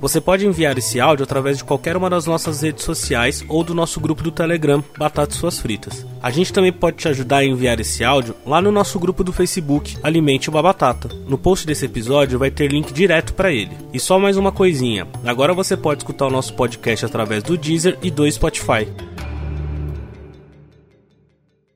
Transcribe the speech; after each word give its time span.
Você 0.00 0.20
pode 0.20 0.46
enviar 0.46 0.78
esse 0.78 1.00
áudio 1.00 1.24
através 1.24 1.58
de 1.58 1.64
qualquer 1.64 1.96
uma 1.96 2.08
das 2.08 2.24
nossas 2.24 2.62
redes 2.62 2.84
sociais 2.84 3.44
ou 3.48 3.64
do 3.64 3.74
nosso 3.74 3.98
grupo 3.98 4.22
do 4.22 4.30
Telegram 4.30 4.82
Batatas 4.96 5.36
Suas 5.36 5.58
Fritas. 5.58 6.06
A 6.22 6.30
gente 6.30 6.52
também 6.52 6.72
pode 6.72 6.98
te 6.98 7.08
ajudar 7.08 7.38
a 7.38 7.44
enviar 7.44 7.80
esse 7.80 8.04
áudio 8.04 8.36
lá 8.46 8.62
no 8.62 8.70
nosso 8.70 8.96
grupo 9.00 9.24
do 9.24 9.32
Facebook 9.32 9.96
Alimente 10.00 10.48
uma 10.48 10.62
Batata. 10.62 11.08
No 11.26 11.36
post 11.36 11.66
desse 11.66 11.86
episódio 11.86 12.38
vai 12.38 12.48
ter 12.50 12.70
link 12.70 12.92
direto 12.92 13.34
para 13.34 13.50
ele. 13.52 13.72
E 13.92 13.98
só 13.98 14.20
mais 14.20 14.36
uma 14.36 14.52
coisinha: 14.52 15.06
agora 15.24 15.52
você 15.52 15.76
pode 15.76 16.02
escutar 16.02 16.26
o 16.28 16.30
nosso 16.30 16.54
podcast 16.54 17.04
através 17.04 17.42
do 17.42 17.58
Deezer 17.58 17.98
e 18.00 18.08
do 18.08 18.30
Spotify. 18.30 18.86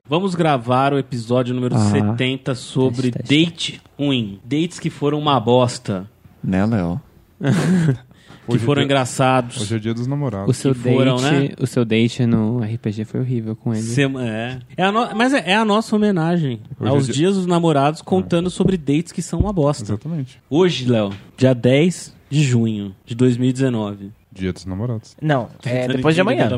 Vamos 0.07 0.33
gravar 0.33 0.93
o 0.93 0.97
episódio 0.97 1.53
número 1.53 1.75
Ah, 1.75 1.89
70 1.89 2.55
sobre 2.55 3.11
teste, 3.11 3.27
date 3.27 3.81
ruim. 3.99 4.39
Dates 4.45 4.79
que 4.79 4.89
foram 4.89 5.19
uma 5.19 5.37
bosta. 5.41 6.09
Né, 6.41 6.65
Léo? 6.65 7.01
Que 8.45 8.55
Hoje 8.55 8.65
foram 8.65 8.81
é 8.81 8.85
dia- 8.85 8.91
engraçados. 8.93 9.61
Hoje 9.61 9.75
é 9.75 9.79
dia 9.79 9.93
dos 9.93 10.05
O 10.05 10.09
namorados. 10.09 10.57
seu 10.57 10.73
Que 10.75 10.81
foram, 10.81 11.15
date, 11.15 11.31
né? 11.31 11.49
o 11.59 11.65
seu 11.67 11.85
date 11.85 12.25
no 12.25 12.59
RPG 12.61 13.05
foi 13.05 13.21
horrível 13.21 13.55
com 13.55 13.73
ele. 13.73 13.81
Sema- 13.83 14.25
é. 14.27 14.59
É 14.75 14.83
a 14.83 14.91
no- 14.91 15.15
Mas 15.15 15.33
é, 15.33 15.51
é 15.51 15.55
a 15.55 15.63
nossa 15.63 15.95
homenagem 15.95 16.59
Hoje 16.79 16.89
aos 16.91 17.03
é 17.03 17.05
dia- 17.05 17.13
dias 17.15 17.35
dos 17.35 17.45
namorados 17.45 18.01
contando 18.01 18.49
sobre 18.49 18.75
dates 18.75 19.11
que 19.13 19.21
são 19.21 19.39
uma 19.39 19.53
bosta. 19.53 19.83
Exatamente. 19.83 20.41
Hoje, 20.49 20.89
Léo, 20.89 21.11
dia 21.37 21.53
10 21.55 22.13
de 22.29 22.43
junho 22.43 22.93
de 23.05 23.15
2019. 23.15 24.11
Dia 24.31 24.51
dos 24.51 24.65
namorados. 24.65 25.15
Não, 25.21 25.47
é 25.63 25.87
Tá 25.87 25.93
depois 25.93 26.15
de 26.15 26.21
amanhã. 26.21 26.47
que 26.47 26.53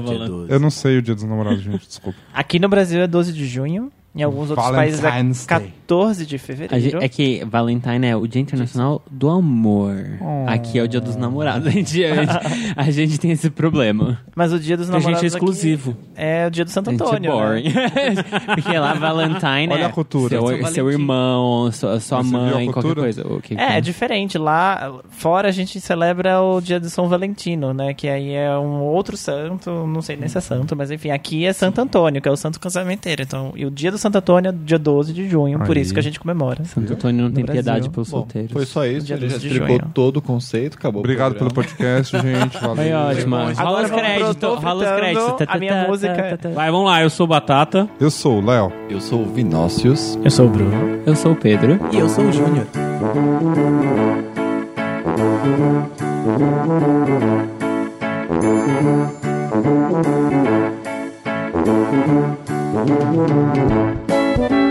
eu 0.53 0.59
não 0.59 0.69
sei 0.71 0.97
o 0.97 1.01
dia 1.01 1.13
dos 1.13 1.23
namorados, 1.25 1.61
gente, 1.61 1.85
desculpa. 1.87 2.17
Aqui 2.33 2.57
no 2.57 2.69
Brasil 2.69 3.01
é 3.01 3.07
12 3.07 3.31
de 3.33 3.45
junho. 3.45 3.91
Em 4.17 4.23
alguns 4.23 4.49
outros 4.49 4.69
países 4.71 4.99
é 4.99 5.09
Valentine's 5.09 5.45
Day. 5.45 5.73
14 5.85 6.25
de 6.25 6.35
A 6.35 6.39
fevereiro. 6.39 6.81
gente- 6.99 7.03
é 7.03 7.07
que 7.07 7.45
Valentine 7.45 8.07
é 8.07 8.15
o 8.15 8.25
Dia 8.27 8.41
Internacional 8.41 9.01
do 9.09 9.29
Amor. 9.29 9.95
Oh. 10.19 10.45
Aqui 10.49 10.79
é 10.79 10.83
o 10.83 10.87
Dia 10.87 10.99
dos 10.99 11.15
Namorados. 11.15 11.67
A 11.67 11.69
gente, 11.71 12.03
a 12.03 12.15
gente, 12.15 12.39
a 12.75 12.91
gente 12.91 13.19
tem 13.19 13.31
esse 13.31 13.49
problema. 13.49 14.19
Mas 14.35 14.51
o 14.53 14.59
dia 14.59 14.75
dos 14.77 14.87
Porque 14.87 14.97
a 14.97 14.99
namorados 14.99 15.21
gente 15.21 15.33
é 15.33 15.37
exclusivo. 15.37 15.97
é 16.15 16.47
o 16.47 16.51
dia 16.51 16.65
do 16.65 16.71
Santo 16.71 16.89
A 16.89 16.93
gente 16.93 17.01
é 17.01 17.05
Antônio. 17.05 17.35
né? 17.35 17.45
boring. 17.45 17.73
Porque 18.55 18.77
lá 18.79 18.93
Valentine 18.93 19.73
Olha 19.73 19.81
é 19.81 19.85
a 19.85 19.89
cultura. 19.89 20.39
Seu, 20.39 20.67
seu 20.67 20.91
irmão, 20.91 21.71
sua, 21.71 21.99
sua 21.99 22.23
mãe, 22.23 22.71
qualquer 22.71 22.95
coisa. 22.95 23.27
O 23.27 23.41
que 23.41 23.55
que 23.55 23.61
É, 23.61 23.77
é 23.77 23.81
diferente. 23.81 24.37
Lá 24.37 24.99
fora 25.09 25.49
a 25.49 25.51
gente 25.51 25.79
celebra 25.79 26.41
o 26.41 26.59
dia 26.61 26.79
de 26.79 26.89
São 26.89 27.07
Valentino, 27.07 27.73
né? 27.73 27.93
Que 27.93 28.07
aí 28.07 28.31
é 28.33 28.57
um 28.57 28.81
outro 28.81 29.15
santo, 29.17 29.69
não 29.85 30.01
sei 30.01 30.15
nem 30.15 30.27
se 30.29 30.37
é 30.37 30.41
santo, 30.41 30.75
mas 30.75 30.89
enfim, 30.91 31.09
aqui 31.11 31.45
é 31.45 31.53
Santo 31.53 31.79
Antônio, 31.81 32.21
que 32.21 32.27
é 32.27 32.31
o 32.31 32.37
santo 32.37 32.59
casamenteiro. 32.59 33.21
Então, 33.21 33.53
e 33.55 33.65
o 33.65 33.71
dia 33.71 33.91
do 33.91 33.97
Santo 33.97 34.17
Antônio 34.17 34.49
é 34.49 34.51
dia 34.51 34.79
12 34.79 35.13
de 35.13 35.27
junho, 35.29 35.59
por 35.59 35.74
Aí. 35.77 35.83
isso 35.83 35.93
que 35.93 35.99
a 35.99 36.03
gente 36.03 36.19
comemora. 36.19 36.63
Santo 36.65 36.93
Antônio 36.93 37.21
não 37.23 37.29
No 37.29 37.35
tem 37.35 37.43
Brasil. 37.45 37.63
piedade 37.63 37.89
pelos 37.89 38.09
Bom, 38.09 38.17
solteiros. 38.19 38.51
foi 38.51 38.65
só 38.65 38.85
isso, 38.85 38.97
ele 38.97 39.05
já 39.07 39.15
12 39.17 39.39
de 39.39 39.47
explicou 39.47 39.79
todo 39.93 40.17
o 40.17 40.21
conceito, 40.21 40.77
acabou 40.77 40.99
Obrigado 40.99 41.35
pelo 41.35 41.53
podcast, 41.53 42.15
gente. 42.21 42.57
Valeu. 42.59 42.75
Foi 42.75 42.91
ótimo. 42.93 43.35
Rola 43.35 43.83
os 43.83 43.91
créditos, 43.91 44.63
rola 44.63 44.83
os 44.83 44.99
créditos. 44.99 45.47
a 45.47 45.57
minha 45.57 45.87
música- 45.87 46.39
Vai, 46.53 46.71
vamos 46.71 46.87
lá, 46.87 47.01
eu 47.01 47.09
sou 47.09 47.27
Batata. 47.27 47.89
Eu 47.99 48.09
sou 48.11 48.41
o 48.41 48.45
Léo. 48.45 48.71
Eu 48.89 48.99
sou 49.01 49.21
o 49.21 49.25
Vinócius. 49.25 50.17
Eu 50.23 50.31
sou 50.31 50.45
o 50.47 50.49
Bruno. 50.49 51.01
Eu 51.05 51.15
sou 51.15 51.31
o 51.31 51.35
Pedro. 51.35 51.79
E 51.91 51.97
eu 51.97 52.07
sou 52.09 52.25
o 52.25 52.31
Júnior. 52.31 52.65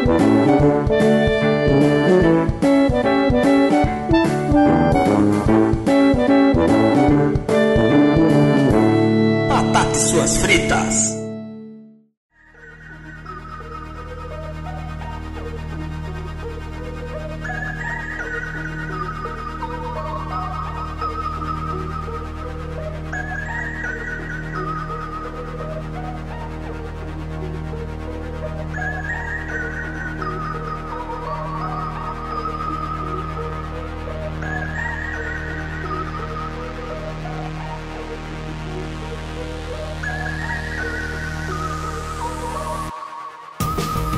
Batatas 0.07 1.54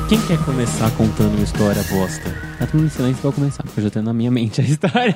Quem 0.09 0.21
quer 0.25 0.37
começar 0.45 0.89
contando 0.91 1.33
uma 1.35 1.43
história 1.43 1.83
bosta? 1.83 2.29
Tá 2.57 2.65
todo 2.65 2.75
mundo 2.75 2.87
em 2.87 2.89
silêncio, 2.89 3.21
vou 3.21 3.33
começar, 3.33 3.61
porque 3.63 3.79
eu 3.81 3.83
já 3.83 3.89
tenho 3.89 4.05
na 4.05 4.13
minha 4.13 4.31
mente 4.31 4.61
a 4.61 4.63
história. 4.65 5.15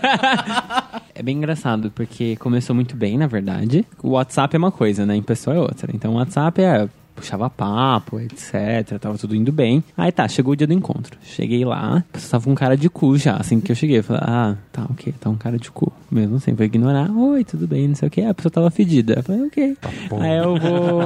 é 1.16 1.24
bem 1.24 1.38
engraçado, 1.38 1.90
porque 1.92 2.36
começou 2.36 2.76
muito 2.76 2.96
bem, 2.96 3.18
na 3.18 3.26
verdade. 3.26 3.86
O 4.04 4.10
WhatsApp 4.12 4.54
é 4.54 4.60
uma 4.60 4.72
coisa, 4.72 5.06
né? 5.06 5.16
Em 5.16 5.22
pessoa 5.24 5.56
é 5.56 5.60
outra. 5.60 5.90
Então 5.96 6.12
o 6.14 6.16
WhatsApp 6.16 6.62
é. 6.62 6.90
Puxava 7.22 7.50
papo, 7.50 8.20
etc. 8.20 8.98
Tava 9.00 9.18
tudo 9.18 9.36
indo 9.36 9.52
bem. 9.52 9.84
Aí 9.96 10.12
tá, 10.12 10.28
chegou 10.28 10.54
o 10.54 10.56
dia 10.56 10.66
do 10.68 10.74
encontro. 10.74 11.18
Cheguei 11.24 11.64
lá, 11.64 11.98
a 11.98 12.14
pessoa 12.14 12.32
tava 12.32 12.44
com 12.46 12.52
um 12.52 12.56
cara 12.56 12.76
de 12.76 12.90
cu 12.90 13.18
já. 13.18 13.36
Assim 13.38 13.60
que 13.60 13.72
eu 13.72 13.76
cheguei, 13.76 14.00
eu 14.00 14.04
falei, 14.04 14.22
ah, 14.26 14.56
tá, 14.72 14.84
ok, 14.90 15.14
tá 15.20 15.30
um 15.30 15.36
cara 15.36 15.58
de 15.58 15.70
cu. 15.72 15.92
Mesmo 16.12 16.36
assim, 16.38 16.54
vou 16.54 16.66
ignorar. 16.66 17.10
Oi, 17.12 17.44
tudo 17.44 17.68
bem, 17.68 17.88
não 17.88 17.96
sei 17.96 18.08
o 18.08 18.12
que. 18.12 18.22
A 18.22 18.34
pessoa 18.34 18.52
tava 18.52 18.70
fedida. 18.72 19.14
Eu 19.18 19.24
falei, 19.24 19.42
ok. 19.44 19.78
Aí 20.20 20.38
eu 20.38 20.58
vou. 20.58 21.02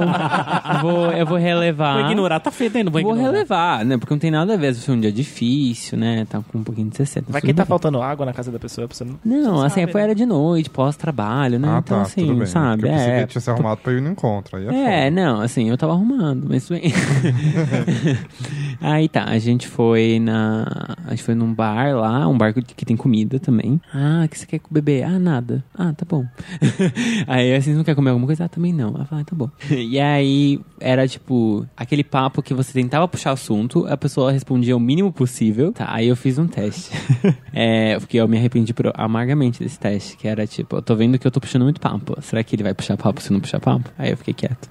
vou 0.82 1.12
eu 1.12 1.26
vou 1.26 1.38
relevar. 1.38 2.00
Vou 2.00 2.10
ignorar, 2.10 2.40
tá 2.40 2.50
fedendo, 2.50 2.90
vou, 2.90 3.00
Vou 3.02 3.12
ignorar. 3.12 3.32
relevar, 3.32 3.84
né? 3.84 3.96
Porque 3.98 4.12
não 4.14 4.18
tem 4.18 4.30
nada 4.30 4.54
a 4.54 4.56
ver. 4.56 4.74
Se 4.74 4.84
foi 4.84 4.94
um 4.96 5.00
dia 5.00 5.12
difícil, 5.12 5.98
né? 5.98 6.26
Tá 6.28 6.40
com 6.50 6.58
um 6.58 6.62
pouquinho 6.64 6.88
de 6.88 6.96
60. 6.96 7.30
Vai 7.30 7.40
que 7.40 7.52
tá 7.54 7.62
bem. 7.62 7.68
faltando 7.68 8.00
água 8.02 8.26
na 8.26 8.32
casa 8.32 8.50
da 8.50 8.58
pessoa, 8.58 8.88
pessoa 8.88 9.08
não. 9.08 9.18
Não, 9.42 9.56
você 9.58 9.66
assim, 9.66 9.80
sabe, 9.82 9.92
foi 9.92 10.00
né? 10.00 10.04
era 10.06 10.14
de 10.14 10.26
noite, 10.26 10.70
pós-trabalho, 10.70 11.58
né? 11.58 11.68
Ah, 11.70 11.78
então, 11.84 11.98
tá, 11.98 12.02
assim, 12.02 12.26
tudo 12.26 12.38
bem. 12.38 12.46
sabe? 12.46 12.82
Porque 12.82 12.94
eu 12.94 12.98
que 12.98 13.10
É, 13.10 13.26
tinha 13.26 13.40
se 13.40 13.50
arrumado 13.50 13.80
pra 13.82 13.92
ir 13.92 14.00
no 14.00 14.10
encontro. 14.10 14.56
Aí 14.56 14.66
é, 14.68 15.06
é, 15.06 15.10
não, 15.10 15.40
assim, 15.40 15.68
eu 15.68 15.76
tava 15.76 15.92
arrumando, 16.14 16.46
mas 16.48 16.68
bem. 16.68 16.92
Aí 18.80 19.08
tá, 19.08 19.24
a 19.24 19.38
gente 19.38 19.66
foi 19.66 20.18
na. 20.20 20.66
A 21.06 21.10
gente 21.10 21.22
foi 21.22 21.34
num 21.34 21.52
bar 21.52 21.94
lá, 21.96 22.28
um 22.28 22.36
bar 22.36 22.52
que 22.54 22.84
tem 22.84 22.96
comida 22.96 23.38
também. 23.38 23.80
Ah, 23.92 24.22
o 24.24 24.28
que 24.28 24.38
você 24.38 24.46
quer 24.46 24.58
com 24.58 24.68
o 24.70 24.74
bebê? 24.74 25.02
Ah, 25.02 25.18
nada. 25.18 25.64
Ah, 25.74 25.92
tá 25.92 26.04
bom. 26.08 26.24
aí 27.26 27.54
assim, 27.54 27.74
não 27.74 27.84
quer 27.84 27.94
comer 27.94 28.10
alguma 28.10 28.26
coisa? 28.26 28.44
Ah, 28.44 28.48
também 28.48 28.72
não. 28.72 28.94
Ah, 29.10 29.24
tá 29.24 29.34
bom. 29.34 29.50
E 29.96 30.00
aí 30.00 30.60
era 30.80 31.06
tipo 31.08 31.66
aquele 31.76 32.02
papo 32.04 32.42
que 32.42 32.52
você 32.52 32.72
tentava 32.72 33.06
puxar 33.08 33.32
assunto, 33.32 33.86
a 33.86 33.96
pessoa 33.96 34.32
respondia 34.32 34.76
o 34.76 34.80
mínimo 34.80 35.12
possível. 35.12 35.72
Tá, 35.72 35.86
aí 35.88 36.08
eu 36.08 36.16
fiz 36.16 36.38
um 36.38 36.46
teste. 36.46 36.90
é, 37.52 37.98
porque 37.98 38.16
eu 38.18 38.28
me 38.28 38.36
arrependi 38.36 38.74
pro- 38.74 38.92
amargamente 38.94 39.62
desse 39.62 39.78
teste, 39.78 40.16
que 40.16 40.26
era 40.28 40.46
tipo, 40.46 40.76
eu 40.76 40.82
tô 40.82 40.94
vendo 40.94 41.18
que 41.18 41.26
eu 41.26 41.30
tô 41.30 41.40
puxando 41.40 41.62
muito 41.62 41.80
papo. 41.80 42.16
Será 42.20 42.42
que 42.42 42.54
ele 42.56 42.62
vai 42.62 42.74
puxar 42.74 42.96
papo 42.96 43.20
se 43.22 43.32
não 43.32 43.40
puxar 43.40 43.60
papo? 43.60 43.90
Aí 43.96 44.10
eu 44.10 44.16
fiquei 44.16 44.34
quieto. 44.34 44.68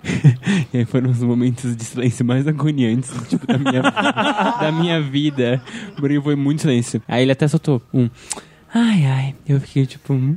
e 0.74 0.78
aí 0.80 0.86
foram 0.86 1.10
os 1.10 1.24
momentos 1.26 1.76
de 1.76 1.84
silêncio 1.84 2.26
mais 2.26 2.48
agoniantes, 2.48 3.12
tipo, 3.28 3.46
da 3.48 3.58
minha, 3.58 3.82
da 4.62 4.72
minha 4.72 5.02
vida. 5.02 5.62
Porque 5.98 6.20
foi 6.22 6.36
muito 6.36 6.62
silêncio. 6.62 7.02
Aí 7.08 7.24
ele 7.24 7.32
até 7.32 7.48
soltou 7.48 7.82
um. 7.94 8.10
Ai, 8.74 9.06
ai. 9.06 9.36
Eu 9.48 9.60
fiquei 9.60 9.86
tipo. 9.86 10.14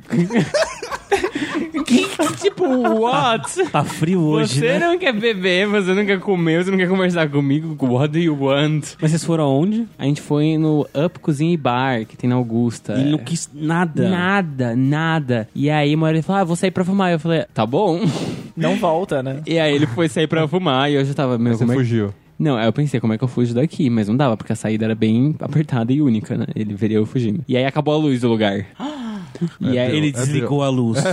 que, 1.89 2.07
que, 2.07 2.37
tipo, 2.37 2.65
what? 2.67 3.71
Tá 3.71 3.83
frio 3.83 4.21
hoje, 4.21 4.61
você 4.61 4.79
né? 4.79 4.79
não 4.79 4.99
quer 4.99 5.13
beber, 5.13 5.67
você 5.67 5.95
não 5.95 6.05
quer 6.05 6.21
comer, 6.21 6.65
você 6.65 6.71
não 6.71 6.79
quer 6.79 6.89
conversar 6.89 7.29
comigo. 7.31 7.77
What 7.81 8.13
do 8.13 8.19
you 8.19 8.37
want? 8.39 8.95
Mas 9.01 9.11
vocês 9.11 9.25
foram 9.25 9.45
aonde? 9.45 9.87
A 9.99 10.05
gente 10.05 10.21
foi 10.21 10.59
no 10.59 10.87
Up 10.95 11.19
Cozinha 11.21 11.53
e 11.53 11.57
Bar, 11.57 12.05
que 12.05 12.17
tem 12.17 12.29
na 12.29 12.37
Augusta. 12.37 12.95
E 12.95 13.05
não 13.05 13.19
quis 13.19 13.49
nada. 13.55 14.09
Nada, 14.09 14.77
nada. 14.77 15.49
E 15.55 15.71
aí, 15.71 15.95
uma 15.95 16.07
hora 16.07 16.17
ele 16.17 16.23
falou, 16.23 16.43
ah, 16.43 16.45
vou 16.45 16.57
sair 16.57 16.71
pra 16.71 16.85
fumar. 16.85 17.11
Eu 17.11 17.19
falei, 17.19 17.45
tá 17.55 17.65
bom. 17.65 18.01
Não 18.57 18.75
volta, 18.75 19.23
né? 19.23 19.41
E 19.47 19.57
aí 19.57 19.73
ele 19.73 19.87
foi 19.87 20.09
sair 20.09 20.27
pra 20.27 20.49
fumar 20.49 20.91
e 20.91 20.95
eu 20.95 21.05
já 21.05 21.15
tava, 21.15 21.39
meu, 21.39 21.53
Você 21.53 21.61
como 21.61 21.73
é 21.73 21.77
fugiu. 21.77 22.13
Não, 22.37 22.57
aí 22.57 22.67
eu 22.67 22.73
pensei, 22.73 22.99
como 22.99 23.13
é 23.13 23.19
que 23.19 23.23
eu 23.23 23.29
fujo 23.29 23.55
daqui? 23.55 23.89
Mas 23.89 24.09
não 24.09 24.17
dava, 24.17 24.37
porque 24.37 24.53
a 24.53 24.57
saída 24.57 24.85
era 24.85 24.97
bem 24.97 25.35
apertada 25.39 25.93
e 25.93 26.03
única, 26.03 26.37
né? 26.37 26.47
Ele 26.57 26.75
veria 26.75 26.97
eu 26.97 27.07
fugindo. 27.07 27.45
E 27.47 27.57
aí 27.57 27.65
acabou 27.65 27.95
a 27.95 27.97
luz 27.97 28.21
do 28.21 28.29
lugar. 28.29 28.67
e 29.61 29.77
É 29.77 29.83
aí 29.83 29.91
Deus. 29.91 29.99
Ele 29.99 30.13
desligou 30.13 30.63
a 30.63 30.69
luz. 30.69 30.99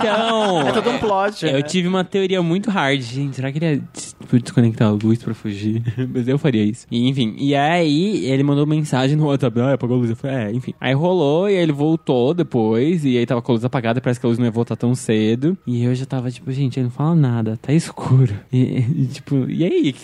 Então... 0.00 0.60
É 0.68 0.72
todo 0.72 0.90
um 0.90 0.98
plot. 0.98 1.44
Eu 1.44 1.54
né? 1.54 1.62
tive 1.62 1.88
uma 1.88 2.04
teoria 2.04 2.42
muito 2.42 2.70
hard, 2.70 3.00
gente. 3.00 3.36
Será 3.36 3.50
que 3.50 3.58
ele 3.58 3.66
ia 3.66 3.82
tipo, 4.30 4.38
desconectar 4.38 4.88
a 4.88 4.92
luz 4.92 5.22
pra 5.22 5.34
fugir. 5.34 5.82
Mas 6.12 6.28
eu 6.28 6.38
faria 6.38 6.64
isso. 6.64 6.86
E, 6.90 7.08
enfim, 7.08 7.34
e 7.38 7.54
aí 7.54 8.24
ele 8.26 8.42
mandou 8.42 8.66
mensagem 8.66 9.16
no 9.16 9.26
WhatsApp, 9.26 9.60
ah, 9.60 9.72
apagou 9.74 9.96
a 9.96 10.00
luz. 10.00 10.10
Eu 10.10 10.16
falei, 10.16 10.36
é, 10.36 10.52
enfim. 10.52 10.74
Aí 10.80 10.94
rolou 10.94 11.48
e 11.48 11.56
aí 11.56 11.62
ele 11.62 11.72
voltou 11.72 12.32
depois, 12.34 13.04
e 13.04 13.18
aí 13.18 13.26
tava 13.26 13.42
com 13.42 13.52
a 13.52 13.54
luz 13.54 13.64
apagada, 13.64 14.00
parece 14.00 14.20
que 14.20 14.26
a 14.26 14.28
luz 14.28 14.38
não 14.38 14.46
ia 14.46 14.50
voltar 14.50 14.76
tão 14.76 14.94
cedo. 14.94 15.56
E 15.66 15.84
eu 15.84 15.94
já 15.94 16.06
tava, 16.06 16.30
tipo, 16.30 16.50
gente, 16.52 16.78
ele 16.78 16.84
não 16.84 16.90
fala 16.90 17.14
nada, 17.14 17.58
tá 17.60 17.72
escuro. 17.72 18.34
E, 18.52 18.58
e, 18.60 19.06
tipo, 19.06 19.48
e 19.48 19.64
aí? 19.64 19.94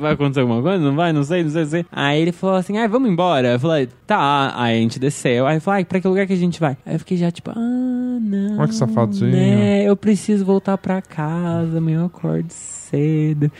Vai 0.00 0.12
acontecer 0.12 0.40
alguma 0.40 0.62
coisa? 0.62 0.82
Não 0.82 0.94
vai? 0.94 1.12
Não 1.12 1.24
sei, 1.24 1.42
não 1.42 1.50
sei, 1.50 1.62
não 1.62 1.70
sei. 1.70 1.86
Aí 1.90 2.20
ele 2.20 2.32
falou 2.32 2.56
assim, 2.56 2.78
ah, 2.78 2.86
vamos 2.86 3.10
embora. 3.10 3.52
Eu 3.52 3.60
falei, 3.60 3.88
tá. 4.06 4.52
Aí 4.56 4.78
a 4.78 4.80
gente 4.80 4.98
desceu. 4.98 5.46
Aí 5.46 5.54
ele 5.54 5.60
falou, 5.60 5.80
ah, 5.80 5.84
pra 5.84 6.00
que 6.00 6.08
lugar 6.08 6.26
que 6.26 6.32
a 6.32 6.36
gente 6.36 6.41
vai? 6.60 6.76
Aí 6.86 6.94
eu 6.94 6.98
fiquei 6.98 7.16
já, 7.16 7.30
tipo, 7.30 7.50
ah, 7.50 8.18
não. 8.20 8.58
Olha 8.58 8.68
que 8.68 8.74
safadozinho. 8.74 9.30
Né, 9.32 9.84
eu 9.88 9.96
preciso 9.96 10.44
voltar 10.44 10.76
pra 10.78 11.00
casa, 11.02 11.78
amanhã 11.78 12.00
eu 12.00 12.06
acordo 12.06 12.50
cedo. 12.50 13.50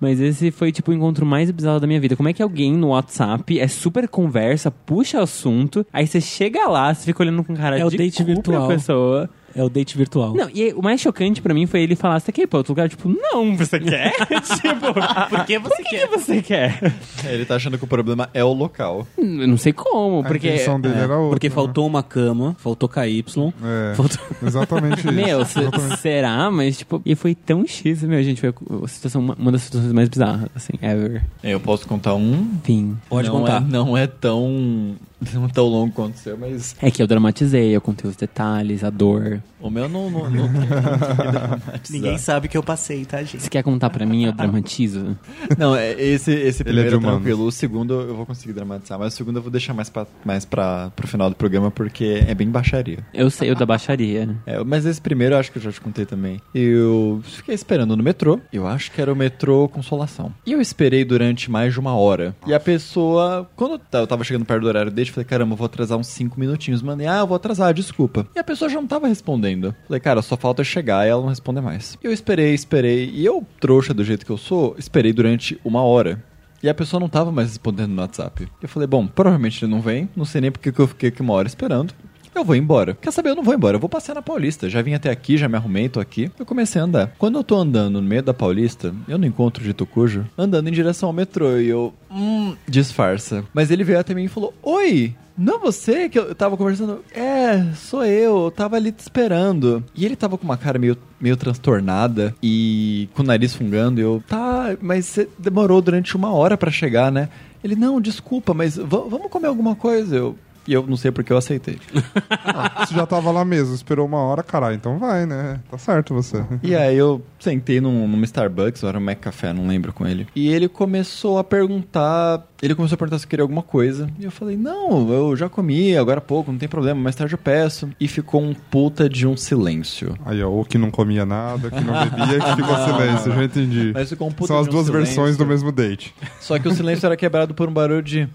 Mas 0.00 0.20
esse 0.20 0.50
foi, 0.50 0.72
tipo, 0.72 0.90
o 0.90 0.94
encontro 0.94 1.24
mais 1.24 1.50
bizarro 1.50 1.80
da 1.80 1.86
minha 1.86 2.00
vida. 2.00 2.16
Como 2.16 2.28
é 2.28 2.32
que 2.32 2.42
alguém 2.42 2.72
no 2.76 2.88
WhatsApp 2.88 3.58
é 3.58 3.66
super 3.68 4.08
conversa, 4.08 4.70
puxa 4.70 5.20
assunto, 5.22 5.86
aí 5.92 6.06
você 6.06 6.20
chega 6.20 6.66
lá, 6.68 6.92
você 6.94 7.04
fica 7.06 7.22
olhando 7.22 7.42
com 7.44 7.54
cara 7.54 7.78
É 7.78 7.84
o 7.84 7.90
de 7.90 7.96
date 7.96 8.18
cu 8.18 8.24
pra 8.24 8.34
virtual. 8.34 8.68
pessoa. 8.68 9.30
É 9.54 9.62
o 9.62 9.68
date 9.68 9.96
virtual. 9.96 10.34
Não, 10.34 10.48
e 10.52 10.72
o 10.72 10.82
mais 10.82 11.00
chocante 11.00 11.40
pra 11.42 11.52
mim 11.54 11.66
foi 11.66 11.82
ele 11.82 11.94
falar, 11.96 12.20
você 12.20 12.32
quer 12.32 12.42
ir 12.42 12.46
pra 12.46 12.58
outro 12.58 12.72
lugar? 12.72 12.88
Tipo, 12.88 13.08
não, 13.08 13.56
você 13.56 13.78
quer? 13.80 14.12
tipo, 14.60 14.92
Por 15.28 15.44
que 15.44 15.58
você 15.58 15.74
por 15.76 15.84
que 15.84 15.90
quer? 15.96 16.08
você 16.08 16.42
quer? 16.42 16.94
Ele 17.24 17.44
tá 17.44 17.56
achando 17.56 17.78
que 17.78 17.84
o 17.84 17.86
problema 17.86 18.28
é 18.34 18.42
o 18.44 18.52
local. 18.52 19.06
Eu 19.16 19.24
não 19.48 19.56
sei 19.56 19.72
como, 19.72 20.20
A 20.20 20.24
porque... 20.24 20.48
intenção 20.48 20.80
dele 20.80 20.94
É, 20.94 20.98
era 20.98 21.16
outra. 21.16 21.30
porque 21.30 21.48
né? 21.48 21.54
faltou 21.54 21.86
uma 21.86 22.02
cama, 22.02 22.54
faltou 22.58 22.88
KY, 22.88 23.24
É, 23.62 23.94
faltou... 23.94 24.18
exatamente 24.46 24.98
isso. 25.06 25.12
Meu, 25.12 25.40
Exatamente. 25.40 25.96
será? 26.00 26.50
Mas, 26.50 26.78
tipo, 26.78 27.00
e 27.04 27.14
foi 27.14 27.34
tão 27.34 27.66
X, 27.66 28.02
meu, 28.02 28.22
gente, 28.22 28.40
foi 28.40 28.50
a 28.84 28.88
situação, 28.88 29.20
uma, 29.38 29.52
das 29.52 29.62
situações 29.62 29.92
mais 29.92 30.08
bizarras, 30.08 30.48
assim, 30.54 30.72
ever. 30.80 31.22
Eu 31.42 31.60
posso 31.60 31.86
contar 31.86 32.14
um. 32.14 32.32
Enfim. 32.62 32.96
Pode 33.08 33.28
não 33.28 33.40
contar. 33.40 33.56
É, 33.58 33.60
não 33.60 33.96
é 33.96 34.06
tão, 34.06 34.94
não 35.34 35.44
é 35.46 35.48
tão 35.48 35.66
longo 35.66 35.92
quanto 35.92 36.14
o 36.14 36.18
seu, 36.18 36.36
mas 36.36 36.74
É 36.80 36.90
que 36.90 37.02
eu 37.02 37.06
dramatizei, 37.06 37.74
eu 37.74 37.80
contei 37.80 38.08
os 38.10 38.16
detalhes, 38.16 38.82
a 38.84 38.90
dor. 38.90 39.42
o 39.60 39.70
meu 39.70 39.88
não, 39.88 40.10
não, 40.10 40.30
não, 40.30 40.48
não. 40.48 41.60
Ninguém 41.90 42.18
sabe 42.18 42.48
que 42.48 42.56
eu 42.56 42.62
passei, 42.62 43.04
tá, 43.04 43.22
gente? 43.22 43.42
Você 43.42 43.50
quer 43.50 43.62
contar 43.62 43.90
pra 43.90 44.04
mim, 44.06 44.24
eu 44.24 44.32
dramatizo? 44.32 45.16
Não, 45.58 45.76
é- 45.76 45.92
esse, 46.00 46.32
esse 46.32 46.62
é 46.62 46.64
primeiro 46.64 46.96
é 46.96 47.00
tranquilo. 47.00 47.44
O 47.46 47.52
segundo 47.52 47.94
eu 48.00 48.14
vou 48.16 48.24
conseguir 48.26 48.52
dramatizar, 48.52 48.98
mas 48.98 49.12
o 49.14 49.16
segundo 49.16 49.36
eu 49.36 49.42
vou 49.42 49.50
deixar 49.50 49.74
mais, 49.74 49.88
pra, 49.90 50.06
mais 50.24 50.44
pra, 50.44 50.90
pro 50.96 51.06
final 51.06 51.28
do 51.28 51.36
programa 51.36 51.70
porque 51.70 52.24
é 52.26 52.34
bem 52.34 52.48
baixaria. 52.50 52.98
Eu 53.12 53.30
sei 53.30 53.50
o 53.50 53.54
da 53.54 53.66
baixaria. 53.66 54.28
É, 54.46 54.62
mas 54.64 54.86
esse 54.86 55.00
primeiro 55.00 55.34
eu 55.34 55.38
acho 55.38 55.52
que 55.52 55.58
eu 55.58 55.62
já 55.62 55.70
te 55.72 55.80
contei 55.80 56.04
também. 56.06 56.40
Eu 56.54 57.20
fiquei 57.24 57.54
esperando 57.54 57.96
no 57.96 58.02
metrô. 58.02 58.40
Eu 58.52 58.66
acho 58.66 58.90
que 58.90 59.00
era 59.00 59.12
o 59.12 59.16
metrô 59.16 59.68
Consolação. 59.68 60.32
E 60.46 60.52
eu 60.52 60.60
esperei 60.60 61.04
durante 61.04 61.50
mais 61.50 61.72
de 61.72 61.80
uma 61.80 61.94
hora. 61.94 62.34
E 62.46 62.54
a 62.54 62.60
pessoa, 62.60 63.48
quando 63.56 63.80
eu 63.92 64.06
tava 64.06 64.24
chegando 64.24 64.44
perto 64.44 64.62
do 64.62 64.68
horário 64.68 64.90
dele, 64.90 65.08
eu 65.08 65.11
falei, 65.12 65.24
caramba, 65.24 65.52
eu 65.52 65.56
vou 65.56 65.66
atrasar 65.66 65.98
uns 65.98 66.08
5 66.08 66.38
minutinhos. 66.38 66.82
Mandei, 66.82 67.06
ah, 67.06 67.20
eu 67.20 67.26
vou 67.26 67.36
atrasar, 67.36 67.72
desculpa. 67.72 68.26
E 68.34 68.38
a 68.38 68.44
pessoa 68.44 68.68
já 68.68 68.80
não 68.80 68.86
tava 68.86 69.06
respondendo. 69.06 69.74
Falei, 69.86 70.00
cara, 70.00 70.22
só 70.22 70.36
falta 70.36 70.64
chegar 70.64 71.06
e 71.06 71.10
ela 71.10 71.22
não 71.22 71.28
responder 71.28 71.60
mais. 71.60 71.98
Eu 72.02 72.12
esperei, 72.12 72.54
esperei. 72.54 73.10
E 73.10 73.24
eu, 73.24 73.46
trouxa 73.60 73.94
do 73.94 74.04
jeito 74.04 74.26
que 74.26 74.32
eu 74.32 74.38
sou, 74.38 74.74
esperei 74.78 75.12
durante 75.12 75.60
uma 75.64 75.82
hora. 75.82 76.22
E 76.62 76.68
a 76.68 76.74
pessoa 76.74 77.00
não 77.00 77.08
tava 77.08 77.32
mais 77.32 77.48
respondendo 77.48 77.90
no 77.90 78.00
WhatsApp. 78.00 78.46
Eu 78.62 78.68
falei, 78.68 78.86
bom, 78.86 79.06
provavelmente 79.06 79.64
ele 79.64 79.72
não 79.72 79.80
vem. 79.80 80.08
Não 80.14 80.24
sei 80.24 80.40
nem 80.40 80.52
porque 80.52 80.70
que 80.70 80.78
eu 80.78 80.86
fiquei 80.86 81.08
aqui 81.08 81.20
uma 81.20 81.32
hora 81.32 81.48
esperando. 81.48 81.92
Eu 82.34 82.44
vou 82.44 82.56
embora. 82.56 82.96
Quer 83.00 83.10
saber? 83.12 83.30
Eu 83.30 83.36
não 83.36 83.42
vou 83.42 83.54
embora. 83.54 83.76
Eu 83.76 83.80
vou 83.80 83.88
passear 83.88 84.14
na 84.14 84.22
Paulista. 84.22 84.68
Já 84.68 84.80
vim 84.82 84.94
até 84.94 85.10
aqui, 85.10 85.36
já 85.36 85.48
me 85.48 85.56
arrumei, 85.56 85.88
tô 85.88 86.00
aqui. 86.00 86.30
Eu 86.38 86.46
comecei 86.46 86.80
a 86.80 86.84
andar. 86.84 87.12
Quando 87.18 87.38
eu 87.38 87.44
tô 87.44 87.56
andando 87.56 88.00
no 88.00 88.08
meio 88.08 88.22
da 88.22 88.32
Paulista, 88.34 88.94
eu 89.06 89.18
não 89.18 89.26
encontro 89.28 89.62
o 89.62 89.66
Dito 89.66 89.84
Cujo, 89.86 90.26
andando 90.36 90.68
em 90.68 90.72
direção 90.72 91.08
ao 91.08 91.12
metrô. 91.12 91.58
E 91.58 91.68
eu, 91.68 91.92
hum, 92.10 92.54
disfarça. 92.66 93.44
Mas 93.52 93.70
ele 93.70 93.84
veio 93.84 93.98
até 94.00 94.14
mim 94.14 94.24
e 94.24 94.28
falou: 94.28 94.54
Oi! 94.62 95.14
Não 95.36 95.56
é 95.56 95.58
você 95.58 96.10
que 96.10 96.18
eu 96.18 96.34
tava 96.34 96.58
conversando? 96.58 97.02
É, 97.14 97.64
sou 97.74 98.04
eu, 98.04 98.44
eu 98.44 98.50
tava 98.50 98.76
ali 98.76 98.92
te 98.92 99.00
esperando. 99.00 99.82
E 99.94 100.04
ele 100.04 100.14
tava 100.14 100.36
com 100.36 100.44
uma 100.44 100.58
cara 100.58 100.78
meio, 100.78 100.94
meio 101.18 101.36
transtornada 101.38 102.34
e 102.42 103.08
com 103.14 103.22
o 103.22 103.26
nariz 103.26 103.54
fungando. 103.54 103.98
E 103.98 104.02
eu, 104.02 104.22
tá, 104.28 104.76
mas 104.80 105.06
você 105.06 105.28
demorou 105.38 105.80
durante 105.80 106.14
uma 106.16 106.30
hora 106.32 106.56
pra 106.58 106.70
chegar, 106.70 107.10
né? 107.10 107.30
Ele, 107.64 107.74
não, 107.74 107.98
desculpa, 108.00 108.52
mas 108.52 108.76
va- 108.76 109.04
vamos 109.08 109.30
comer 109.30 109.46
alguma 109.46 109.74
coisa? 109.74 110.14
Eu, 110.16 110.36
e 110.66 110.72
eu 110.72 110.86
não 110.86 110.96
sei 110.96 111.10
porque 111.10 111.32
eu 111.32 111.36
aceitei. 111.36 111.78
Você 112.78 112.94
já 112.94 113.06
tava 113.06 113.30
lá 113.30 113.44
mesmo, 113.44 113.74
esperou 113.74 114.06
uma 114.06 114.18
hora, 114.18 114.42
caralho, 114.42 114.76
então 114.76 114.98
vai, 114.98 115.26
né? 115.26 115.60
Tá 115.70 115.78
certo 115.78 116.14
você. 116.14 116.44
E 116.62 116.74
aí 116.74 116.96
eu 116.96 117.22
sentei 117.42 117.80
num, 117.80 118.06
num 118.08 118.22
Starbucks, 118.24 118.82
ou 118.82 118.88
era 118.88 118.98
um 118.98 119.06
Café, 119.20 119.52
não 119.52 119.66
lembro 119.66 119.92
com 119.92 120.06
ele. 120.06 120.26
E 120.34 120.48
ele 120.48 120.68
começou 120.68 121.38
a 121.38 121.44
perguntar. 121.44 122.46
Ele 122.62 122.74
começou 122.74 122.94
a 122.94 122.98
perguntar 122.98 123.18
se 123.18 123.26
queria 123.26 123.42
alguma 123.42 123.62
coisa. 123.62 124.08
E 124.18 124.24
eu 124.24 124.30
falei, 124.30 124.56
não, 124.56 125.12
eu 125.12 125.36
já 125.36 125.48
comi, 125.48 125.96
agora 125.96 126.18
há 126.18 126.20
pouco, 126.22 126.50
não 126.52 126.58
tem 126.58 126.68
problema, 126.68 127.00
mais 127.00 127.16
tarde 127.16 127.34
eu 127.34 127.38
peço. 127.38 127.90
E 128.00 128.06
ficou 128.06 128.40
um 128.40 128.54
puta 128.54 129.08
de 129.08 129.26
um 129.26 129.36
silêncio. 129.36 130.14
Aí, 130.24 130.42
ó, 130.42 130.48
ou 130.48 130.64
que 130.64 130.78
não 130.78 130.90
comia 130.90 131.26
nada, 131.26 131.70
que 131.70 131.80
não 131.80 131.92
bebia, 131.92 132.38
que 132.40 132.56
ficou 132.56 132.76
silêncio, 132.86 133.32
já 133.32 133.44
entendi. 133.44 133.90
Mas 133.92 134.08
ficou 134.08 134.28
um 134.28 134.32
puta 134.32 134.46
São 134.48 134.58
as 134.60 134.68
um 134.68 134.70
duas 134.70 134.86
silêncio. 134.86 135.06
versões 135.06 135.36
do 135.36 135.44
mesmo 135.44 135.72
date. 135.72 136.14
Só 136.40 136.58
que 136.58 136.68
o 136.68 136.72
silêncio 136.74 137.04
era 137.06 137.16
quebrado 137.16 137.52
por 137.52 137.68
um 137.68 137.72
barulho 137.72 138.02
de. 138.02 138.28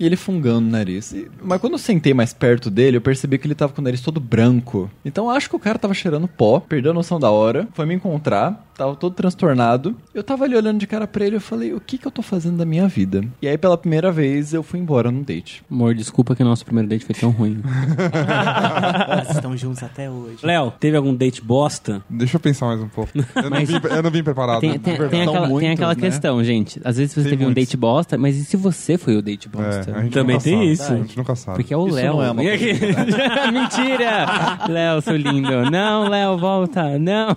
E 0.00 0.04
ele 0.06 0.16
fungando 0.16 0.66
o 0.66 0.70
nariz. 0.70 1.12
E- 1.12 1.28
Mas 1.42 1.60
quando 1.60 1.72
eu 1.74 1.78
sentei 1.78 2.12
mais 2.14 2.32
perto 2.32 2.70
dele, 2.70 2.96
eu 2.96 3.00
percebi 3.00 3.38
que 3.38 3.46
ele 3.46 3.54
tava 3.54 3.72
com 3.72 3.80
o 3.80 3.84
nariz 3.84 4.00
todo 4.00 4.20
branco. 4.20 4.90
Então 5.04 5.26
eu 5.26 5.30
acho 5.30 5.48
que 5.48 5.56
o 5.56 5.58
cara 5.60 5.78
tava 5.78 5.94
cheirando 5.94 6.26
pó, 6.28 6.58
perdeu 6.60 6.90
a 6.90 6.94
noção 6.94 7.18
da 7.20 7.30
hora, 7.30 7.68
foi 7.72 7.86
me 7.86 7.94
encontrar, 8.08 8.67
tava 8.78 8.94
todo 8.96 9.12
transtornado. 9.12 9.94
Eu 10.14 10.22
tava 10.22 10.44
ali 10.44 10.54
olhando 10.56 10.78
de 10.78 10.86
cara 10.86 11.06
pra 11.06 11.26
ele 11.26 11.34
e 11.34 11.38
eu 11.38 11.40
falei: 11.40 11.74
o 11.74 11.80
que 11.80 11.98
que 11.98 12.06
eu 12.06 12.10
tô 12.12 12.22
fazendo 12.22 12.56
da 12.56 12.64
minha 12.64 12.86
vida? 12.88 13.22
E 13.42 13.48
aí 13.48 13.58
pela 13.58 13.76
primeira 13.76 14.10
vez 14.12 14.54
eu 14.54 14.62
fui 14.62 14.78
embora 14.80 15.10
num 15.10 15.22
date. 15.22 15.62
Amor, 15.70 15.94
desculpa 15.94 16.34
que 16.36 16.42
o 16.42 16.46
nosso 16.46 16.64
primeiro 16.64 16.88
date 16.88 17.04
foi 17.04 17.14
tão 17.14 17.30
ruim. 17.30 17.60
Nós 19.08 19.30
estamos 19.30 19.60
juntos 19.60 19.82
até 19.82 20.08
hoje. 20.08 20.38
Léo, 20.44 20.72
teve 20.78 20.96
algum 20.96 21.14
date 21.14 21.42
bosta? 21.42 22.02
Deixa 22.08 22.36
eu 22.36 22.40
pensar 22.40 22.66
mais 22.66 22.80
um 22.80 22.88
pouco. 22.88 23.10
Eu, 23.34 23.42
não, 23.42 23.50
Mas- 23.50 23.68
vim, 23.68 23.80
eu 23.90 24.02
não 24.02 24.10
vim 24.10 24.22
preparado. 24.22 24.60
Tem, 24.60 24.78
tem- 24.78 24.96
tem 24.96 25.22
aquela, 25.22 25.40
tem 25.40 25.48
muitos, 25.48 25.70
aquela 25.72 25.94
né? 25.94 26.00
questão, 26.00 26.42
gente. 26.44 26.80
Às 26.84 26.96
vezes 26.96 27.12
você 27.14 27.22
Tem 27.22 27.30
teve 27.30 27.42
um 27.44 27.46
muitos. 27.48 27.64
date 27.64 27.76
bosta, 27.76 28.16
mas 28.16 28.36
e 28.36 28.44
se 28.44 28.56
você 28.56 28.96
foi 28.96 29.16
o 29.16 29.22
date 29.22 29.48
É, 29.48 29.50
bosta? 29.56 30.00
gente 30.02 30.12
Também 30.12 30.38
tem 30.38 30.54
sabe. 30.58 30.72
isso. 30.72 30.92
A 30.92 30.96
gente 30.96 31.16
nunca 31.18 31.34
sabe. 31.34 31.56
Porque 31.58 31.74
é 31.74 31.76
o 31.76 31.86
Léo. 31.86 32.14
não 32.14 32.22
é 32.22 32.32
Mentira! 33.50 34.26
Léo, 34.68 35.00
seu 35.02 35.16
lindo. 35.16 35.70
Não, 35.70 36.08
Léo, 36.08 36.38
volta. 36.38 36.98
Não. 36.98 37.36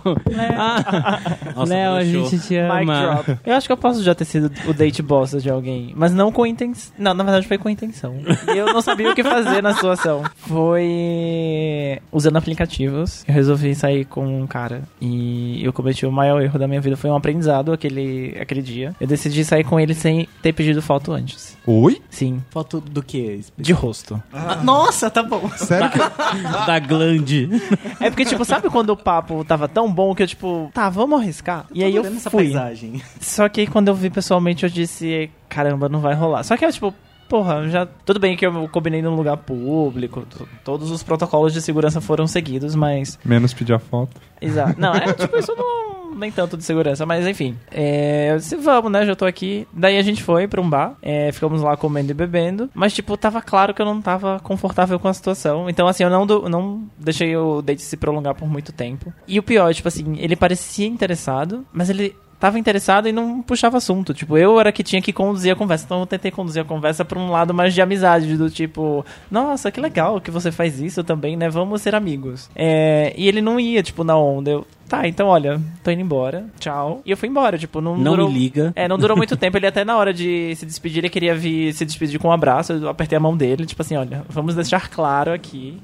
Ah, 0.57 1.30
Nossa, 1.55 1.73
Léo, 1.73 1.93
a 1.93 2.03
gente 2.03 2.39
te 2.39 2.55
ama. 2.57 2.83
drop. 3.23 3.37
Eu 3.45 3.55
acho 3.55 3.67
que 3.67 3.73
eu 3.73 3.77
posso 3.77 4.03
já 4.03 4.13
ter 4.15 4.25
sido 4.25 4.51
o 4.67 4.73
date 4.73 5.01
bosta 5.01 5.39
de 5.39 5.49
alguém, 5.49 5.93
mas 5.95 6.13
não 6.13 6.31
com 6.31 6.45
intenção. 6.45 6.93
Não, 6.97 7.13
na 7.13 7.23
verdade 7.23 7.47
foi 7.47 7.57
com 7.57 7.69
intenção. 7.69 8.15
E 8.53 8.57
eu 8.57 8.67
não 8.73 8.81
sabia 8.81 9.11
o 9.11 9.15
que 9.15 9.23
fazer 9.23 9.61
na 9.61 9.73
situação. 9.73 10.23
Foi 10.35 11.99
usando 12.11 12.37
aplicativos. 12.37 13.23
Eu 13.27 13.33
resolvi 13.33 13.73
sair 13.75 14.05
com 14.05 14.25
um 14.41 14.47
cara 14.47 14.83
e 14.99 15.63
eu 15.63 15.73
cometi 15.73 16.05
o 16.05 16.11
maior 16.11 16.41
erro 16.41 16.57
da 16.59 16.67
minha 16.67 16.81
vida. 16.81 16.95
Foi 16.97 17.09
um 17.09 17.15
aprendizado 17.15 17.71
aquele, 17.71 18.35
aquele 18.39 18.61
dia. 18.61 18.95
Eu 18.99 19.07
decidi 19.07 19.43
sair 19.43 19.63
com 19.63 19.79
ele 19.79 19.93
sem 19.93 20.27
ter 20.41 20.53
pedido 20.53 20.81
foto 20.81 21.11
antes. 21.11 21.57
Oi? 21.65 22.01
Sim, 22.09 22.41
Foto 22.49 22.81
do 22.81 23.01
que? 23.03 23.41
de 23.57 23.71
rosto. 23.73 24.21
Ah, 24.33 24.55
nossa, 24.63 25.09
tá 25.09 25.23
bom. 25.23 25.49
Sério 25.57 25.89
que... 25.89 25.99
Da 26.65 26.79
glande. 26.79 27.49
É 27.99 28.09
porque, 28.09 28.25
tipo, 28.25 28.43
sabe 28.43 28.69
quando 28.69 28.89
o 28.91 28.97
papo 28.97 29.43
tava 29.45 29.67
tão 29.67 29.91
bom 29.91 30.15
que 30.15 30.23
eu, 30.23 30.27
tipo, 30.27 30.71
tá, 30.73 30.89
vamos 30.89 31.20
arriscar? 31.21 31.65
E 31.73 31.83
aí 31.83 31.95
eu 31.95 32.05
essa 32.05 32.29
fui. 32.29 32.43
paisagem. 32.43 33.01
Só 33.19 33.47
que 33.47 33.61
aí 33.61 33.67
quando 33.67 33.87
eu 33.87 33.95
vi 33.95 34.09
pessoalmente, 34.09 34.63
eu 34.63 34.69
disse, 34.69 35.29
caramba, 35.47 35.87
não 35.87 35.99
vai 35.99 36.13
rolar. 36.13 36.43
Só 36.43 36.57
que 36.57 36.65
eu, 36.65 36.71
tipo, 36.71 36.93
porra, 37.31 37.69
já. 37.69 37.85
Tudo 37.85 38.19
bem 38.19 38.35
que 38.35 38.45
eu 38.45 38.67
combinei 38.67 39.01
num 39.01 39.15
lugar 39.15 39.37
público, 39.37 40.27
todos 40.65 40.91
os 40.91 41.01
protocolos 41.01 41.53
de 41.53 41.61
segurança 41.61 42.01
foram 42.01 42.27
seguidos, 42.27 42.75
mas. 42.75 43.17
Menos 43.23 43.53
pedir 43.53 43.71
a 43.73 43.79
foto. 43.79 44.19
Exato. 44.41 44.75
Não, 44.81 44.93
é 44.93 45.13
tipo, 45.13 45.37
isso 45.37 45.53
não. 45.55 46.01
Nem 46.13 46.29
tanto 46.29 46.57
de 46.57 46.63
segurança, 46.65 47.05
mas 47.05 47.25
enfim. 47.25 47.55
É, 47.71 48.31
eu 48.33 48.37
disse, 48.37 48.57
vamos, 48.57 48.91
né? 48.91 49.05
Já 49.05 49.15
tô 49.15 49.25
aqui. 49.25 49.65
Daí 49.71 49.97
a 49.97 50.01
gente 50.01 50.21
foi 50.21 50.45
pra 50.45 50.59
um 50.59 50.69
bar, 50.69 50.95
é, 51.01 51.31
ficamos 51.31 51.61
lá 51.61 51.77
comendo 51.77 52.11
e 52.11 52.13
bebendo. 52.13 52.69
Mas, 52.75 52.91
tipo, 52.93 53.15
tava 53.15 53.41
claro 53.41 53.73
que 53.73 53.81
eu 53.81 53.85
não 53.85 54.01
tava 54.01 54.37
confortável 54.41 54.99
com 54.99 55.07
a 55.07 55.13
situação. 55.13 55.69
Então, 55.69 55.87
assim, 55.87 56.03
eu 56.03 56.09
não, 56.09 56.27
do- 56.27 56.49
não 56.49 56.83
deixei 56.99 57.35
o 57.37 57.61
date 57.61 57.81
se 57.81 57.95
prolongar 57.95 58.35
por 58.35 58.45
muito 58.47 58.73
tempo. 58.73 59.11
E 59.25 59.39
o 59.39 59.43
pior, 59.43 59.73
tipo 59.73 59.87
assim, 59.87 60.17
ele 60.19 60.35
parecia 60.35 60.85
interessado, 60.85 61.65
mas 61.71 61.89
ele 61.89 62.13
tava 62.41 62.57
interessado 62.57 63.07
e 63.07 63.11
não 63.11 63.39
puxava 63.39 63.77
assunto. 63.77 64.15
Tipo, 64.15 64.35
eu 64.35 64.59
era 64.59 64.71
que 64.71 64.83
tinha 64.83 64.99
que 64.99 65.13
conduzir 65.13 65.53
a 65.53 65.55
conversa. 65.55 65.85
Então 65.85 65.99
eu 65.99 66.07
tentei 66.07 66.31
conduzir 66.31 66.63
a 66.63 66.65
conversa 66.65 67.05
pra 67.05 67.19
um 67.19 67.29
lado 67.29 67.53
mais 67.53 67.71
de 67.71 67.81
amizade, 67.81 68.35
do 68.35 68.49
tipo, 68.49 69.05
nossa, 69.29 69.71
que 69.71 69.79
legal 69.79 70.19
que 70.19 70.31
você 70.31 70.51
faz 70.51 70.81
isso 70.81 71.03
também, 71.03 71.37
né? 71.37 71.47
Vamos 71.49 71.83
ser 71.83 71.93
amigos. 71.93 72.49
É, 72.55 73.13
e 73.15 73.27
ele 73.27 73.41
não 73.41 73.59
ia, 73.59 73.83
tipo, 73.83 74.03
na 74.03 74.17
onda. 74.17 74.49
Eu 74.49 74.67
tá, 74.91 75.07
então 75.07 75.27
olha, 75.29 75.59
tô 75.83 75.89
indo 75.91 76.01
embora, 76.01 76.45
tchau. 76.59 77.01
E 77.05 77.11
eu 77.11 77.15
fui 77.17 77.29
embora, 77.29 77.57
tipo, 77.57 77.79
não, 77.79 77.95
Não 77.97 78.11
durou... 78.11 78.29
me 78.29 78.37
liga. 78.37 78.73
É, 78.75 78.87
não 78.87 78.97
durou 78.97 79.15
muito 79.15 79.35
tempo. 79.37 79.57
Ele 79.57 79.67
até 79.67 79.85
na 79.85 79.95
hora 79.97 80.13
de 80.13 80.53
se 80.55 80.65
despedir, 80.65 80.99
ele 80.99 81.09
queria 81.09 81.33
vir 81.33 81.73
se 81.73 81.85
despedir 81.85 82.19
com 82.19 82.27
um 82.27 82.31
abraço. 82.31 82.73
Eu 82.73 82.89
apertei 82.89 83.17
a 83.17 83.21
mão 83.21 83.35
dele, 83.37 83.65
tipo 83.65 83.81
assim, 83.81 83.95
olha, 83.95 84.23
vamos 84.29 84.53
deixar 84.55 84.89
claro 84.89 85.31
aqui 85.33 85.77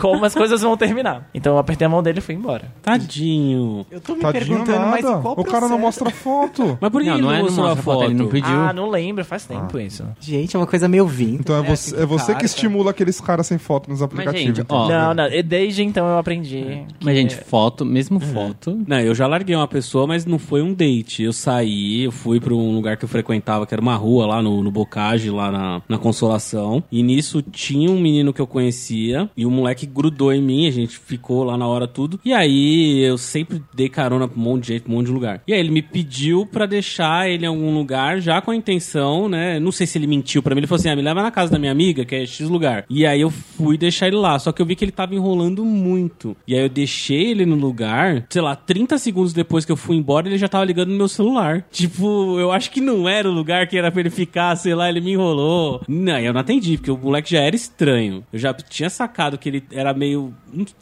como 0.00 0.24
as 0.24 0.34
coisas 0.34 0.60
vão 0.62 0.76
terminar. 0.76 1.28
Então 1.32 1.52
eu 1.54 1.58
apertei 1.58 1.86
a 1.86 1.88
mão 1.88 2.02
dele 2.02 2.18
e 2.18 2.22
fui 2.22 2.34
embora. 2.34 2.64
Tadinho. 2.82 3.86
Eu 3.90 4.00
tô 4.00 4.14
me 4.14 4.20
Tadinho 4.20 4.46
perguntando, 4.64 4.86
mas 4.86 5.04
nada. 5.04 5.18
em 5.18 5.22
qual 5.22 5.34
O 5.38 5.44
cara 5.44 5.68
não 5.68 5.78
processo? 5.78 6.04
mostra 6.04 6.10
foto. 6.10 6.78
Mas 6.80 6.90
por 6.90 7.02
que 7.02 7.08
Não, 7.08 7.14
ele 7.14 7.22
não 7.22 7.28
não 7.30 7.36
é 7.36 7.42
mostrou 7.42 7.64
não 7.64 7.72
a 7.72 7.74
mostra 7.74 7.82
foto, 7.84 7.98
foto? 8.00 8.10
ele 8.10 8.14
não 8.18 8.28
pediu. 8.28 8.50
Ah, 8.50 8.72
não 8.72 8.88
lembro, 8.90 9.24
faz 9.24 9.44
tempo 9.46 9.78
isso. 9.78 10.04
Gente, 10.20 10.56
é 10.56 10.58
uma 10.58 10.66
coisa 10.66 10.88
meio 10.88 11.06
vintage. 11.06 11.38
Então 11.40 11.56
é 11.56 11.62
né? 11.62 11.68
você, 11.68 11.96
é 12.02 12.06
você 12.06 12.26
cara, 12.28 12.38
que 12.38 12.46
estimula 12.46 12.90
aqueles 12.90 13.20
caras 13.20 13.46
sem 13.46 13.58
foto 13.58 13.88
nos 13.90 14.00
Mas, 14.00 14.06
aplicativos. 14.10 14.46
gente, 14.46 14.60
então. 14.60 14.76
ó. 14.76 14.88
Não, 14.88 15.14
não, 15.14 15.24
desde 15.44 15.82
então 15.82 16.06
eu 16.08 16.18
aprendi. 16.18 16.84
que- 16.98 17.04
Mas, 17.04 17.16
gente, 17.16 17.36
foto, 17.36 17.84
mesmo 17.84 18.18
foto. 18.20 18.47
Não, 18.86 19.00
eu 19.00 19.14
já 19.14 19.26
larguei 19.26 19.54
uma 19.54 19.68
pessoa, 19.68 20.06
mas 20.06 20.26
não 20.26 20.38
foi 20.38 20.62
um 20.62 20.72
date. 20.72 21.22
Eu 21.22 21.32
saí, 21.32 22.04
eu 22.04 22.12
fui 22.12 22.40
pra 22.40 22.54
um 22.54 22.74
lugar 22.74 22.96
que 22.96 23.04
eu 23.04 23.08
frequentava, 23.08 23.66
que 23.66 23.74
era 23.74 23.82
uma 23.82 23.96
rua 23.96 24.26
lá 24.26 24.42
no, 24.42 24.62
no 24.62 24.70
Bocage, 24.70 25.30
lá 25.30 25.50
na, 25.50 25.82
na 25.88 25.98
Consolação. 25.98 26.82
E 26.90 27.02
nisso 27.02 27.42
tinha 27.42 27.90
um 27.90 28.00
menino 28.00 28.32
que 28.32 28.40
eu 28.40 28.46
conhecia, 28.46 29.30
e 29.36 29.44
o 29.44 29.50
moleque 29.50 29.86
grudou 29.86 30.32
em 30.32 30.42
mim, 30.42 30.66
a 30.66 30.70
gente 30.70 30.98
ficou 30.98 31.44
lá 31.44 31.56
na 31.56 31.66
hora 31.66 31.86
tudo. 31.86 32.20
E 32.24 32.32
aí 32.32 33.00
eu 33.00 33.18
sempre 33.18 33.62
dei 33.74 33.88
carona 33.88 34.28
pra 34.28 34.38
um 34.38 34.42
monte 34.42 34.72
de 34.72 34.80
pra 34.80 34.92
um 34.92 34.96
monte 34.96 35.06
de 35.06 35.12
lugar. 35.12 35.42
E 35.46 35.52
aí 35.52 35.60
ele 35.60 35.70
me 35.70 35.82
pediu 35.82 36.46
pra 36.46 36.66
deixar 36.66 37.28
ele 37.28 37.44
em 37.44 37.48
algum 37.48 37.74
lugar, 37.74 38.20
já 38.20 38.40
com 38.40 38.50
a 38.50 38.56
intenção, 38.56 39.28
né? 39.28 39.58
Não 39.58 39.72
sei 39.72 39.86
se 39.86 39.98
ele 39.98 40.06
mentiu 40.06 40.42
pra 40.42 40.54
mim, 40.54 40.60
ele 40.60 40.66
falou 40.66 40.80
assim: 40.80 40.90
ah, 40.90 40.96
me 40.96 41.02
leva 41.02 41.22
na 41.22 41.30
casa 41.30 41.52
da 41.52 41.58
minha 41.58 41.72
amiga, 41.72 42.04
que 42.04 42.14
é 42.14 42.26
X 42.26 42.48
lugar. 42.48 42.84
E 42.88 43.06
aí 43.06 43.20
eu 43.20 43.30
fui 43.30 43.76
deixar 43.76 44.08
ele 44.08 44.16
lá, 44.16 44.38
só 44.38 44.52
que 44.52 44.60
eu 44.60 44.66
vi 44.66 44.76
que 44.76 44.84
ele 44.84 44.92
tava 44.92 45.14
enrolando 45.14 45.64
muito. 45.64 46.36
E 46.46 46.54
aí 46.54 46.62
eu 46.62 46.68
deixei 46.68 47.30
ele 47.30 47.46
no 47.46 47.56
lugar, 47.56 48.26
sei 48.38 48.42
lá, 48.44 48.54
30 48.54 48.98
segundos 48.98 49.32
depois 49.32 49.64
que 49.64 49.72
eu 49.72 49.76
fui 49.76 49.96
embora, 49.96 50.28
ele 50.28 50.38
já 50.38 50.46
tava 50.46 50.64
ligando 50.64 50.90
no 50.90 50.96
meu 50.96 51.08
celular. 51.08 51.64
Tipo, 51.72 52.38
eu 52.38 52.52
acho 52.52 52.70
que 52.70 52.80
não 52.80 53.08
era 53.08 53.28
o 53.28 53.32
lugar 53.32 53.66
que 53.66 53.76
era 53.76 53.90
pra 53.90 53.98
ele 54.00 54.10
ficar, 54.10 54.54
sei 54.54 54.76
lá, 54.76 54.88
ele 54.88 55.00
me 55.00 55.12
enrolou. 55.12 55.82
Não, 55.88 56.16
eu 56.20 56.32
não 56.32 56.40
atendi, 56.40 56.76
porque 56.76 56.90
o 56.90 56.96
moleque 56.96 57.32
já 57.32 57.40
era 57.40 57.56
estranho. 57.56 58.22
Eu 58.32 58.38
já 58.38 58.54
tinha 58.54 58.88
sacado 58.88 59.36
que 59.36 59.48
ele 59.48 59.64
era 59.72 59.92
meio. 59.92 60.32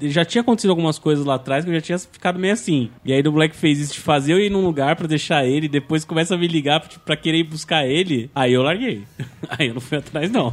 Já 0.02 0.22
tinha 0.24 0.42
acontecido 0.42 0.68
algumas 0.70 0.98
coisas 0.98 1.24
lá 1.24 1.36
atrás 1.36 1.64
que 1.64 1.70
eu 1.70 1.74
já 1.76 1.80
tinha 1.80 1.98
ficado 1.98 2.38
meio 2.38 2.52
assim. 2.52 2.90
E 3.04 3.12
aí 3.12 3.22
o 3.22 3.32
moleque 3.32 3.56
fez 3.56 3.78
isso 3.78 3.94
de 3.94 4.00
fazer 4.00 4.34
eu 4.34 4.38
ir 4.40 4.50
num 4.50 4.62
lugar 4.64 4.96
pra 4.96 5.06
deixar 5.06 5.46
ele, 5.46 5.64
e 5.64 5.68
depois 5.70 6.04
começa 6.04 6.34
a 6.34 6.38
me 6.38 6.46
ligar 6.46 6.80
pra, 6.80 6.90
pra 7.04 7.16
querer 7.16 7.38
ir 7.38 7.44
buscar 7.44 7.86
ele. 7.86 8.30
Aí 8.34 8.52
eu 8.52 8.62
larguei. 8.62 9.04
Aí 9.48 9.68
eu 9.68 9.74
não 9.74 9.80
fui 9.80 9.96
atrás, 9.98 10.28
não. 10.30 10.52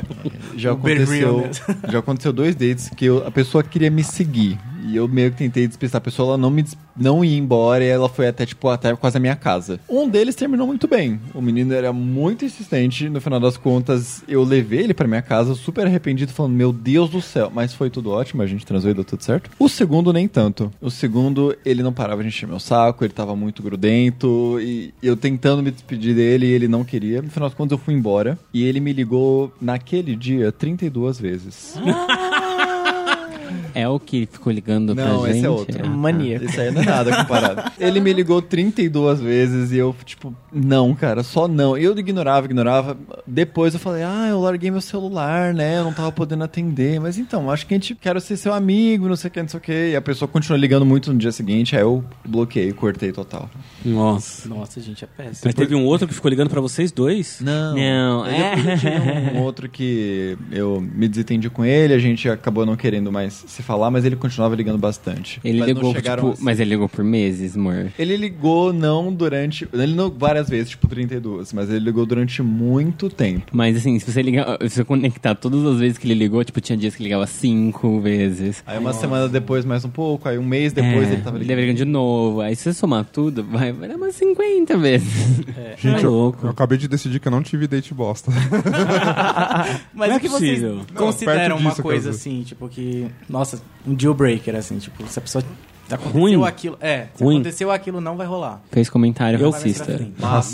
Já 0.55 0.71
aconteceu, 0.71 1.37
Grylls 1.39 1.61
já 1.91 1.99
aconteceu 1.99 2.31
dois 2.31 2.55
dates 2.55 2.89
que 2.89 3.05
eu- 3.05 3.25
a 3.25 3.31
pessoa 3.31 3.63
queria 3.63 3.89
me 3.89 4.03
seguir. 4.03 4.57
E 4.85 4.95
eu 4.97 5.07
meio 5.07 5.31
que 5.31 5.37
tentei 5.37 5.65
despistar 5.65 5.97
a 5.99 6.01
pessoa, 6.01 6.29
ela 6.29 6.37
não 6.37 6.51
me 6.51 6.61
des- 6.61 6.77
não 6.95 7.23
ia 7.23 7.37
embora 7.37 7.83
e 7.83 7.87
ela 7.87 8.09
foi 8.09 8.27
até, 8.27 8.45
tipo, 8.45 8.69
até 8.69 8.95
quase 8.95 9.17
a 9.17 9.19
minha 9.19 9.35
casa. 9.35 9.79
Um 9.89 10.07
deles 10.07 10.35
terminou 10.35 10.67
muito 10.67 10.87
bem. 10.87 11.19
O 11.33 11.41
menino 11.41 11.73
era 11.73 11.91
muito 11.91 12.45
insistente. 12.45 13.09
No 13.09 13.21
final 13.21 13.39
das 13.39 13.57
contas, 13.57 14.23
eu 14.27 14.43
levei 14.43 14.79
ele 14.79 14.93
pra 14.93 15.07
minha 15.07 15.21
casa, 15.21 15.55
super 15.55 15.85
arrependido, 15.85 16.31
falando, 16.31 16.53
meu 16.53 16.71
Deus 16.71 17.09
do 17.09 17.21
céu. 17.21 17.51
Mas 17.53 17.73
foi 17.73 17.89
tudo 17.89 18.11
ótimo, 18.11 18.41
a 18.41 18.47
gente 18.47 18.65
transou 18.65 18.91
e 18.91 18.93
deu 18.93 19.03
tudo 19.03 19.23
certo. 19.23 19.49
O 19.59 19.67
segundo, 19.67 20.13
nem 20.13 20.27
tanto. 20.27 20.71
O 20.81 20.89
segundo, 20.89 21.55
ele 21.65 21.83
não 21.83 21.93
parava 21.93 22.21
de 22.21 22.27
encher 22.27 22.47
meu 22.47 22.59
saco, 22.59 23.03
ele 23.03 23.13
tava 23.13 23.35
muito 23.35 23.63
grudento. 23.63 24.59
E 24.61 24.93
eu 25.01 25.15
tentando 25.15 25.63
me 25.63 25.71
despedir 25.71 26.15
dele 26.15 26.47
ele 26.47 26.67
não 26.67 26.83
queria. 26.83 27.21
No 27.21 27.29
final 27.29 27.49
das 27.49 27.57
contas, 27.57 27.77
eu 27.77 27.83
fui 27.83 27.93
embora. 27.93 28.37
E 28.53 28.63
ele 28.63 28.79
me 28.79 28.93
ligou 28.93 29.51
naquele 29.61 30.15
dia 30.15 30.51
32 30.51 31.19
vezes. 31.19 31.75
É 33.75 33.87
o 33.87 33.99
que 33.99 34.27
ficou 34.31 34.51
ligando 34.51 34.95
pra 34.95 35.05
Não, 35.05 35.25
gente? 35.25 35.37
esse 35.37 35.45
é 35.45 35.49
outro. 35.49 35.79
Ah, 35.79 35.83
tá. 35.83 35.89
Maníaco. 35.89 36.45
Isso 36.45 36.59
aí 36.59 36.71
não 36.71 36.81
é 36.81 36.85
nada 36.85 37.15
comparado. 37.17 37.71
Ele 37.79 37.99
me 37.99 38.13
ligou 38.13 38.41
32 38.41 39.19
vezes 39.21 39.71
e 39.71 39.77
eu, 39.77 39.95
tipo, 40.05 40.33
não, 40.51 40.93
cara, 40.93 41.23
só 41.23 41.47
não. 41.47 41.77
Eu 41.77 41.97
ignorava, 41.97 42.45
ignorava. 42.45 42.97
Depois 43.25 43.73
eu 43.73 43.79
falei, 43.79 44.03
ah, 44.03 44.27
eu 44.29 44.39
larguei 44.39 44.69
meu 44.69 44.81
celular, 44.81 45.53
né? 45.53 45.79
Eu 45.79 45.85
não 45.85 45.93
tava 45.93 46.11
podendo 46.11 46.43
atender. 46.43 46.99
Mas 46.99 47.17
então, 47.17 47.49
acho 47.49 47.65
que 47.65 47.73
a 47.73 47.77
gente 47.77 47.95
quer 47.95 48.19
ser 48.21 48.37
seu 48.37 48.53
amigo, 48.53 49.07
não 49.07 49.15
sei 49.15 49.29
o 49.29 49.31
que, 49.31 49.41
não 49.41 49.49
sei 49.49 49.57
o 49.57 49.61
que. 49.61 49.89
E 49.91 49.95
a 49.95 50.01
pessoa 50.01 50.27
continuou 50.27 50.59
ligando 50.59 50.85
muito 50.85 51.11
no 51.11 51.17
dia 51.17 51.31
seguinte, 51.31 51.75
aí 51.75 51.81
eu 51.81 52.03
bloqueei, 52.25 52.71
cortei 52.73 53.11
total. 53.11 53.49
Nossa. 53.83 54.47
Nossa, 54.47 54.79
gente, 54.79 55.03
é 55.03 55.07
péssimo. 55.07 55.41
Mas 55.45 55.55
teve 55.55 55.73
um 55.75 55.85
outro 55.85 56.07
que 56.07 56.13
ficou 56.13 56.29
ligando 56.29 56.49
pra 56.49 56.61
vocês 56.61 56.91
dois? 56.91 57.39
Não. 57.41 57.75
Não, 57.75 58.23
tive 58.25 59.31
um 59.37 59.41
outro 59.41 59.67
que 59.67 60.37
eu 60.51 60.79
me 60.79 61.07
desentendi 61.07 61.49
com 61.49 61.65
ele, 61.65 61.93
a 61.93 61.99
gente 61.99 62.29
acabou 62.29 62.65
não 62.65 62.75
querendo 62.75 63.11
mais 63.11 63.43
se 63.47 63.62
falar, 63.63 63.89
mas 63.89 64.05
ele 64.05 64.15
continuava 64.15 64.55
ligando 64.55 64.77
bastante. 64.77 65.39
Ele 65.43 65.59
Mas 65.59 65.67
não 65.69 65.75
ligou, 65.75 65.93
chegaram 65.93 66.23
tipo, 66.23 66.33
assim. 66.33 66.43
mas 66.43 66.59
ele 66.59 66.69
ligou 66.71 66.89
por 66.89 67.03
meses, 67.03 67.55
amor. 67.55 67.91
Ele 67.97 68.17
ligou 68.17 68.71
não 68.73 69.13
durante. 69.13 69.67
Ele 69.73 69.93
não 69.95 70.09
várias 70.11 70.49
vezes, 70.49 70.69
tipo 70.71 70.87
32, 70.87 71.53
mas 71.53 71.69
ele 71.69 71.79
ligou 71.79 72.05
durante 72.05 72.41
muito 72.43 73.09
tempo. 73.09 73.45
Mas 73.51 73.77
assim, 73.77 73.97
se 73.99 74.11
você 74.11 74.21
ligar, 74.21 74.57
se 74.61 74.69
você 74.69 74.83
conectar 74.83 75.35
todas 75.35 75.63
as 75.65 75.79
vezes 75.79 75.97
que 75.97 76.05
ele 76.07 76.13
ligou, 76.13 76.43
tipo, 76.43 76.59
tinha 76.61 76.77
dias 76.77 76.95
que 76.95 77.03
ligava 77.03 77.25
cinco 77.25 77.99
vezes. 77.99 78.63
Aí 78.67 78.77
uma 78.77 78.93
semana 78.93 79.27
depois, 79.27 79.65
mais 79.65 79.83
um 79.85 79.89
pouco, 79.89 80.27
aí 80.27 80.37
um 80.37 80.43
mês 80.45 80.73
depois 80.73 81.07
É, 81.09 81.13
ele 81.13 81.21
tava 81.21 81.37
ele 81.37 81.45
ligando. 81.45 81.59
ligando 81.59 81.77
de 81.77 81.85
novo. 81.85 82.41
Aí 82.41 82.55
se 82.55 82.63
você 82.63 82.73
somar 82.73 83.05
tudo, 83.05 83.43
vai, 83.43 83.71
vai 83.71 83.87
dar 83.89 83.95
umas 83.95 84.15
50 84.15 84.77
vezes. 84.77 85.13
Gente, 85.77 86.03
É 86.03 86.05
eu, 86.05 86.11
louco. 86.11 86.45
eu 86.45 86.49
acabei 86.51 86.77
de 86.77 86.87
decidir 86.87 87.19
que 87.19 87.27
eu 87.27 87.31
não 87.31 87.41
tive 87.41 87.67
date 87.67 87.93
bosta. 87.93 88.31
Mas 89.93 90.09
Não 90.09 90.15
é 90.15 90.17
o 90.17 90.19
que 90.19 90.29
possível. 90.29 90.75
vocês 90.77 90.91
consideram 90.97 91.57
perto 91.57 91.61
uma 91.61 91.75
coisa 91.75 92.09
assim, 92.11 92.43
tipo 92.43 92.67
que, 92.67 93.07
nossa, 93.29 93.52
um 93.85 93.93
deal 93.93 94.13
breaker 94.13 94.55
assim, 94.55 94.77
tipo, 94.77 95.05
se 95.07 95.19
a 95.19 95.21
pessoa 95.21 95.43
aconteceu 95.91 96.21
Ruim? 96.21 96.43
aquilo, 96.45 96.77
é, 96.79 97.07
se 97.15 97.23
Ruim. 97.23 97.35
aconteceu 97.37 97.71
aquilo 97.71 97.99
não 98.01 98.15
vai 98.17 98.25
rolar. 98.27 98.61
Fez 98.71 98.89
comentário 98.89 99.39
Eu 99.39 99.49
racista. 99.51 99.99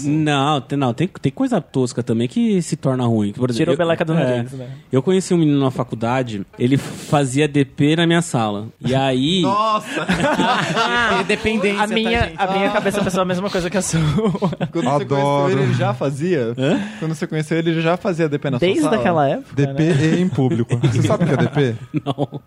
Não, 0.06 0.62
tem, 0.62 0.78
não 0.78 0.94
tem, 0.94 1.08
tem 1.22 1.32
coisa 1.32 1.60
tosca 1.62 2.02
também 2.04 2.28
que 2.28 2.62
se 2.62 2.76
torna 2.76 3.06
ruim. 3.06 3.32
Por 3.34 3.50
exemplo, 3.50 3.56
Tirou 3.58 3.74
eu- 3.74 3.78
beleca 3.78 4.04
do 4.06 4.14
é, 4.14 4.16
nariz, 4.38 4.52
né? 4.54 4.68
Eu 4.92 5.02
conheci 5.04 5.34
um 5.34 5.38
menino 5.38 5.60
na 5.60 5.72
faculdade, 5.72 6.46
ele 6.58 6.78
fazia 6.78 7.48
DP 7.48 7.96
na 7.96 8.08
minha 8.08 8.22
sala. 8.22 8.68
E 8.82 8.94
aí. 8.96 9.44
E 11.20 11.24
dependência, 11.26 11.84
A 11.84 11.88
minha, 11.88 12.28
tá, 12.32 12.44
a 12.46 12.52
minha 12.58 12.70
cabeça 12.72 13.04
pensou 13.04 13.22
a 13.22 13.26
mesma 13.26 13.50
coisa 13.50 13.70
que 13.70 13.78
a 13.78 13.82
sua. 13.82 14.00
Quando 14.72 14.86
você 14.86 15.04
Adoro. 15.04 15.08
conheceu 15.08 15.50
ele, 15.50 15.62
ele 15.64 15.74
já 15.74 15.94
fazia? 15.94 16.56
Quando 17.00 17.16
você 17.16 17.28
conheceu 17.28 17.58
ele, 17.58 17.72
ele 17.72 17.82
já 17.82 17.98
fazia 17.98 18.30
DP 18.30 18.50
na 18.52 18.58
Desde 18.58 18.82
sua 18.82 18.90
sala? 18.90 19.02
aquela 19.02 19.28
época. 19.28 19.50
DP 19.56 19.84
né? 19.84 20.06
e 20.18 20.22
em 20.22 20.30
público. 20.30 20.78
Você 20.78 21.02
sabe 21.04 21.24
o 21.26 21.28
que 21.28 21.34
é 21.34 21.38
DP? 21.38 21.76
Não. 22.06 22.42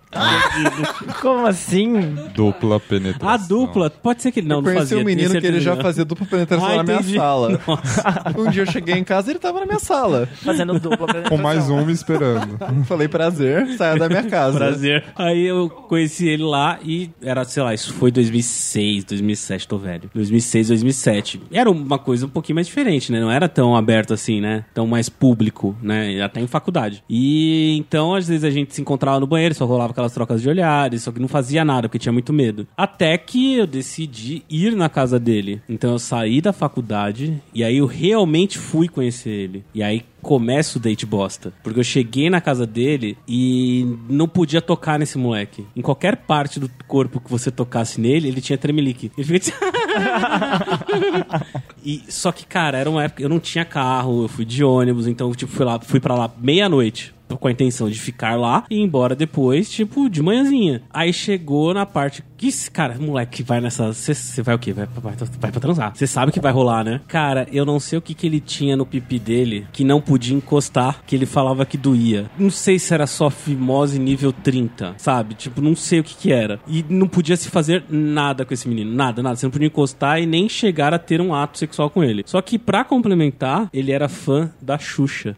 Como 1.21 1.47
assim? 1.47 2.15
Dupla 2.35 2.72
penetração. 2.81 3.29
A 3.29 3.37
dupla, 3.37 3.91
pode 3.91 4.23
ser 4.23 4.33
que 4.33 4.41
ele 4.41 4.49
não, 4.49 4.57
eu 4.57 4.63
não 4.63 4.65
conheci 4.73 4.81
fazia. 4.91 4.99
um 4.99 5.05
menino 5.05 5.41
que 5.41 5.47
ele 5.47 5.61
já 5.61 5.77
fazia 5.77 6.05
dupla 6.05 6.27
penetração 6.27 6.67
Ah, 6.67 6.77
na 6.77 6.83
minha 6.83 6.97
entendi. 6.97 7.17
sala. 7.17 7.61
Nossa, 7.67 8.23
Um 8.39 8.51
dia 8.51 8.63
eu 8.63 8.67
cheguei 8.71 8.95
em 8.95 9.05
casa 9.05 9.31
e 9.31 9.33
ele 9.33 9.39
tava 9.39 9.61
na 9.61 9.67
minha 9.67 9.79
sala. 9.79 10.27
Fazendo 10.43 10.79
dupla 10.79 11.07
Com 11.29 11.37
mais 11.37 11.69
um 11.71 11.85
me 11.85 11.93
esperando. 11.93 12.59
Falei, 12.87 13.09
prazer, 13.09 13.67
saia 13.77 13.97
da 13.97 14.09
minha 14.09 14.23
casa. 14.25 14.57
prazer. 14.59 15.05
Aí 15.17 15.43
eu 15.45 15.69
conheci 15.69 16.29
ele 16.29 16.43
lá 16.45 16.79
e 16.85 17.11
era, 17.23 17.45
sei 17.45 17.63
lá, 17.63 17.75
isso 17.75 17.93
foi 17.95 18.11
2006, 18.11 19.05
2007, 19.05 19.69
tô 19.69 19.79
velho. 19.79 20.11
2006, 20.15 20.69
2007. 20.69 21.41
Era 21.53 21.71
uma 21.71 21.99
coisa 21.99 22.27
um 22.27 22.29
pouquinho 22.29 22.57
mais 22.57 22.67
diferente, 22.67 23.11
né? 23.13 23.21
Não 23.21 23.31
era 23.31 23.49
tão 23.49 23.77
aberto 23.77 24.13
assim, 24.15 24.41
né? 24.41 24.65
Tão 24.75 24.87
mais 24.87 25.09
público, 25.09 25.77
né? 25.83 26.21
Até 26.23 26.41
em 26.41 26.47
faculdade. 26.47 27.03
E 27.09 27.77
então, 27.79 28.15
às 28.15 28.27
vezes 28.29 28.45
a 28.45 28.51
gente 28.51 28.75
se 28.75 28.81
encontrava 28.81 29.21
no 29.21 29.27
banheiro, 29.27 29.55
só 29.55 29.65
rolava 29.65 29.93
aquelas 29.93 30.13
trocas 30.13 30.41
de 30.43 30.49
olhares, 30.49 31.03
só 31.03 31.13
que 31.13 31.21
não 31.21 31.29
fazia 31.29 31.65
nada, 31.65 31.89
porque 31.89 31.99
tinha 31.99 32.13
muito 32.13 32.33
medo. 32.33 32.62
Até 32.77 33.17
que 33.19 33.55
eu 33.55 33.67
decidi 33.67 34.43
ir 34.49 34.75
na 34.75 34.89
casa 34.89 35.19
dele. 35.19 35.61
Então 35.69 35.93
eu 35.93 35.99
saí 35.99 36.41
da 36.41 36.53
faculdade 36.53 37.41
e 37.55 37.63
aí 37.63 37.79
eu 37.79 37.87
realmente 37.87 38.59
fui 38.59 38.89
conhecer 38.89 39.31
ele. 39.31 39.65
E 39.75 39.83
aí 39.83 40.05
começa 40.23 40.79
o 40.79 40.81
date 40.81 41.05
bosta. 41.05 41.53
Porque 41.63 41.81
eu 41.81 41.85
cheguei 41.85 42.31
na 42.31 42.41
casa 42.41 42.67
dele 42.67 43.19
e 43.27 43.97
não 44.09 44.29
podia 44.29 44.63
tocar 44.63 44.99
nesse 44.99 45.19
moleque. 45.19 45.67
Em 45.77 45.83
qualquer 45.83 46.17
parte 46.17 46.61
do 46.61 46.71
corpo 46.87 47.21
que 47.21 47.31
você 47.31 47.51
tocasse 47.51 48.01
nele, 48.01 48.29
ele 48.29 48.41
tinha 48.41 48.57
tremelique. 48.57 49.11
Ele 49.19 49.27
fica... 49.27 49.53
e, 51.85 52.03
só 52.09 52.31
que, 52.31 52.47
cara, 52.47 52.79
era 52.79 52.89
uma 52.89 53.05
época... 53.05 53.23
Eu 53.23 53.29
não 53.29 53.41
tinha 53.41 53.65
carro, 53.65 54.23
eu 54.23 54.29
fui 54.29 54.45
de 54.45 54.63
ônibus, 54.63 55.07
então, 55.07 55.33
tipo, 55.33 55.51
fui, 55.51 55.65
lá, 55.65 55.81
fui 55.81 55.99
pra 55.99 56.15
lá 56.15 56.31
meia-noite 56.39 57.12
com 57.37 57.49
a 57.49 57.53
intenção 57.53 57.89
de 57.89 57.99
ficar 57.99 58.39
lá 58.39 58.65
e 58.71 58.77
ir 58.77 58.83
embora 58.83 59.15
depois, 59.15 59.71
tipo, 59.71 60.09
de 60.09 60.23
manhãzinha. 60.23 60.83
Aí 60.93 61.13
chegou 61.13 61.73
na 61.75 61.87
parte 61.87 62.23
que, 62.37 62.49
esse 62.49 62.71
cara, 62.71 62.97
moleque, 62.99 63.43
vai 63.43 63.61
nessa. 63.61 63.93
Você 63.93 64.43
vai 64.43 64.55
o 64.55 64.59
quê? 64.59 64.73
Vai, 64.73 64.87
vai, 64.87 65.15
vai 65.39 65.53
pra 65.53 65.61
transar. 65.61 65.95
Você 65.95 66.07
sabe 66.07 66.33
que 66.33 66.41
vai 66.41 66.53
rolar, 66.53 66.85
né? 66.85 67.01
Cara, 67.07 67.47
eu 67.53 67.65
não 67.65 67.79
sei 67.79 67.99
o 67.99 68.03
que, 68.03 68.15
que 68.15 68.27
ele 68.27 68.41
tinha 68.41 68.77
no 68.77 68.85
pipi 68.85 69.19
dele 69.19 69.67
que 69.73 69.85
não 69.85 70.01
podia 70.01 70.37
encostar, 70.37 71.03
que 71.07 71.15
ele 71.15 71.27
falava 71.27 71.65
que 71.65 71.77
doía. 71.77 72.31
Não 72.39 72.51
sei 72.51 72.79
se 72.79 72.93
era 72.93 73.07
só 73.07 73.31
fimose 73.31 73.99
nível 73.99 74.33
30, 74.33 74.95
sabe? 74.99 75.35
Tipo, 75.35 75.61
não 75.61 75.77
sei 75.77 76.01
o 76.01 76.05
que, 76.05 76.17
que 76.17 76.33
era. 76.33 76.59
E 76.67 76.85
não 76.89 77.07
podia 77.07 77.37
se 77.37 77.49
fazer 77.49 77.85
nada 77.89 78.45
com 78.45 78.53
esse 78.53 78.69
menino. 78.69 78.93
Nada, 78.93 79.23
nada. 79.23 79.37
Você 79.37 79.47
não 79.47 79.53
podia 79.53 79.69
encostar 79.69 80.21
e 80.21 80.27
nem 80.27 80.49
chegar 80.49 80.93
a 80.93 80.99
ter 80.99 81.21
um 81.21 81.35
ato 81.35 81.59
sexual 81.59 81.91
com 81.91 82.03
ele. 82.03 82.25
Só 82.27 82.43
que, 82.43 82.59
pra 82.59 82.85
complementar, 82.85 83.69
ele 83.73 83.93
era 83.93 84.09
fã 84.09 84.51
da 84.61 84.79
Xuxa. 84.79 85.37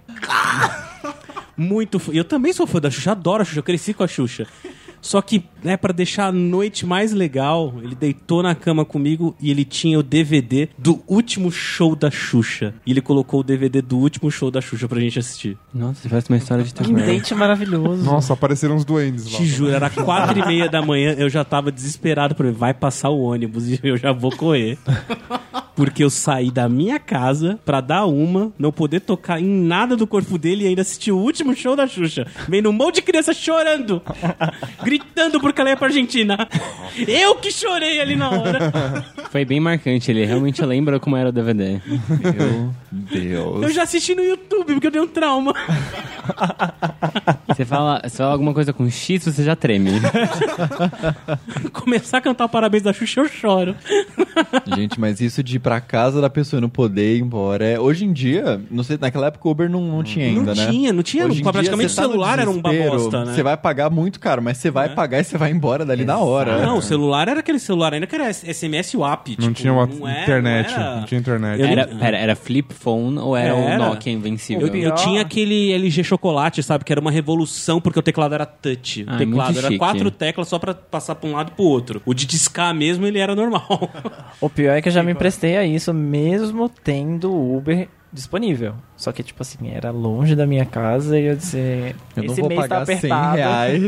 Muito 1.56 1.98
fã. 1.98 2.12
Eu 2.12 2.24
também 2.24 2.52
sou 2.52 2.66
fã 2.66 2.80
da 2.80 2.90
Xuxa, 2.90 3.12
adoro 3.12 3.42
a 3.42 3.44
Xuxa, 3.44 3.58
eu 3.60 3.62
cresci 3.64 3.94
com 3.94 4.02
a 4.02 4.08
Xuxa. 4.08 4.46
Só 5.00 5.20
que, 5.20 5.44
né, 5.62 5.76
pra 5.76 5.92
deixar 5.92 6.28
a 6.28 6.32
noite 6.32 6.86
mais 6.86 7.12
legal, 7.12 7.74
ele 7.82 7.94
deitou 7.94 8.42
na 8.42 8.54
cama 8.54 8.86
comigo 8.86 9.36
e 9.38 9.50
ele 9.50 9.62
tinha 9.62 9.98
o 9.98 10.02
DVD 10.02 10.66
do 10.78 11.02
último 11.06 11.52
show 11.52 11.94
da 11.94 12.10
Xuxa. 12.10 12.72
E 12.86 12.90
ele 12.90 13.02
colocou 13.02 13.40
o 13.40 13.42
DVD 13.42 13.82
do 13.82 13.98
último 13.98 14.30
show 14.30 14.50
da 14.50 14.62
Xuxa 14.62 14.88
pra 14.88 14.98
gente 14.98 15.18
assistir. 15.18 15.58
Nossa, 15.74 16.08
parece 16.08 16.30
uma 16.30 16.38
história 16.38 16.64
de 16.64 16.72
Que 16.72 16.82
terror. 16.84 17.04
date 17.04 17.34
maravilhoso. 17.34 18.02
Nossa, 18.02 18.32
apareceram 18.32 18.76
uns 18.76 18.84
duendes 18.86 19.30
lá. 19.30 19.36
Te 19.36 19.44
juro, 19.44 19.72
era 19.72 19.90
quatro 19.90 20.38
e 20.38 20.46
meia 20.46 20.70
da 20.70 20.80
manhã, 20.80 21.14
eu 21.18 21.28
já 21.28 21.44
tava 21.44 21.70
desesperado 21.70 22.34
pra 22.34 22.50
vai 22.50 22.72
passar 22.72 23.10
o 23.10 23.20
ônibus 23.20 23.68
e 23.68 23.78
eu 23.82 23.98
já 23.98 24.10
vou 24.10 24.34
correr. 24.34 24.78
Porque 25.74 26.04
eu 26.04 26.10
saí 26.10 26.50
da 26.50 26.68
minha 26.68 26.98
casa 26.98 27.58
pra 27.64 27.80
dar 27.80 28.06
uma, 28.06 28.52
não 28.58 28.70
poder 28.70 29.00
tocar 29.00 29.40
em 29.40 29.46
nada 29.46 29.96
do 29.96 30.06
corpo 30.06 30.38
dele 30.38 30.64
e 30.64 30.68
ainda 30.68 30.82
assistir 30.82 31.12
o 31.12 31.18
último 31.18 31.54
show 31.54 31.74
da 31.74 31.86
Xuxa. 31.86 32.26
Vendo 32.48 32.70
um 32.70 32.72
monte 32.72 32.96
de 32.96 33.02
criança 33.02 33.32
chorando, 33.32 34.00
gritando 34.82 35.40
porque 35.40 35.60
ela 35.60 35.70
ia 35.70 35.76
pra 35.76 35.88
Argentina. 35.88 36.48
Eu 37.08 37.34
que 37.36 37.50
chorei 37.50 38.00
ali 38.00 38.14
na 38.16 38.30
hora. 38.30 39.04
Foi 39.30 39.44
bem 39.44 39.58
marcante, 39.60 40.10
ele 40.10 40.24
realmente 40.24 40.64
lembra 40.64 41.00
como 41.00 41.16
era 41.16 41.28
o 41.30 41.32
DVD. 41.32 41.80
Eu... 42.38 42.74
Deus. 42.90 43.62
Eu 43.62 43.70
já 43.70 43.82
assisti 43.82 44.14
no 44.14 44.22
YouTube 44.22 44.74
porque 44.74 44.86
eu 44.86 44.90
dei 44.90 45.00
um 45.00 45.08
trauma. 45.08 45.52
Você 47.54 47.64
fala, 47.64 48.00
você 48.02 48.16
fala 48.16 48.32
alguma 48.32 48.52
coisa 48.52 48.72
com 48.72 48.88
X, 48.88 49.24
você 49.24 49.42
já 49.44 49.54
treme. 49.56 49.90
Começar 51.72 52.18
a 52.18 52.20
cantar 52.20 52.44
o 52.44 52.48
parabéns 52.48 52.82
da 52.82 52.92
Xuxa, 52.92 53.20
eu 53.20 53.28
choro. 53.28 53.74
Gente, 54.76 54.98
mas 54.98 55.20
isso 55.20 55.42
de 55.42 55.56
ir 55.56 55.58
pra 55.60 55.80
casa 55.80 56.20
da 56.20 56.28
pessoa 56.30 56.58
e 56.58 56.60
não 56.62 56.68
poder 56.68 57.16
ir 57.16 57.20
embora. 57.20 57.64
É, 57.64 57.78
hoje 57.78 58.04
em 58.04 58.12
dia, 58.12 58.60
não 58.70 58.82
sei, 58.82 58.98
naquela 59.00 59.26
época 59.28 59.46
o 59.48 59.50
Uber 59.50 59.70
não, 59.70 59.80
não 59.82 60.02
tinha 60.02 60.26
ainda, 60.26 60.54
não 60.54 60.64
né? 60.64 60.70
tinha, 60.70 60.92
não 60.92 61.02
tinha. 61.02 61.26
Hoje 61.26 61.40
em 61.40 61.44
praticamente 61.44 61.94
dia, 61.94 62.04
o 62.04 62.08
celular 62.08 62.36
tá 62.36 62.42
era 62.42 62.50
um 62.50 62.60
desespero, 62.60 62.90
bosta, 62.98 63.24
né? 63.24 63.34
Você 63.34 63.42
vai 63.42 63.56
pagar 63.56 63.90
muito 63.90 64.18
caro, 64.20 64.42
mas 64.42 64.58
você 64.58 64.70
vai 64.70 64.88
Né? 64.88 64.94
pagar 64.94 65.20
e 65.20 65.24
você 65.24 65.38
vai 65.38 65.50
embora 65.50 65.84
dali 65.84 66.04
na 66.04 66.18
hora. 66.18 66.64
Não, 66.64 66.78
o 66.78 66.82
celular 66.82 67.28
era 67.28 67.40
aquele 67.40 67.58
celular 67.58 67.94
ainda 67.94 68.06
que 68.06 68.14
era 68.14 68.32
SMS 68.32 68.94
WAP. 68.96 69.28
Não 69.38 69.48
tipo, 69.48 69.52
tinha 69.54 69.72
uma 69.72 69.86
não 69.86 70.08
é- 70.08 70.22
internet. 70.22 70.70
não 70.72 70.80
era- 70.82 70.96
Não 70.96 71.04
tinha 71.06 71.20
internet. 71.20 71.62
Era, 71.62 71.86
pera, 71.86 72.16
era 72.16 72.36
flip 72.36 72.74
phone 72.74 73.18
ou 73.18 73.36
era, 73.36 73.54
Era. 73.54 73.82
o 73.84 73.88
Nokia 73.90 74.12
invencível? 74.12 74.66
Eu, 74.66 74.74
eu 74.74 74.94
tinha 74.94 75.20
aquele 75.20 75.72
LG 75.72 76.02
chocolate, 76.04 76.62
sabe? 76.62 76.84
Que 76.84 76.92
era 76.92 77.00
uma 77.00 77.10
revolução 77.10 77.43
porque 77.80 77.98
o 77.98 78.02
teclado 78.02 78.34
era 78.34 78.46
touch. 78.46 79.04
Ah, 79.06 79.14
o 79.14 79.18
teclado 79.18 79.46
muito 79.46 79.58
era 79.58 79.68
chique. 79.68 79.78
quatro 79.78 80.10
teclas 80.10 80.48
só 80.48 80.58
pra 80.58 80.74
passar 80.74 81.14
pra 81.14 81.28
um 81.28 81.32
lado 81.32 81.50
e 81.52 81.54
pro 81.54 81.64
outro. 81.64 82.02
O 82.04 82.14
de 82.14 82.26
discar 82.26 82.74
mesmo, 82.74 83.06
ele 83.06 83.18
era 83.18 83.34
normal. 83.34 83.90
O 84.40 84.50
pior 84.50 84.76
é 84.76 84.82
que 84.82 84.88
eu 84.88 84.92
já 84.92 85.02
me 85.02 85.12
emprestei 85.12 85.56
a 85.56 85.64
isso, 85.64 85.94
mesmo 85.94 86.68
tendo 86.68 87.32
Uber 87.32 87.88
disponível. 88.12 88.74
Só 88.96 89.10
que, 89.10 89.22
tipo 89.22 89.42
assim, 89.42 89.70
era 89.70 89.90
longe 89.90 90.36
da 90.36 90.46
minha 90.46 90.64
casa 90.64 91.18
e 91.18 91.26
eu 91.26 91.36
disse... 91.36 91.94
Eu 92.16 92.24
não 92.24 92.32
esse 92.32 92.40
vou 92.40 92.48
mês 92.48 92.60
tá 92.62 92.68
pagar 92.68 92.86
100 92.86 92.94
apertado, 92.94 93.36
reais. 93.36 93.82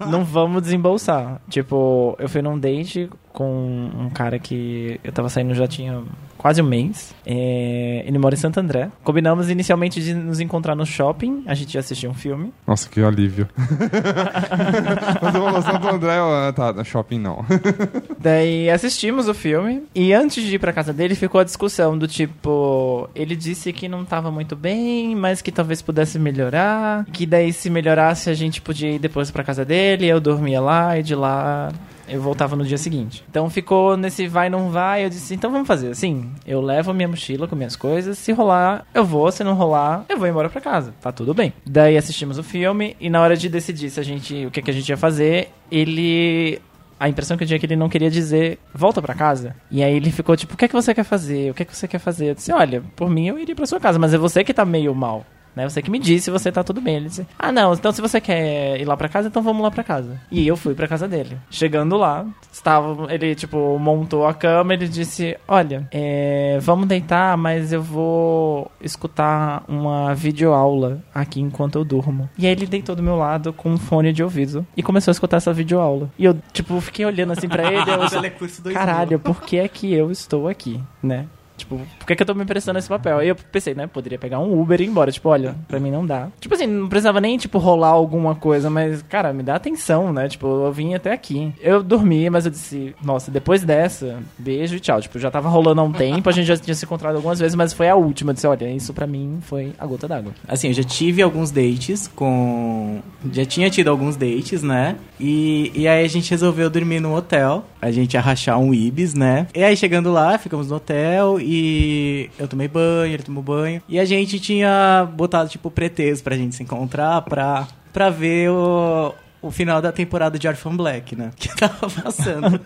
não 0.10 0.24
vamos 0.24 0.62
desembolsar. 0.62 1.40
Tipo, 1.48 2.16
eu 2.18 2.28
fui 2.28 2.42
num 2.42 2.58
date 2.58 3.08
com 3.32 3.90
um 3.96 4.10
cara 4.10 4.38
que 4.38 4.98
eu 5.04 5.12
tava 5.12 5.28
saindo 5.28 5.54
já 5.54 5.68
tinha 5.68 6.02
quase 6.40 6.62
um 6.62 6.64
mês. 6.64 7.14
É, 7.26 8.02
ele 8.06 8.16
mora 8.18 8.34
em 8.34 8.38
Santo 8.38 8.58
André. 8.58 8.88
Combinamos 9.04 9.50
inicialmente 9.50 10.02
de 10.02 10.14
nos 10.14 10.40
encontrar 10.40 10.74
no 10.74 10.86
shopping. 10.86 11.44
A 11.46 11.52
gente 11.52 11.74
ia 11.74 11.80
assistir 11.80 12.08
um 12.08 12.14
filme. 12.14 12.50
Nossa, 12.66 12.88
que 12.88 13.02
alívio. 13.02 13.46
Mas 15.20 15.34
eu 15.34 15.50
vou 15.50 15.60
Santo 15.60 15.86
André, 15.86 16.16
eu, 16.16 16.24
ah, 16.24 16.50
tá, 16.50 16.72
no 16.72 16.82
shopping 16.82 17.18
não. 17.18 17.44
Daí 18.18 18.70
assistimos 18.70 19.28
o 19.28 19.34
filme 19.34 19.82
e 19.94 20.14
antes 20.14 20.42
de 20.42 20.54
ir 20.54 20.58
pra 20.58 20.72
casa 20.72 20.94
dele 20.94 21.14
ficou 21.14 21.42
a 21.42 21.44
discussão 21.44 21.98
do 21.98 22.08
tipo, 22.08 23.06
ele 23.14 23.36
disse 23.36 23.70
que 23.70 23.86
não 23.86 24.06
tava 24.06 24.30
muito 24.30 24.56
bem, 24.56 25.14
mas 25.14 25.42
que 25.42 25.52
talvez 25.52 25.82
pudesse 25.82 26.18
melhorar, 26.18 27.04
que 27.12 27.26
daí 27.26 27.52
se 27.52 27.68
melhorasse 27.68 28.30
a 28.30 28.34
gente 28.34 28.62
podia 28.62 28.92
ir 28.92 28.98
depois 28.98 29.30
pra 29.30 29.44
casa 29.44 29.62
dele, 29.62 30.06
eu 30.06 30.20
dormia 30.20 30.60
lá 30.60 30.98
e 30.98 31.02
de 31.02 31.14
lá 31.14 31.70
eu 32.10 32.20
voltava 32.20 32.56
no 32.56 32.64
dia 32.64 32.78
seguinte. 32.78 33.24
Então 33.30 33.48
ficou 33.48 33.96
nesse 33.96 34.26
vai 34.26 34.50
não 34.50 34.70
vai, 34.70 35.04
eu 35.04 35.10
disse, 35.10 35.34
então 35.34 35.50
vamos 35.50 35.66
fazer 35.66 35.90
assim, 35.90 36.30
eu 36.46 36.60
levo 36.60 36.92
minha 36.92 37.08
mochila 37.08 37.46
com 37.46 37.56
minhas 37.56 37.76
coisas, 37.76 38.18
se 38.18 38.32
rolar, 38.32 38.86
eu 38.92 39.04
vou, 39.04 39.30
se 39.30 39.44
não 39.44 39.54
rolar, 39.54 40.04
eu 40.08 40.18
vou 40.18 40.26
embora 40.26 40.48
pra 40.48 40.60
casa. 40.60 40.92
Tá 41.00 41.12
tudo 41.12 41.32
bem. 41.32 41.52
Daí 41.64 41.96
assistimos 41.96 42.38
o 42.38 42.42
filme 42.42 42.96
e 43.00 43.08
na 43.08 43.20
hora 43.20 43.36
de 43.36 43.48
decidir 43.48 43.90
se 43.90 44.00
a 44.00 44.02
gente, 44.02 44.46
o 44.46 44.50
que 44.50 44.60
que 44.60 44.70
a 44.70 44.74
gente 44.74 44.88
ia 44.88 44.96
fazer, 44.96 45.50
ele 45.70 46.60
a 46.98 47.08
impressão 47.08 47.34
que 47.34 47.44
eu 47.44 47.46
tinha 47.48 47.56
é 47.56 47.58
que 47.58 47.64
ele 47.64 47.76
não 47.76 47.88
queria 47.88 48.10
dizer 48.10 48.58
volta 48.74 49.00
pra 49.00 49.14
casa. 49.14 49.56
E 49.70 49.82
aí 49.82 49.96
ele 49.96 50.10
ficou 50.10 50.36
tipo, 50.36 50.52
o 50.52 50.56
que 50.56 50.66
é 50.66 50.68
que 50.68 50.74
você 50.74 50.92
quer 50.92 51.04
fazer? 51.04 51.50
O 51.50 51.54
que 51.54 51.62
é 51.62 51.64
que 51.64 51.74
você 51.74 51.88
quer 51.88 51.98
fazer? 51.98 52.28
Eu 52.28 52.34
disse, 52.34 52.52
olha, 52.52 52.82
por 52.94 53.08
mim 53.08 53.26
eu 53.26 53.38
iria 53.38 53.56
pra 53.56 53.64
sua 53.64 53.80
casa, 53.80 53.98
mas 53.98 54.12
é 54.12 54.18
você 54.18 54.44
que 54.44 54.52
tá 54.52 54.66
meio 54.66 54.94
mal. 54.94 55.24
Né? 55.54 55.68
Você 55.68 55.82
que 55.82 55.90
me 55.90 55.98
disse 55.98 56.24
se 56.24 56.30
você 56.30 56.50
tá 56.52 56.62
tudo 56.62 56.80
bem. 56.80 56.96
Ele 56.96 57.08
disse, 57.08 57.26
ah 57.38 57.50
não, 57.52 57.72
então 57.72 57.92
se 57.92 58.00
você 58.00 58.20
quer 58.20 58.80
ir 58.80 58.84
lá 58.84 58.96
pra 58.96 59.08
casa, 59.08 59.28
então 59.28 59.42
vamos 59.42 59.62
lá 59.62 59.70
pra 59.70 59.84
casa. 59.84 60.20
E 60.30 60.46
eu 60.46 60.56
fui 60.56 60.74
pra 60.74 60.88
casa 60.88 61.08
dele. 61.08 61.36
Chegando 61.50 61.96
lá, 61.96 62.26
estava, 62.52 63.12
ele 63.12 63.34
tipo, 63.34 63.78
montou 63.78 64.26
a 64.26 64.34
cama, 64.34 64.74
ele 64.74 64.88
disse, 64.88 65.36
olha, 65.48 65.88
é, 65.90 66.58
vamos 66.60 66.86
deitar, 66.86 67.36
mas 67.36 67.72
eu 67.72 67.82
vou 67.82 68.70
escutar 68.80 69.64
uma 69.68 70.14
videoaula 70.14 71.02
aqui 71.14 71.40
enquanto 71.40 71.76
eu 71.76 71.84
durmo. 71.84 72.28
E 72.38 72.46
aí 72.46 72.52
ele 72.52 72.66
deitou 72.66 72.94
do 72.94 73.02
meu 73.02 73.16
lado 73.16 73.52
com 73.52 73.70
um 73.70 73.78
fone 73.78 74.12
de 74.12 74.22
ouvido 74.22 74.66
e 74.76 74.82
começou 74.82 75.10
a 75.10 75.14
escutar 75.14 75.38
essa 75.38 75.52
videoaula. 75.52 76.10
E 76.18 76.24
eu, 76.24 76.36
tipo, 76.52 76.80
fiquei 76.80 77.04
olhando 77.04 77.32
assim 77.32 77.48
pra 77.48 77.64
ele, 77.70 77.90
eu, 77.90 78.00
2000. 78.60 78.72
Caralho, 78.72 79.18
por 79.18 79.42
que 79.42 79.58
é 79.58 79.68
que 79.68 79.92
eu 79.92 80.10
estou 80.10 80.48
aqui, 80.48 80.80
né? 81.02 81.26
Tipo, 81.60 81.80
por 81.98 82.06
que, 82.06 82.16
que 82.16 82.22
eu 82.22 82.26
tô 82.26 82.34
me 82.34 82.42
emprestando 82.42 82.78
esse 82.78 82.88
papel? 82.88 83.18
Aí 83.18 83.28
eu 83.28 83.36
pensei, 83.36 83.74
né? 83.74 83.86
Poderia 83.86 84.18
pegar 84.18 84.40
um 84.40 84.60
Uber 84.60 84.80
e 84.80 84.84
ir 84.84 84.88
embora. 84.88 85.12
Tipo, 85.12 85.28
olha, 85.28 85.54
pra 85.68 85.80
mim 85.80 85.90
não 85.90 86.04
dá. 86.04 86.28
Tipo 86.40 86.54
assim, 86.54 86.66
não 86.66 86.88
precisava 86.88 87.20
nem, 87.20 87.38
tipo, 87.38 87.58
rolar 87.58 87.88
alguma 87.88 88.34
coisa, 88.34 88.68
mas, 88.68 89.02
cara, 89.02 89.32
me 89.32 89.42
dá 89.42 89.54
atenção, 89.54 90.12
né? 90.12 90.28
Tipo, 90.28 90.46
eu 90.46 90.72
vim 90.72 90.94
até 90.94 91.12
aqui. 91.12 91.52
Eu 91.60 91.82
dormi, 91.82 92.28
mas 92.30 92.44
eu 92.44 92.50
disse, 92.50 92.94
nossa, 93.02 93.30
depois 93.30 93.62
dessa, 93.62 94.18
beijo 94.38 94.76
e 94.76 94.80
tchau. 94.80 95.00
Tipo, 95.00 95.18
já 95.18 95.30
tava 95.30 95.48
rolando 95.48 95.80
há 95.80 95.84
um 95.84 95.92
tempo, 95.92 96.28
a 96.28 96.32
gente 96.32 96.46
já 96.46 96.56
tinha 96.56 96.74
se 96.74 96.84
encontrado 96.84 97.16
algumas 97.16 97.38
vezes, 97.38 97.54
mas 97.54 97.72
foi 97.72 97.88
a 97.88 97.94
última. 97.94 98.30
Eu 98.30 98.34
disse, 98.34 98.46
olha, 98.46 98.70
isso 98.70 98.92
pra 98.92 99.06
mim 99.06 99.38
foi 99.42 99.72
a 99.78 99.86
gota 99.86 100.08
d'água. 100.08 100.32
Assim, 100.48 100.68
eu 100.68 100.74
já 100.74 100.82
tive 100.82 101.22
alguns 101.22 101.50
dates 101.50 102.08
com. 102.08 103.00
Já 103.32 103.44
tinha 103.44 103.70
tido 103.70 103.88
alguns 103.88 104.16
dates, 104.16 104.62
né? 104.62 104.96
E, 105.18 105.70
e 105.74 105.86
aí 105.86 106.04
a 106.04 106.08
gente 106.08 106.30
resolveu 106.30 106.70
dormir 106.70 107.00
no 107.00 107.14
hotel. 107.14 107.64
A 107.80 107.90
gente 107.90 108.14
ia 108.14 108.20
rachar 108.20 108.58
um 108.58 108.74
Ibis, 108.74 109.14
né? 109.14 109.46
E 109.54 109.62
aí 109.62 109.76
chegando 109.76 110.12
lá, 110.12 110.36
ficamos 110.38 110.68
no 110.68 110.76
hotel 110.76 111.38
e 111.40 112.30
eu 112.38 112.46
tomei 112.46 112.68
banho, 112.68 113.14
ele 113.14 113.22
tomou 113.22 113.42
banho. 113.42 113.82
E 113.88 113.98
a 113.98 114.04
gente 114.04 114.38
tinha 114.38 115.08
botado, 115.14 115.48
tipo, 115.48 115.70
pretexto 115.70 116.22
pra 116.22 116.36
gente 116.36 116.54
se 116.54 116.62
encontrar 116.62 117.22
pra, 117.22 117.66
pra 117.92 118.10
ver 118.10 118.50
o. 118.50 119.14
O 119.42 119.50
final 119.50 119.80
da 119.80 119.90
temporada 119.90 120.38
de 120.38 120.46
Orphan 120.46 120.76
Black, 120.76 121.16
né? 121.16 121.30
Que 121.36 121.48
tava 121.56 121.88
passando. 121.88 122.60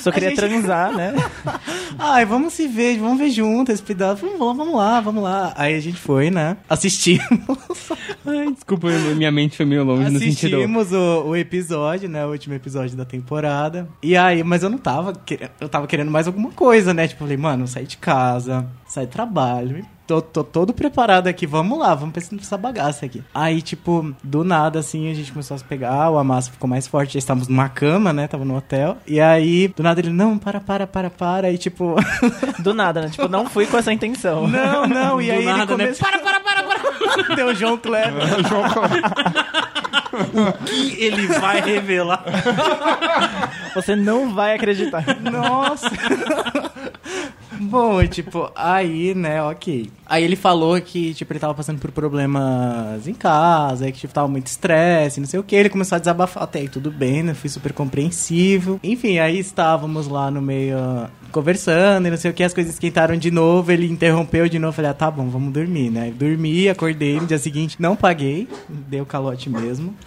Só 0.00 0.10
queria 0.10 0.30
gente- 0.30 0.38
transar, 0.38 0.92
né? 0.92 1.14
Ai, 1.98 2.24
vamos 2.24 2.52
se 2.52 2.66
ver, 2.66 2.98
vamos 2.98 3.18
ver 3.18 3.30
juntos 3.30 3.74
esse 3.74 3.82
pedaço. 3.82 4.26
Vamos 4.26 4.40
lá, 4.40 4.52
vamos 4.52 4.74
lá, 4.74 5.00
vamos 5.00 5.22
lá. 5.22 5.52
Aí 5.56 5.74
a 5.74 5.80
gente 5.80 5.96
foi, 5.96 6.30
né? 6.30 6.56
Assistimos. 6.68 7.28
Ai, 8.26 8.52
desculpa, 8.52 8.88
minha 9.16 9.30
mente 9.30 9.56
foi 9.56 9.66
meio 9.66 9.84
longe 9.84 10.10
no 10.10 10.18
sentido... 10.18 10.56
Assistimos 10.56 10.92
o, 10.92 11.24
o 11.28 11.36
episódio, 11.36 12.08
né? 12.08 12.24
O 12.26 12.30
último 12.30 12.54
episódio 12.54 12.96
da 12.96 13.04
temporada. 13.04 13.88
E 14.02 14.16
aí, 14.16 14.42
mas 14.42 14.62
eu 14.62 14.70
não 14.70 14.78
tava 14.78 15.12
querendo. 15.14 15.50
Eu 15.60 15.68
tava 15.68 15.86
querendo 15.86 16.10
mais 16.10 16.26
alguma 16.26 16.50
coisa, 16.50 16.92
né? 16.92 17.08
Tipo, 17.08 17.20
falei, 17.20 17.36
mano, 17.36 17.66
saí 17.66 17.86
de 17.86 17.96
casa, 17.96 18.66
do 18.94 19.06
trabalho. 19.06 19.84
Tô, 20.10 20.20
tô 20.20 20.42
todo 20.42 20.74
preparado 20.74 21.28
aqui, 21.28 21.46
vamos 21.46 21.78
lá, 21.78 21.94
vamos 21.94 22.12
pensar 22.12 22.34
nessa 22.34 22.56
bagaça 22.58 23.06
aqui. 23.06 23.22
Aí, 23.32 23.62
tipo, 23.62 24.12
do 24.24 24.42
nada, 24.42 24.80
assim, 24.80 25.08
a 25.08 25.14
gente 25.14 25.30
começou 25.30 25.54
a 25.54 25.58
se 25.58 25.62
pegar, 25.62 26.10
o 26.10 26.18
Amassa 26.18 26.50
ficou 26.50 26.68
mais 26.68 26.88
forte, 26.88 27.12
já 27.12 27.20
estávamos 27.20 27.46
numa 27.46 27.68
cama, 27.68 28.12
né? 28.12 28.26
Tava 28.26 28.44
no 28.44 28.56
hotel. 28.56 28.96
E 29.06 29.20
aí, 29.20 29.68
do 29.68 29.84
nada 29.84 30.00
ele, 30.00 30.10
não, 30.10 30.36
para, 30.36 30.58
para, 30.60 30.84
para, 30.84 31.10
para. 31.10 31.52
E 31.52 31.56
tipo, 31.56 31.94
Do 32.58 32.74
nada, 32.74 33.02
né? 33.02 33.10
Tipo, 33.10 33.28
não 33.28 33.46
fui 33.48 33.66
com 33.66 33.78
essa 33.78 33.92
intenção. 33.92 34.48
não, 34.48 34.84
não. 34.88 35.22
E 35.22 35.26
Do 35.30 35.32
aí 35.32 35.38
ele 35.38 35.46
nada, 35.46 35.76
né? 35.76 35.84
começou. 35.84 36.08
Para, 36.10 36.18
para, 36.18 36.40
para, 36.40 36.62
para. 36.64 36.80
Deu 37.36 37.46
o 37.46 37.54
João 37.54 37.78
Kleber. 37.78 38.12
que 40.66 41.04
ele 41.04 41.28
vai 41.28 41.60
revelar. 41.60 42.24
Você 43.76 43.94
não 43.94 44.34
vai 44.34 44.56
acreditar. 44.56 45.04
Nossa! 45.20 45.88
Bom, 47.60 48.06
tipo, 48.06 48.50
aí, 48.54 49.14
né, 49.14 49.42
ok. 49.42 49.90
Aí 50.06 50.24
ele 50.24 50.34
falou 50.34 50.80
que, 50.80 51.12
tipo, 51.12 51.30
ele 51.32 51.38
tava 51.38 51.54
passando 51.54 51.78
por 51.78 51.92
problemas 51.92 53.06
em 53.06 53.12
casa, 53.12 53.92
que, 53.92 53.98
tipo, 53.98 54.14
tava 54.14 54.26
muito 54.26 54.46
estresse, 54.46 55.20
não 55.20 55.26
sei 55.26 55.38
o 55.38 55.42
que. 55.42 55.54
Ele 55.54 55.68
começou 55.68 55.96
a 55.96 55.98
desabafar, 55.98 56.44
até 56.44 56.60
aí 56.60 56.68
tudo 56.68 56.90
bem, 56.90 57.22
né? 57.22 57.34
Fui 57.34 57.50
super 57.50 57.72
compreensível. 57.72 58.80
Enfim, 58.82 59.18
aí 59.18 59.38
estávamos 59.38 60.08
lá 60.08 60.30
no 60.30 60.40
meio, 60.40 60.76
conversando 61.30 62.06
e 62.06 62.10
não 62.10 62.16
sei 62.16 62.30
o 62.30 62.34
que, 62.34 62.42
as 62.42 62.54
coisas 62.54 62.72
esquentaram 62.74 63.16
de 63.16 63.30
novo, 63.30 63.70
ele 63.72 63.86
interrompeu 63.90 64.48
de 64.48 64.58
novo, 64.58 64.72
falei, 64.72 64.90
ah, 64.90 64.94
tá 64.94 65.10
bom, 65.10 65.28
vamos 65.28 65.52
dormir, 65.52 65.90
né? 65.90 66.12
Dormi, 66.14 66.68
acordei 66.68 67.18
no 67.20 67.26
dia 67.26 67.38
seguinte, 67.38 67.76
não 67.78 67.96
paguei, 67.96 68.48
deu 68.68 69.04
calote 69.06 69.48
mesmo. 69.48 69.94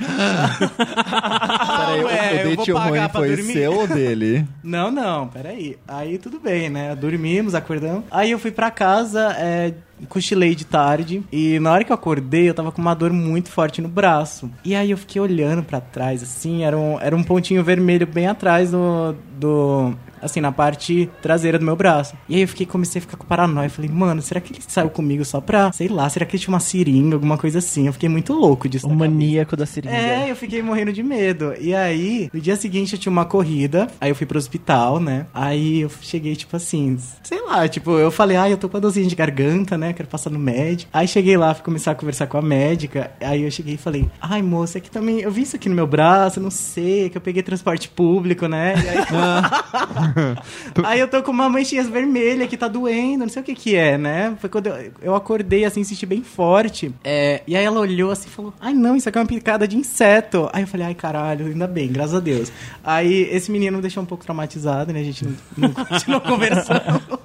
Peraí, 0.78 2.04
ué, 2.04 2.46
o 2.46 2.56
date 2.56 2.72
ruim 2.72 3.10
foi 3.12 3.36
dormir. 3.36 3.54
seu 3.54 3.74
ou 3.74 3.88
dele? 3.88 4.46
Não, 4.64 4.90
não, 4.90 5.28
peraí. 5.28 5.78
Aí 5.88 6.18
tudo 6.18 6.40
bem, 6.40 6.70
né? 6.70 6.96
Dormimos, 6.96 7.54
acordamos. 7.54 8.06
Aí 8.10 8.32
eu 8.32 8.40
fui 8.40 8.50
pra 8.52 8.72
casa, 8.72 9.36
é, 9.38 9.74
cochilei 10.08 10.56
de 10.56 10.66
tarde. 10.66 11.22
E 11.32 11.60
na 11.60 11.72
hora 11.72 11.84
que 11.84 11.92
eu 11.92 11.96
acordei, 11.96 12.50
eu 12.50 12.54
tava 12.54 12.72
com 12.72 12.82
uma 12.82 12.94
dor 12.94 13.12
muito 13.12 13.50
forte 13.50 13.82
no 13.82 13.90
braço. 13.90 14.50
E 14.64 14.74
aí 14.74 14.92
eu 14.92 14.98
fiquei 14.98 15.22
olhando 15.22 15.64
pra 15.64 15.82
trás, 15.82 16.24
assim, 16.24 16.64
era 16.64 16.78
um, 16.78 17.00
era 17.00 17.16
um 17.16 17.24
pontinho 17.24 17.64
vermelho 17.64 18.08
bem 18.08 18.28
atrás 18.28 18.72
do. 18.72 19.16
do 19.38 19.94
assim, 20.24 20.42
na 20.42 20.52
parte 20.52 21.10
traseira 21.22 21.60
do 21.60 21.66
meu 21.66 21.76
braço. 21.76 22.16
E 22.28 22.36
aí 22.36 22.42
eu 22.42 22.48
fiquei, 22.48 22.66
comecei 22.66 23.00
a 23.00 23.02
ficar 23.02 23.18
com 23.18 23.26
paranoia. 23.26 23.70
Falei, 23.70 23.90
mano, 23.90 24.22
será 24.22 24.40
que 24.40 24.54
ele 24.54 24.62
saiu 24.68 24.90
comigo 24.90 25.24
só 25.26 25.42
pra, 25.42 25.72
sei 25.72 25.88
lá, 25.88 26.10
será 26.10 26.26
que 26.26 26.36
ele 26.36 26.44
tinha 26.44 26.54
uma 26.54 26.60
seringa, 26.60 27.16
alguma 27.16 27.38
coisa 27.38 27.60
assim? 27.60 27.88
Eu 27.88 27.94
fiquei 27.94 28.10
muito 28.10 28.34
louco 28.34 28.68
disso. 28.68 28.88
O 28.88 28.96
maníaco 28.96 29.56
da 29.56 29.66
seringa. 29.66 29.96
É, 29.96 30.32
eu 30.32 30.36
fiquei 30.36 30.62
morrendo 30.62 30.94
de 30.94 31.04
medo. 31.04 31.54
E 31.60 31.76
aí, 31.76 32.30
no 32.34 32.40
dia 32.40 32.56
seguinte 32.56 32.94
eu 32.94 33.00
tinha 33.00 33.12
uma 33.12 33.26
corrida, 33.26 33.88
aí 34.00 34.10
eu 34.10 34.16
fui 34.16 34.26
pro 34.26 34.38
hospital, 34.38 35.00
né? 35.00 35.26
Aí 35.34 35.82
eu 35.82 35.92
cheguei, 36.02 36.36
tipo 36.36 36.56
assim, 36.56 36.98
sei 37.24 37.42
lá, 37.42 37.68
tipo, 37.68 37.92
eu 37.92 38.12
falei, 38.12 38.38
ah, 38.38 38.50
eu 38.50 38.58
tô 38.58 38.70
com 38.70 38.78
a 38.78 38.80
dorzinha 38.80 39.08
de 39.08 39.16
garganta, 39.16 39.78
né? 39.78 39.94
Quero 39.94 40.10
passar 40.10 40.30
no 40.30 40.40
médico. 40.40 40.90
Aí 40.94 41.08
cheguei 41.08 41.38
lá, 41.38 41.54
fui 41.54 41.64
começar 41.64 41.92
a 41.92 41.96
conversar 41.96 42.28
com 42.28 42.38
a 42.38 42.42
médica. 42.42 43.12
Aí 43.20 43.44
eu 43.44 43.52
cheguei 43.52 43.76
e 43.76 43.78
falei, 43.78 44.10
ai, 44.22 44.42
moça, 44.42 44.78
é 44.78 44.82
que 44.82 44.90
também, 44.90 45.20
eu 45.20 45.32
vi 45.32 45.42
isso 45.44 45.56
aqui 45.56 45.70
no 45.70 45.76
meu 45.76 45.88
braço, 45.88 46.40
não 46.40 46.52
sei, 46.52 47.10
que 47.10 47.18
eu 47.18 47.22
peguei 47.22 47.44
transporte 47.44 47.90
público, 47.90 48.48
né? 48.48 48.76
E 48.84 48.90
aí, 48.90 49.04
Aí 50.84 51.00
eu 51.00 51.08
tô 51.08 51.22
com 51.24 51.32
uma 51.32 51.50
manchinha 51.50 51.84
vermelha 51.84 52.48
que 52.48 52.58
tá 52.58 52.68
doendo, 52.68 53.20
não 53.24 53.30
sei 53.30 53.42
o 53.42 53.46
que 53.46 53.56
que 53.56 53.76
é, 53.76 53.98
né? 53.98 54.36
Foi 54.40 54.50
quando 54.50 54.68
eu, 54.68 54.92
eu 55.02 55.16
acordei, 55.16 55.66
assim, 55.66 55.84
senti 55.84 56.06
bem 56.06 56.22
forte. 56.22 56.94
É, 57.04 57.42
e 57.48 57.56
aí 57.56 57.64
ela 57.64 57.80
olhou 57.80 58.12
assim 58.12 58.28
e 58.28 58.32
falou, 58.32 58.54
ai 58.60 58.74
não, 58.74 58.96
isso 58.96 59.10
aqui 59.10 59.18
é 59.18 59.22
uma 59.22 59.28
picada 59.28 59.68
de 59.68 59.78
inseto. 59.78 60.50
Aí 60.54 60.64
eu 60.64 60.68
falei, 60.68 60.88
ai 60.88 60.94
caralho, 60.94 61.48
ainda 61.48 61.68
bem, 61.68 61.92
graças 61.92 62.16
a 62.16 62.20
Deus. 62.20 62.52
Aí 62.84 63.28
esse 63.32 63.52
menino 63.52 63.78
me 63.78 63.82
deixou 63.82 64.04
um 64.04 64.06
pouco 64.06 64.24
traumatizado, 64.24 64.92
né? 64.94 65.00
A 65.00 65.04
gente 65.04 65.26
não, 65.26 65.36
não 65.58 65.74
continuou 65.86 66.22
conversando. 66.22 67.23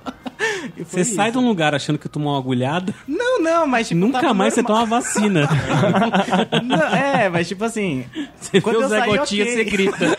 Você 0.84 1.04
sai 1.04 1.30
de 1.32 1.38
um 1.38 1.46
lugar 1.46 1.74
achando 1.74 1.98
que 1.98 2.08
tomou 2.08 2.32
uma 2.32 2.38
agulhada 2.38 2.94
Não, 3.06 3.40
não, 3.42 3.66
mas 3.66 3.88
tipo, 3.88 4.00
nunca 4.00 4.32
mais 4.34 4.54
você 4.54 4.62
normal. 4.62 4.84
toma 4.86 5.00
vacina. 5.00 5.48
Não, 6.64 6.82
é, 6.96 7.28
mas 7.28 7.48
tipo 7.48 7.64
assim. 7.64 8.04
Você 8.40 8.60
Quando 8.60 8.76
vê 8.78 8.82
o 8.82 8.84
eu 8.84 8.88
Zé 8.88 8.98
saí, 9.00 9.16
Gotinha, 9.18 9.44
ok. 9.44 9.54
você 9.54 9.64
grita. 9.64 10.18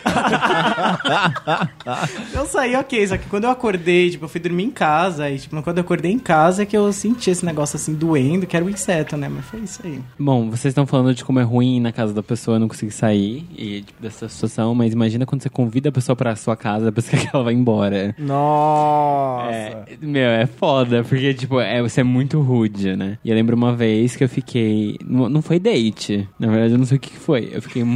Eu 2.32 2.46
saí 2.46 2.74
ok, 2.76 3.06
só 3.06 3.16
que 3.16 3.28
quando 3.28 3.44
eu 3.44 3.50
acordei, 3.50 4.10
tipo, 4.10 4.24
eu 4.24 4.28
fui 4.28 4.40
dormir 4.40 4.64
em 4.64 4.70
casa, 4.70 5.28
e 5.30 5.38
tipo, 5.38 5.60
quando 5.62 5.78
eu 5.78 5.82
acordei 5.82 6.10
em 6.12 6.18
casa 6.18 6.62
é 6.62 6.66
que 6.66 6.76
eu 6.76 6.92
senti 6.92 7.30
esse 7.30 7.44
negócio 7.44 7.76
assim 7.76 7.94
doendo, 7.94 8.46
que 8.46 8.56
era 8.56 8.64
um 8.64 8.68
inseto, 8.68 9.16
né? 9.16 9.28
Mas 9.28 9.44
foi 9.46 9.60
isso 9.60 9.80
aí. 9.84 10.00
Bom, 10.18 10.50
vocês 10.50 10.66
estão 10.72 10.86
falando 10.86 11.14
de 11.14 11.24
como 11.24 11.38
é 11.40 11.42
ruim 11.42 11.76
ir 11.76 11.80
na 11.80 11.92
casa 11.92 12.12
da 12.12 12.22
pessoa 12.22 12.58
não 12.58 12.68
conseguir 12.68 12.92
sair 12.92 13.46
e 13.56 13.82
tipo, 13.82 14.00
dessa 14.02 14.28
situação, 14.28 14.74
mas 14.74 14.92
imagina 14.92 15.26
quando 15.26 15.42
você 15.42 15.50
convida 15.50 15.88
a 15.88 15.92
pessoa 15.92 16.14
pra 16.16 16.34
sua 16.36 16.56
casa, 16.56 16.86
depois 16.86 17.08
que 17.08 17.28
ela 17.32 17.42
vai 17.44 17.54
embora. 17.54 18.14
Nossa. 18.18 19.50
É, 19.52 19.84
meu, 20.00 20.28
é 20.30 20.46
foda, 20.50 21.02
porque, 21.04 21.32
tipo, 21.34 21.58
é, 21.60 21.80
você 21.80 22.00
é 22.00 22.04
muito 22.04 22.40
rude, 22.40 22.94
né? 22.96 23.18
E 23.24 23.30
eu 23.30 23.34
lembro 23.34 23.56
uma 23.56 23.74
vez 23.74 24.14
que 24.16 24.24
eu 24.24 24.28
fiquei. 24.28 24.98
Não, 25.04 25.28
não 25.28 25.42
foi 25.42 25.58
date. 25.58 26.28
Na 26.38 26.48
verdade, 26.48 26.74
eu 26.74 26.78
não 26.78 26.84
sei 26.84 26.96
o 26.98 27.00
que 27.00 27.10
que 27.10 27.18
foi. 27.18 27.48
Eu 27.52 27.62
fiquei. 27.62 27.82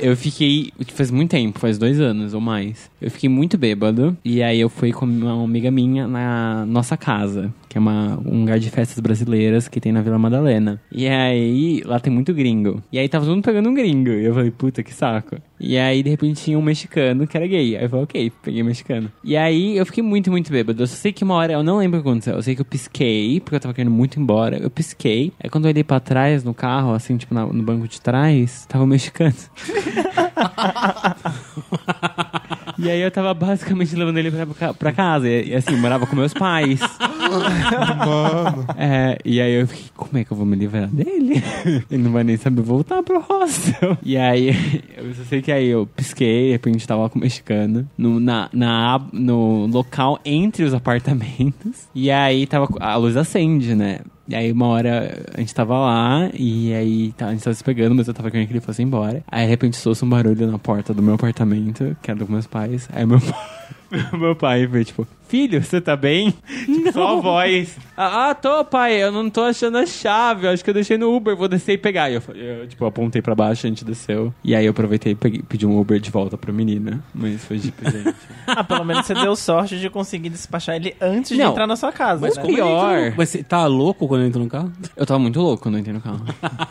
eu 0.00 0.16
fiquei. 0.16 0.70
Faz 0.94 1.10
muito 1.10 1.30
tempo, 1.30 1.58
faz 1.58 1.78
dois 1.78 2.00
anos 2.00 2.34
ou 2.34 2.40
mais. 2.40 2.90
Eu 3.00 3.10
fiquei 3.10 3.28
muito 3.28 3.56
bêbado. 3.56 4.16
E 4.24 4.42
aí 4.42 4.60
eu 4.60 4.68
fui 4.68 4.92
com 4.92 5.06
uma 5.06 5.44
amiga 5.44 5.70
minha 5.70 6.06
na 6.06 6.64
nossa 6.66 6.96
casa. 6.96 7.52
Que 7.70 7.78
é 7.78 7.80
uma, 7.80 8.20
um 8.26 8.40
lugar 8.40 8.58
de 8.58 8.68
festas 8.68 8.98
brasileiras 8.98 9.68
que 9.68 9.80
tem 9.80 9.92
na 9.92 10.02
Vila 10.02 10.18
Madalena. 10.18 10.82
E 10.90 11.06
aí, 11.06 11.80
lá 11.86 12.00
tem 12.00 12.12
muito 12.12 12.34
gringo. 12.34 12.82
E 12.90 12.98
aí 12.98 13.08
tava 13.08 13.24
todo 13.24 13.36
mundo 13.36 13.44
pegando 13.44 13.68
um 13.68 13.74
gringo. 13.74 14.10
E 14.10 14.24
eu 14.24 14.34
falei, 14.34 14.50
puta, 14.50 14.82
que 14.82 14.92
saco. 14.92 15.36
E 15.58 15.78
aí, 15.78 16.02
de 16.02 16.10
repente, 16.10 16.42
tinha 16.42 16.58
um 16.58 16.62
mexicano 16.62 17.28
que 17.28 17.36
era 17.36 17.46
gay. 17.46 17.76
Aí 17.76 17.84
eu 17.84 17.88
falei, 17.88 18.04
ok, 18.04 18.32
peguei 18.42 18.64
mexicano. 18.64 19.12
E 19.22 19.36
aí, 19.36 19.76
eu 19.76 19.86
fiquei 19.86 20.02
muito, 20.02 20.32
muito 20.32 20.50
bêbado. 20.50 20.82
Eu 20.82 20.86
só 20.88 20.96
sei 20.96 21.12
que 21.12 21.22
uma 21.22 21.34
hora, 21.34 21.52
eu 21.52 21.62
não 21.62 21.78
lembro 21.78 22.00
o 22.00 22.02
que 22.02 22.08
aconteceu. 22.08 22.34
Eu 22.34 22.42
sei 22.42 22.56
que 22.56 22.60
eu 22.60 22.64
pisquei, 22.64 23.38
porque 23.38 23.54
eu 23.54 23.60
tava 23.60 23.72
querendo 23.72 23.92
muito 23.92 24.18
embora. 24.18 24.58
Eu 24.58 24.68
pisquei. 24.68 25.32
Aí 25.40 25.48
quando 25.48 25.66
eu 25.66 25.70
olhei 25.70 25.84
pra 25.84 26.00
trás, 26.00 26.42
no 26.42 26.52
carro, 26.52 26.92
assim, 26.92 27.16
tipo, 27.16 27.32
no 27.32 27.62
banco 27.62 27.86
de 27.86 28.00
trás, 28.00 28.66
tava 28.66 28.82
o 28.82 28.86
mexicano. 28.86 29.36
E 32.82 32.90
aí 32.90 33.00
eu 33.00 33.10
tava 33.10 33.34
basicamente 33.34 33.94
levando 33.94 34.16
ele 34.16 34.30
pra, 34.30 34.72
pra 34.72 34.92
casa. 34.92 35.28
E, 35.28 35.54
assim, 35.54 35.76
morava 35.76 36.06
com 36.06 36.16
meus 36.16 36.32
pais. 36.32 36.80
Mano. 36.80 38.66
É, 38.76 39.18
e 39.24 39.40
aí 39.40 39.52
eu 39.52 39.66
fiquei, 39.66 39.90
como 39.94 40.18
é 40.18 40.24
que 40.24 40.32
eu 40.32 40.36
vou 40.36 40.46
me 40.46 40.56
livrar 40.56 40.88
dele? 40.88 41.42
Ele 41.90 42.02
não 42.02 42.12
vai 42.12 42.24
nem 42.24 42.36
saber 42.36 42.62
voltar 42.62 43.02
pro 43.02 43.20
hostel. 43.20 43.96
E 44.02 44.16
aí, 44.16 44.82
eu 44.96 45.14
só 45.14 45.22
sei 45.24 45.42
que 45.42 45.52
aí 45.52 45.68
eu 45.68 45.86
pisquei, 45.86 46.46
de 46.46 46.52
repente 46.52 46.86
tava 46.86 47.08
com 47.10 47.18
o 47.18 47.22
mexicano, 47.22 47.88
no, 47.96 48.18
na, 48.18 48.48
na, 48.52 49.00
no 49.12 49.66
local 49.66 50.18
entre 50.24 50.64
os 50.64 50.72
apartamentos. 50.72 51.88
E 51.94 52.10
aí 52.10 52.46
tava, 52.46 52.68
a 52.80 52.96
luz 52.96 53.16
acende, 53.16 53.74
né? 53.74 54.00
E 54.30 54.34
aí 54.36 54.52
uma 54.52 54.68
hora 54.68 55.24
a 55.34 55.40
gente 55.40 55.52
tava 55.52 55.76
lá 55.76 56.30
e 56.32 56.72
aí 56.72 57.12
tá, 57.16 57.26
a 57.26 57.32
gente 57.32 57.42
tava 57.42 57.52
se 57.52 57.64
pegando, 57.64 57.96
mas 57.96 58.06
eu 58.06 58.14
tava 58.14 58.30
querendo 58.30 58.46
que 58.46 58.52
ele 58.52 58.60
fosse 58.60 58.80
embora. 58.80 59.24
Aí 59.26 59.44
de 59.44 59.50
repente 59.50 59.88
ouço 59.88 60.06
um 60.06 60.08
barulho 60.08 60.46
na 60.46 60.56
porta 60.56 60.94
do 60.94 61.02
meu 61.02 61.14
apartamento, 61.14 61.96
que 62.00 62.12
era 62.12 62.20
dos 62.20 62.28
meus 62.28 62.46
pais. 62.46 62.88
Aí 62.92 63.04
meu 63.04 63.20
pai, 63.20 64.08
meu 64.16 64.36
pai 64.36 64.68
foi 64.68 64.84
tipo, 64.84 65.04
filho, 65.30 65.62
você 65.62 65.80
tá 65.80 65.96
bem? 65.96 66.34
Tipo, 66.66 66.92
só 66.92 67.18
a 67.18 67.20
voz. 67.20 67.76
Ah, 67.96 68.30
ah, 68.30 68.34
tô, 68.34 68.64
pai, 68.64 69.02
eu 69.02 69.12
não 69.12 69.30
tô 69.30 69.42
achando 69.42 69.78
a 69.78 69.86
chave, 69.86 70.46
eu 70.46 70.50
acho 70.50 70.64
que 70.64 70.70
eu 70.70 70.74
deixei 70.74 70.98
no 70.98 71.14
Uber, 71.14 71.36
vou 71.36 71.46
descer 71.48 71.74
e 71.74 71.78
pegar. 71.78 72.10
E 72.10 72.14
eu, 72.14 72.22
eu 72.34 72.66
tipo, 72.66 72.84
apontei 72.84 73.22
pra 73.22 73.34
baixo, 73.34 73.66
a 73.66 73.68
gente 73.68 73.84
desceu. 73.84 74.34
E 74.42 74.54
aí 74.54 74.64
eu 74.66 74.70
aproveitei 74.72 75.12
e 75.12 75.14
peguei- 75.14 75.42
pedi 75.42 75.66
um 75.66 75.78
Uber 75.78 76.00
de 76.00 76.10
volta 76.10 76.36
pra 76.36 76.52
menina. 76.52 77.02
Mas 77.14 77.44
foi 77.44 77.58
tipo, 77.58 77.88
gente. 77.90 78.14
Ah, 78.52 78.64
pelo 78.64 78.84
menos 78.84 79.06
você 79.06 79.14
deu 79.14 79.36
sorte 79.36 79.78
de 79.78 79.88
conseguir 79.88 80.28
despachar 80.28 80.74
ele 80.74 80.96
antes 81.00 81.30
de 81.30 81.36
Não, 81.38 81.52
entrar 81.52 81.68
na 81.68 81.76
sua 81.76 81.92
casa. 81.92 82.20
mas 82.22 82.36
né? 82.36 82.42
Pior. 82.42 83.14
Mas 83.16 83.28
você 83.28 83.44
tá 83.44 83.64
louco 83.66 84.08
quando 84.08 84.24
entra 84.24 84.42
no 84.42 84.48
carro? 84.48 84.72
Eu 84.96 85.06
tava 85.06 85.20
muito 85.20 85.40
louco 85.40 85.62
quando 85.62 85.76
eu 85.76 85.80
entrei 85.80 85.94
no 85.94 86.00
carro. 86.00 86.20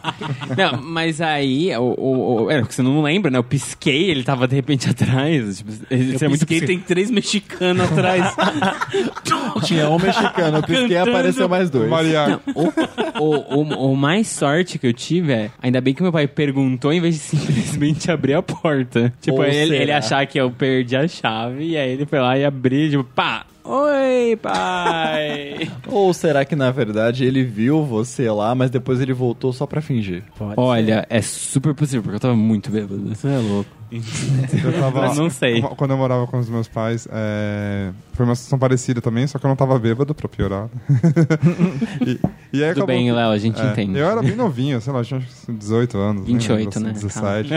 não, 0.58 0.82
mas 0.82 1.22
aí, 1.22 1.74
o, 1.78 1.96
o, 1.98 2.44
o- 2.44 2.52
é, 2.52 2.60
porque 2.60 2.74
você 2.74 2.82
não 2.82 3.02
lembra, 3.02 3.32
né? 3.32 3.38
Eu 3.38 3.44
pisquei, 3.46 4.10
ele 4.10 4.24
tava 4.24 4.46
de 4.46 4.56
repente 4.56 4.90
atrás. 4.92 5.60
Tipo, 5.60 5.72
ele, 5.90 6.14
Eu 6.16 6.20
você 6.20 6.26
é 6.26 6.28
muito 6.28 6.46
pisquei, 6.46 6.68
tem 6.68 6.80
três 6.80 7.10
mexicanos 7.10 7.90
atrás. 7.90 8.36
Tinha 9.64 9.90
um 9.90 9.98
mexicano, 10.00 10.58
eu 10.58 10.64
pisquei 10.64 10.86
e 10.86 10.90
Cantando. 10.90 11.10
apareceu 11.12 11.50
mais 11.50 11.70
dois. 11.70 11.90
Maria, 11.90 12.40
o, 12.56 13.24
o, 13.24 13.56
o, 13.58 13.92
o 13.92 13.96
mais 13.98 14.28
sorte 14.28 14.78
que 14.80 14.88
eu 14.88 14.94
tive 14.94 15.32
é, 15.34 15.52
ainda 15.62 15.80
bem 15.82 15.94
que 15.94 16.02
meu 16.02 16.12
pai 16.12 16.28
perguntou 16.28 16.92
em 16.94 17.02
vez 17.02 17.16
de 17.16 17.22
simplesmente 17.22 18.12
abrir 18.12 18.34
a 18.34 18.42
porta. 18.42 19.14
Tipo, 19.22 19.38
Ou 19.38 19.46
ele, 19.46 19.68
será? 19.68 19.82
ele 19.84 19.92
achar 19.92 20.26
que 20.26 20.40
eu 20.40 20.50
perdi 20.52 20.96
a 20.96 21.08
chave, 21.08 21.64
e 21.64 21.78
aí 21.78 21.92
ele 21.92 22.06
foi 22.06 22.20
lá 22.20 22.38
e 22.38 22.46
abriu, 22.46 22.90
tipo, 22.90 23.04
pá! 23.04 23.46
Oi, 23.72 24.36
pai! 24.38 25.70
Ou 25.86 26.12
será 26.12 26.44
que 26.44 26.56
na 26.56 26.72
verdade 26.72 27.24
ele 27.24 27.44
viu 27.44 27.86
você 27.86 28.28
lá, 28.32 28.56
mas 28.56 28.72
depois 28.72 29.00
ele 29.00 29.14
voltou 29.14 29.54
só 29.54 29.68
pra 29.68 29.80
fingir? 29.80 30.24
Olha, 30.58 31.06
é 31.08 31.22
super 31.22 31.76
possível, 31.76 32.02
porque 32.02 32.16
eu 32.16 32.20
tava 32.20 32.36
muito 32.36 32.72
bêbado. 32.72 33.08
Você 33.10 33.28
é 33.28 33.38
louco. 33.38 33.70
eu 33.92 34.74
tava. 34.80 35.02
Mas 35.02 35.18
não 35.18 35.30
sei. 35.30 35.62
Quando 35.62 35.92
eu 35.92 35.98
morava 35.98 36.28
com 36.28 36.38
os 36.38 36.48
meus 36.48 36.68
pais, 36.68 37.08
é, 37.12 37.92
foi 38.14 38.24
uma 38.26 38.36
situação 38.36 38.60
parecida 38.60 39.02
também, 39.02 39.26
só 39.26 39.40
que 39.40 39.46
eu 39.46 39.50
não 39.50 39.56
tava 39.56 39.78
bêbado, 39.80 40.14
pra 40.14 40.30
piorar. 40.30 40.70
e, 42.06 42.20
e 42.54 42.64
aí 42.64 42.70
Tudo 42.74 42.84
acabou 42.84 42.88
bem, 42.88 43.06
que- 43.06 43.12
Léo, 43.12 43.32
a 43.32 43.38
gente 43.40 43.60
é, 43.60 43.72
entende. 43.72 43.98
Eu 43.98 44.08
era 44.08 44.22
bem 44.22 44.36
novinho, 44.36 44.80
sei 44.80 44.94
lá, 44.94 45.04
tinha 45.04 45.20
acho 45.20 45.46
que 45.46 45.52
18 45.54 45.98
anos. 45.98 46.26
nem 46.28 46.38
28, 46.38 46.80
lembro, 46.80 47.08
assim, 47.08 47.20
né? 47.20 47.44
17. 47.44 47.54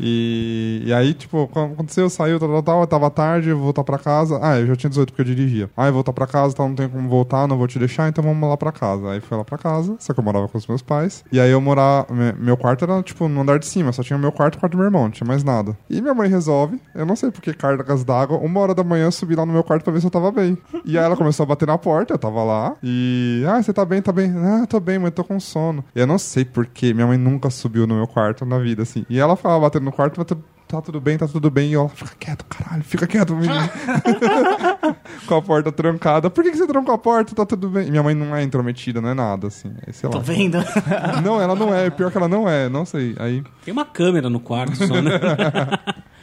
e, 0.00 0.82
e 0.86 0.92
aí, 0.92 1.14
tipo, 1.14 1.46
quando 1.52 1.74
aconteceu, 1.74 2.10
saiu, 2.10 2.40
tal, 2.40 2.48
tal, 2.48 2.62
tal, 2.62 2.80
eu 2.80 2.86
tava 2.86 3.10
tarde, 3.10 3.50
eu 3.50 3.56
vou 3.56 3.64
voltar 3.66 3.84
pra 3.84 3.98
casa. 3.98 4.38
Ah, 4.46 4.58
eu 4.60 4.66
já 4.66 4.76
tinha 4.76 4.90
18 4.90 5.12
porque 5.12 5.22
eu 5.22 5.34
dirigia. 5.34 5.70
Ah, 5.76 5.84
vou 5.84 5.94
voltar 5.94 6.12
pra 6.12 6.26
casa, 6.26 6.54
tal, 6.54 6.68
não 6.68 6.74
tem 6.74 6.88
como 6.88 7.08
voltar, 7.08 7.46
não 7.48 7.56
vou 7.56 7.66
te 7.66 7.78
deixar, 7.78 8.08
então 8.08 8.22
vamos 8.22 8.48
lá 8.48 8.56
pra 8.56 8.70
casa. 8.72 9.10
Aí 9.10 9.20
fui 9.20 9.36
lá 9.36 9.44
pra 9.44 9.56
casa, 9.56 9.96
só 9.98 10.12
que 10.12 10.20
eu 10.20 10.24
morava 10.24 10.48
com 10.48 10.58
os 10.58 10.66
meus 10.66 10.82
pais. 10.82 11.24
E 11.32 11.40
aí 11.40 11.50
eu 11.50 11.60
morava, 11.60 12.12
me- 12.12 12.32
meu 12.34 12.56
quarto 12.56 12.84
era, 12.84 13.02
tipo, 13.02 13.26
no 13.28 13.40
andar 13.40 13.58
de 13.58 13.66
cima, 13.66 13.92
só 13.92 14.02
tinha 14.02 14.18
meu 14.18 14.30
quarto 14.32 14.54
e 14.54 14.56
o 14.56 14.60
quarto 14.60 14.72
do 14.72 14.78
meu 14.78 14.86
irmão, 14.86 15.04
não 15.04 15.10
tinha 15.10 15.26
mais 15.26 15.42
nada. 15.42 15.76
E 15.88 16.00
minha 16.00 16.14
mãe 16.14 16.28
resolve, 16.28 16.80
eu 16.94 17.06
não 17.06 17.16
sei 17.16 17.30
porque 17.30 17.54
cargas 17.54 18.04
d'água, 18.04 18.36
uma 18.38 18.60
hora 18.60 18.74
da 18.74 18.84
manhã 18.84 19.04
eu 19.06 19.12
subi 19.12 19.34
lá 19.34 19.46
no 19.46 19.52
meu 19.52 19.64
quarto 19.64 19.82
pra 19.84 19.92
ver 19.92 20.00
se 20.00 20.06
eu 20.06 20.10
tava 20.10 20.30
bem. 20.30 20.58
E 20.84 20.98
aí 20.98 21.04
ela 21.04 21.16
começou 21.16 21.44
a 21.44 21.46
bater 21.46 21.66
na 21.66 21.78
porta, 21.78 22.14
eu 22.14 22.18
tava 22.18 22.42
lá, 22.44 22.76
e. 22.82 23.42
Ah, 23.48 23.62
você 23.62 23.72
tá 23.72 23.84
bem, 23.84 24.02
tá 24.02 24.12
bem. 24.12 24.32
Ah, 24.36 24.66
tô 24.66 24.78
bem, 24.80 24.98
mãe, 24.98 25.10
tô 25.10 25.24
com 25.24 25.38
sono. 25.40 25.84
E 25.94 26.00
eu 26.00 26.06
não 26.06 26.18
sei 26.18 26.44
porquê, 26.44 26.92
minha 26.92 27.06
mãe 27.06 27.16
nunca 27.16 27.48
subiu 27.50 27.86
no 27.86 27.94
meu 27.94 28.06
quarto 28.06 28.44
na 28.44 28.58
vida, 28.58 28.82
assim. 28.82 29.06
E 29.08 29.18
ela 29.18 29.36
ficava 29.36 29.58
batendo 29.60 29.84
no 29.84 29.92
quarto, 29.92 30.18
batendo. 30.18 30.42
Tá 30.74 30.82
tudo 30.82 31.00
bem, 31.00 31.16
tá 31.16 31.28
tudo 31.28 31.50
bem. 31.52 31.70
E 31.70 31.72
eu, 31.74 31.88
fica 31.88 32.10
quieto, 32.18 32.44
caralho, 32.46 32.82
fica 32.82 33.06
quieto, 33.06 33.36
menino. 33.36 33.54
com 35.24 35.36
a 35.36 35.40
porta 35.40 35.70
trancada. 35.70 36.28
Por 36.28 36.42
que, 36.42 36.50
que 36.50 36.56
você 36.56 36.66
trancou 36.66 36.92
a 36.92 36.98
porta? 36.98 37.32
Tá 37.32 37.46
tudo 37.46 37.68
bem. 37.68 37.86
E 37.86 37.90
minha 37.90 38.02
mãe 38.02 38.12
não 38.12 38.34
é 38.34 38.42
intrometida, 38.42 39.00
não 39.00 39.10
é 39.10 39.14
nada, 39.14 39.46
assim. 39.46 39.72
Aí, 39.86 39.92
sei 39.92 40.08
lá. 40.08 40.14
Tô 40.14 40.20
vendo? 40.20 40.58
Não, 41.22 41.40
ela 41.40 41.54
não 41.54 41.72
é. 41.72 41.90
Pior 41.90 42.10
que 42.10 42.16
ela 42.16 42.28
não 42.28 42.48
é, 42.48 42.68
não 42.68 42.84
sei. 42.84 43.14
Aí. 43.18 43.42
Tem 43.64 43.72
uma 43.72 43.84
câmera 43.84 44.28
no 44.28 44.40
quarto 44.40 44.76
só, 44.76 45.00
né? 45.00 45.12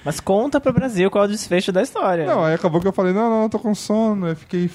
Mas 0.03 0.19
conta 0.19 0.59
pro 0.59 0.73
Brasil 0.73 1.11
qual 1.11 1.25
é 1.25 1.27
o 1.27 1.29
desfecho 1.29 1.71
da 1.71 1.81
história. 1.81 2.25
Não, 2.25 2.43
aí 2.43 2.55
acabou 2.55 2.81
que 2.81 2.87
eu 2.87 2.91
falei, 2.91 3.13
não, 3.13 3.29
não, 3.29 3.43
eu 3.43 3.49
tô 3.49 3.59
com 3.59 3.73
sono. 3.75 4.25
Aí 4.25 4.35
fiquei. 4.35 4.69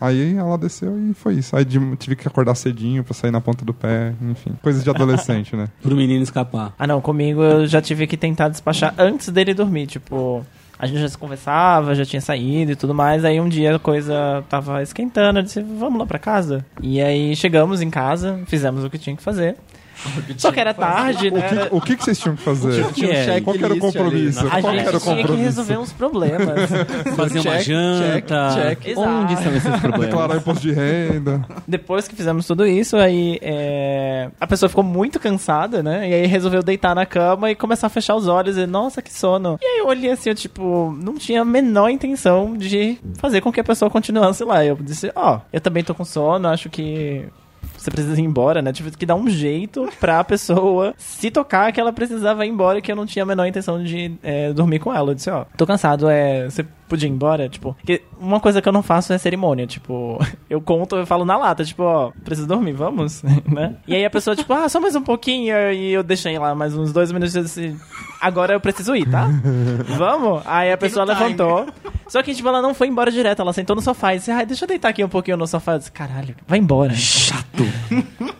Aí 0.00 0.36
ela 0.36 0.56
desceu 0.56 0.96
e 0.98 1.12
foi 1.12 1.34
isso. 1.34 1.56
Aí 1.56 1.64
tive 1.64 2.14
que 2.14 2.28
acordar 2.28 2.54
cedinho 2.54 3.02
pra 3.02 3.14
sair 3.14 3.32
na 3.32 3.40
ponta 3.40 3.64
do 3.64 3.74
pé, 3.74 4.14
enfim. 4.22 4.52
Coisas 4.62 4.84
de 4.84 4.90
adolescente, 4.90 5.56
né? 5.56 5.68
Pro 5.82 5.96
menino 5.96 6.22
escapar. 6.22 6.72
Ah, 6.78 6.86
não, 6.86 7.00
comigo 7.00 7.42
eu 7.42 7.66
já 7.66 7.82
tive 7.82 8.06
que 8.06 8.16
tentar 8.16 8.48
despachar 8.48 8.93
antes 8.98 9.28
dele 9.28 9.54
dormir, 9.54 9.86
tipo... 9.86 10.44
A 10.76 10.86
gente 10.86 11.00
já 11.00 11.08
se 11.08 11.16
conversava, 11.16 11.94
já 11.94 12.04
tinha 12.04 12.20
saído 12.20 12.72
e 12.72 12.76
tudo 12.76 12.92
mais. 12.92 13.24
Aí 13.24 13.40
um 13.40 13.48
dia 13.48 13.76
a 13.76 13.78
coisa 13.78 14.44
tava 14.48 14.82
esquentando. 14.82 15.38
Eu 15.38 15.42
disse, 15.44 15.62
vamos 15.62 16.00
lá 16.00 16.04
pra 16.04 16.18
casa? 16.18 16.66
E 16.82 17.00
aí 17.00 17.34
chegamos 17.36 17.80
em 17.80 17.88
casa, 17.88 18.40
fizemos 18.46 18.84
o 18.84 18.90
que 18.90 18.98
tinha 18.98 19.16
que 19.16 19.22
fazer. 19.22 19.56
Só 20.36 20.50
que 20.52 20.60
era 20.60 20.74
tarde, 20.74 21.28
O 21.28 21.34
né? 21.34 21.48
que, 21.48 21.74
o 21.76 21.80
que 21.80 21.96
que 21.96 22.04
vocês 22.04 22.18
tinham 22.18 22.36
que 22.36 22.42
fazer? 22.42 22.84
que 22.92 23.06
é? 23.10 23.40
Qual 23.40 23.56
que 23.56 23.64
era 23.64 23.74
o 23.74 23.78
compromisso? 23.78 24.40
ali. 24.40 24.48
A 24.48 24.60
Qual 24.60 24.72
que 24.72 24.78
era 24.80 24.90
gente 24.92 24.96
o 24.96 25.00
tinha 25.00 25.16
que 25.16 25.22
compromisso? 25.22 25.44
resolver 25.44 25.78
uns 25.78 25.92
problemas. 25.92 26.70
Fazer 27.16 27.40
uma 27.40 27.58
Check, 27.58 27.66
janta. 27.66 28.50
check, 28.54 28.80
check. 28.84 28.98
Onde 28.98 29.36
são 29.42 29.54
esses 29.56 29.70
problemas? 29.80 30.00
Declarar 30.06 30.36
imposto 30.36 30.62
de 30.62 30.72
renda. 30.72 31.44
Depois 31.66 32.08
que 32.08 32.14
fizemos 32.16 32.46
tudo 32.46 32.66
isso, 32.66 32.96
aí 32.96 33.38
é, 33.42 34.28
a 34.40 34.46
pessoa 34.46 34.68
ficou 34.68 34.84
muito 34.84 35.18
cansada, 35.20 35.82
né? 35.82 36.08
E 36.08 36.14
aí 36.14 36.26
resolveu 36.26 36.62
deitar 36.62 36.94
na 36.94 37.06
cama 37.06 37.50
e 37.50 37.54
começar 37.54 37.86
a 37.86 37.90
fechar 37.90 38.14
os 38.14 38.26
olhos 38.28 38.56
e, 38.58 38.66
nossa, 38.66 39.00
que 39.02 39.12
sono. 39.12 39.58
E 39.62 39.64
aí 39.66 39.78
eu 39.78 39.86
olhei 39.86 40.10
assim, 40.10 40.30
eu, 40.30 40.34
tipo, 40.34 40.94
não 41.00 41.14
tinha 41.14 41.42
a 41.42 41.44
menor 41.44 41.88
intenção 41.90 42.56
de 42.56 42.98
fazer 43.18 43.40
com 43.40 43.52
que 43.52 43.60
a 43.60 43.64
pessoa 43.64 43.90
continuasse 43.90 44.44
lá. 44.44 44.64
Eu 44.64 44.76
disse, 44.80 45.10
ó, 45.14 45.40
eu 45.52 45.60
também 45.60 45.82
tô 45.84 45.94
com 45.94 46.04
sono, 46.04 46.48
acho 46.48 46.68
que 46.70 47.24
você 47.84 47.90
precisa 47.90 48.18
ir 48.18 48.24
embora, 48.24 48.62
né? 48.62 48.72
Tive 48.72 48.90
que 48.92 49.04
dar 49.04 49.14
um 49.14 49.28
jeito 49.28 49.88
pra 50.00 50.24
pessoa 50.24 50.94
se 50.96 51.30
tocar 51.30 51.70
que 51.70 51.78
ela 51.78 51.92
precisava 51.92 52.46
ir 52.46 52.48
embora 52.48 52.78
e 52.78 52.82
que 52.82 52.90
eu 52.90 52.96
não 52.96 53.04
tinha 53.04 53.22
a 53.22 53.26
menor 53.26 53.46
intenção 53.46 53.82
de 53.82 54.14
é, 54.22 54.52
dormir 54.52 54.78
com 54.78 54.92
ela. 54.92 55.10
Eu 55.10 55.14
disse, 55.14 55.28
ó, 55.28 55.44
tô 55.56 55.66
cansado, 55.66 56.08
é. 56.08 56.44
Você 56.44 56.64
podia 56.88 57.08
ir 57.08 57.12
embora? 57.12 57.48
Tipo, 57.48 57.74
porque 57.74 58.02
uma 58.18 58.40
coisa 58.40 58.60
que 58.60 58.68
eu 58.68 58.72
não 58.72 58.82
faço 58.82 59.12
é 59.12 59.18
cerimônia. 59.18 59.66
Tipo, 59.66 60.18
eu 60.48 60.60
conto, 60.60 60.96
eu 60.96 61.06
falo 61.06 61.24
na 61.24 61.36
lata, 61.36 61.64
tipo, 61.64 61.82
ó, 61.82 62.12
preciso 62.24 62.46
dormir, 62.46 62.72
vamos? 62.72 63.22
né? 63.46 63.76
E 63.86 63.94
aí 63.94 64.04
a 64.04 64.10
pessoa, 64.10 64.36
tipo, 64.36 64.52
ah, 64.52 64.68
só 64.68 64.80
mais 64.80 64.94
um 64.96 65.02
pouquinho. 65.02 65.54
E 65.72 65.92
eu 65.92 66.02
deixei 66.02 66.38
lá 66.38 66.54
mais 66.54 66.76
uns 66.76 66.92
dois 66.92 67.10
minutos 67.12 67.34
e 67.34 67.38
eu 67.38 67.44
disse, 67.44 67.76
agora 68.20 68.54
eu 68.54 68.60
preciso 68.60 68.94
ir, 68.94 69.08
tá? 69.08 69.28
Vamos? 69.96 70.42
Aí 70.46 70.72
a 70.72 70.76
pessoa 70.76 71.04
levantou. 71.04 71.66
Só 72.06 72.22
que, 72.22 72.34
tipo, 72.34 72.48
ela 72.48 72.60
não 72.60 72.74
foi 72.74 72.88
embora 72.88 73.10
direto, 73.10 73.40
ela 73.40 73.52
sentou 73.52 73.74
no 73.74 73.82
sofá 73.82 74.14
e 74.14 74.18
disse, 74.18 74.30
ai, 74.30 74.46
deixa 74.46 74.64
eu 74.64 74.68
deitar 74.68 74.90
aqui 74.90 75.02
um 75.02 75.08
pouquinho 75.08 75.36
no 75.36 75.46
sofá. 75.46 75.74
Eu 75.74 75.78
disse, 75.78 75.92
caralho, 75.92 76.34
vai 76.46 76.58
embora. 76.58 76.94
Chato. 76.94 77.64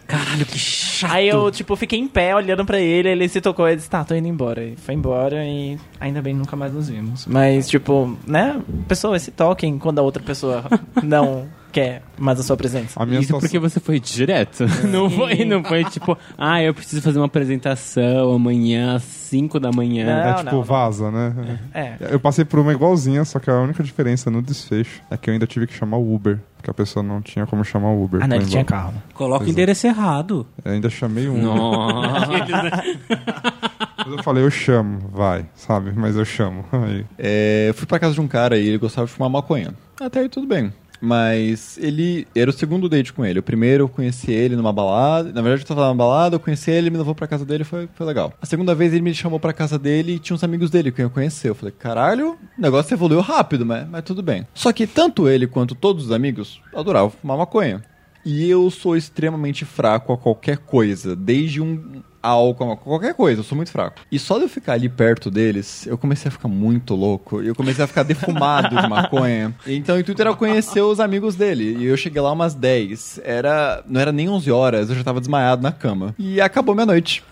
Caralho, 0.06 0.46
que 0.46 0.58
chato. 0.58 1.12
Aí 1.12 1.28
eu, 1.28 1.50
tipo, 1.50 1.74
fiquei 1.76 1.98
em 1.98 2.06
pé 2.06 2.34
olhando 2.34 2.64
pra 2.64 2.78
ele, 2.78 3.08
ele 3.08 3.28
se 3.28 3.40
tocou 3.40 3.68
e 3.68 3.76
disse, 3.76 3.88
tá, 3.88 4.04
tô 4.04 4.14
indo 4.14 4.28
embora. 4.28 4.62
E 4.62 4.76
foi 4.76 4.94
embora 4.94 5.44
e 5.44 5.78
ainda 5.98 6.20
bem 6.20 6.34
nunca 6.34 6.56
mais 6.56 6.72
nos 6.72 6.88
vimos. 6.88 7.26
Mas, 7.26 7.68
tipo, 7.68 8.16
né? 8.34 8.60
Pessoas 8.88 9.22
se 9.22 9.30
toquem 9.30 9.78
quando 9.78 10.00
a 10.00 10.02
outra 10.02 10.20
pessoa 10.20 10.64
não 11.00 11.46
quer 11.74 12.02
mais 12.16 12.38
a 12.38 12.44
sua 12.44 12.56
presença. 12.56 13.02
A 13.02 13.04
minha 13.04 13.18
Isso 13.18 13.26
situação... 13.26 13.48
porque 13.48 13.58
você 13.58 13.80
foi 13.80 13.98
direto. 13.98 14.64
Não 14.86 15.10
foi, 15.10 15.44
não 15.44 15.64
foi 15.64 15.84
tipo, 15.84 16.16
ah, 16.38 16.62
eu 16.62 16.72
preciso 16.72 17.02
fazer 17.02 17.18
uma 17.18 17.26
apresentação 17.26 18.32
amanhã 18.32 18.94
às 18.94 19.02
5 19.02 19.58
da 19.58 19.72
manhã. 19.72 20.06
É 20.08 20.26
Não, 20.26 20.34
tipo, 20.36 20.44
não, 20.50 20.52
não. 20.58 20.62
vaza, 20.62 21.10
né? 21.10 21.58
É. 21.74 21.96
Eu 22.10 22.20
passei 22.20 22.44
por 22.44 22.60
uma 22.60 22.72
igualzinha, 22.72 23.24
só 23.24 23.40
que 23.40 23.50
a 23.50 23.54
única 23.60 23.82
diferença 23.82 24.30
no 24.30 24.40
desfecho 24.40 25.02
é 25.10 25.16
que 25.16 25.28
eu 25.28 25.34
ainda 25.34 25.46
tive 25.46 25.66
que 25.66 25.74
chamar 25.74 25.96
o 25.96 26.14
Uber. 26.14 26.38
Porque 26.56 26.70
a 26.70 26.74
pessoa 26.74 27.02
não 27.02 27.20
tinha 27.20 27.44
como 27.46 27.64
chamar 27.64 27.90
o 27.90 28.04
Uber. 28.04 28.22
Ah, 28.22 28.28
não, 28.28 28.36
ele 28.36 28.46
tinha 28.46 28.64
carro. 28.64 28.94
Coloca 29.12 29.40
o 29.40 29.42
Exato. 29.42 29.50
endereço 29.50 29.86
errado. 29.86 30.46
Eu 30.64 30.72
ainda 30.72 30.88
chamei 30.88 31.28
um. 31.28 31.42
Nossa. 31.42 32.26
Mas 34.06 34.16
eu 34.16 34.22
falei, 34.22 34.44
eu 34.44 34.50
chamo, 34.50 34.98
vai, 35.12 35.46
sabe? 35.54 35.92
Mas 35.94 36.16
eu 36.16 36.24
chamo. 36.24 36.64
Aí. 36.72 37.04
É, 37.18 37.66
eu 37.68 37.74
fui 37.74 37.86
pra 37.86 37.98
casa 37.98 38.14
de 38.14 38.20
um 38.20 38.28
cara 38.28 38.56
e 38.58 38.68
ele 38.68 38.78
gostava 38.78 39.06
de 39.06 39.12
fumar 39.12 39.28
maconha. 39.30 39.74
Até 40.00 40.20
aí 40.20 40.28
tudo 40.28 40.46
bem. 40.46 40.72
Mas 41.04 41.78
ele. 41.78 42.26
Era 42.34 42.50
o 42.50 42.52
segundo 42.52 42.88
date 42.88 43.12
com 43.12 43.24
ele. 43.24 43.38
O 43.38 43.42
primeiro 43.42 43.84
eu 43.84 43.88
conheci 43.88 44.32
ele 44.32 44.56
numa 44.56 44.72
balada. 44.72 45.32
Na 45.32 45.42
verdade, 45.42 45.62
eu 45.62 45.66
tava 45.68 45.82
numa 45.82 45.94
balada, 45.94 46.36
eu 46.36 46.40
conheci 46.40 46.70
ele, 46.70 46.90
me 46.90 46.96
levou 46.96 47.14
pra 47.14 47.26
casa 47.26 47.44
dele 47.44 47.64
foi, 47.64 47.88
foi 47.94 48.06
legal. 48.06 48.32
A 48.40 48.46
segunda 48.46 48.74
vez 48.74 48.92
ele 48.92 49.02
me 49.02 49.14
chamou 49.14 49.38
pra 49.38 49.52
casa 49.52 49.78
dele 49.78 50.14
e 50.14 50.18
tinha 50.18 50.34
uns 50.34 50.42
amigos 50.44 50.70
dele 50.70 50.90
que 50.90 51.02
eu 51.02 51.10
conheci. 51.10 51.46
Eu 51.46 51.54
falei, 51.54 51.74
caralho, 51.78 52.38
o 52.58 52.60
negócio 52.60 52.94
evoluiu 52.94 53.20
rápido, 53.20 53.66
mas, 53.66 53.86
mas 53.88 54.02
tudo 54.02 54.22
bem. 54.22 54.46
Só 54.54 54.72
que 54.72 54.86
tanto 54.86 55.28
ele 55.28 55.46
quanto 55.46 55.74
todos 55.74 56.06
os 56.06 56.12
amigos 56.12 56.60
adoravam 56.74 57.10
fumar 57.10 57.36
maconha. 57.36 57.82
E 58.24 58.48
eu 58.48 58.70
sou 58.70 58.96
extremamente 58.96 59.66
fraco 59.66 60.12
a 60.12 60.18
qualquer 60.18 60.56
coisa, 60.56 61.14
desde 61.14 61.60
um 61.60 62.02
álcool, 62.24 62.76
qualquer 62.78 63.14
coisa, 63.14 63.40
eu 63.40 63.44
sou 63.44 63.54
muito 63.54 63.70
fraco. 63.70 64.00
E 64.10 64.18
só 64.18 64.38
de 64.38 64.44
eu 64.44 64.48
ficar 64.48 64.72
ali 64.72 64.88
perto 64.88 65.30
deles, 65.30 65.86
eu 65.86 65.98
comecei 65.98 66.28
a 66.28 66.32
ficar 66.32 66.48
muito 66.48 66.94
louco. 66.94 67.42
Eu 67.42 67.54
comecei 67.54 67.84
a 67.84 67.86
ficar 67.86 68.02
defumado 68.02 68.74
de 68.74 68.88
maconha. 68.88 69.54
Então 69.66 69.96
o 69.96 69.98
intuito 70.00 70.20
era 70.22 70.34
conhecer 70.34 70.80
os 70.80 71.00
amigos 71.00 71.34
dele. 71.34 71.76
E 71.78 71.84
eu 71.84 71.96
cheguei 71.96 72.20
lá 72.20 72.32
umas 72.32 72.54
10. 72.54 73.20
Era, 73.24 73.82
não 73.86 74.00
era 74.00 74.10
nem 74.12 74.28
11 74.28 74.50
horas, 74.50 74.88
eu 74.88 74.96
já 74.96 75.04
tava 75.04 75.20
desmaiado 75.20 75.62
na 75.62 75.72
cama. 75.72 76.14
E 76.18 76.40
acabou 76.40 76.74
minha 76.74 76.86
noite. 76.86 77.22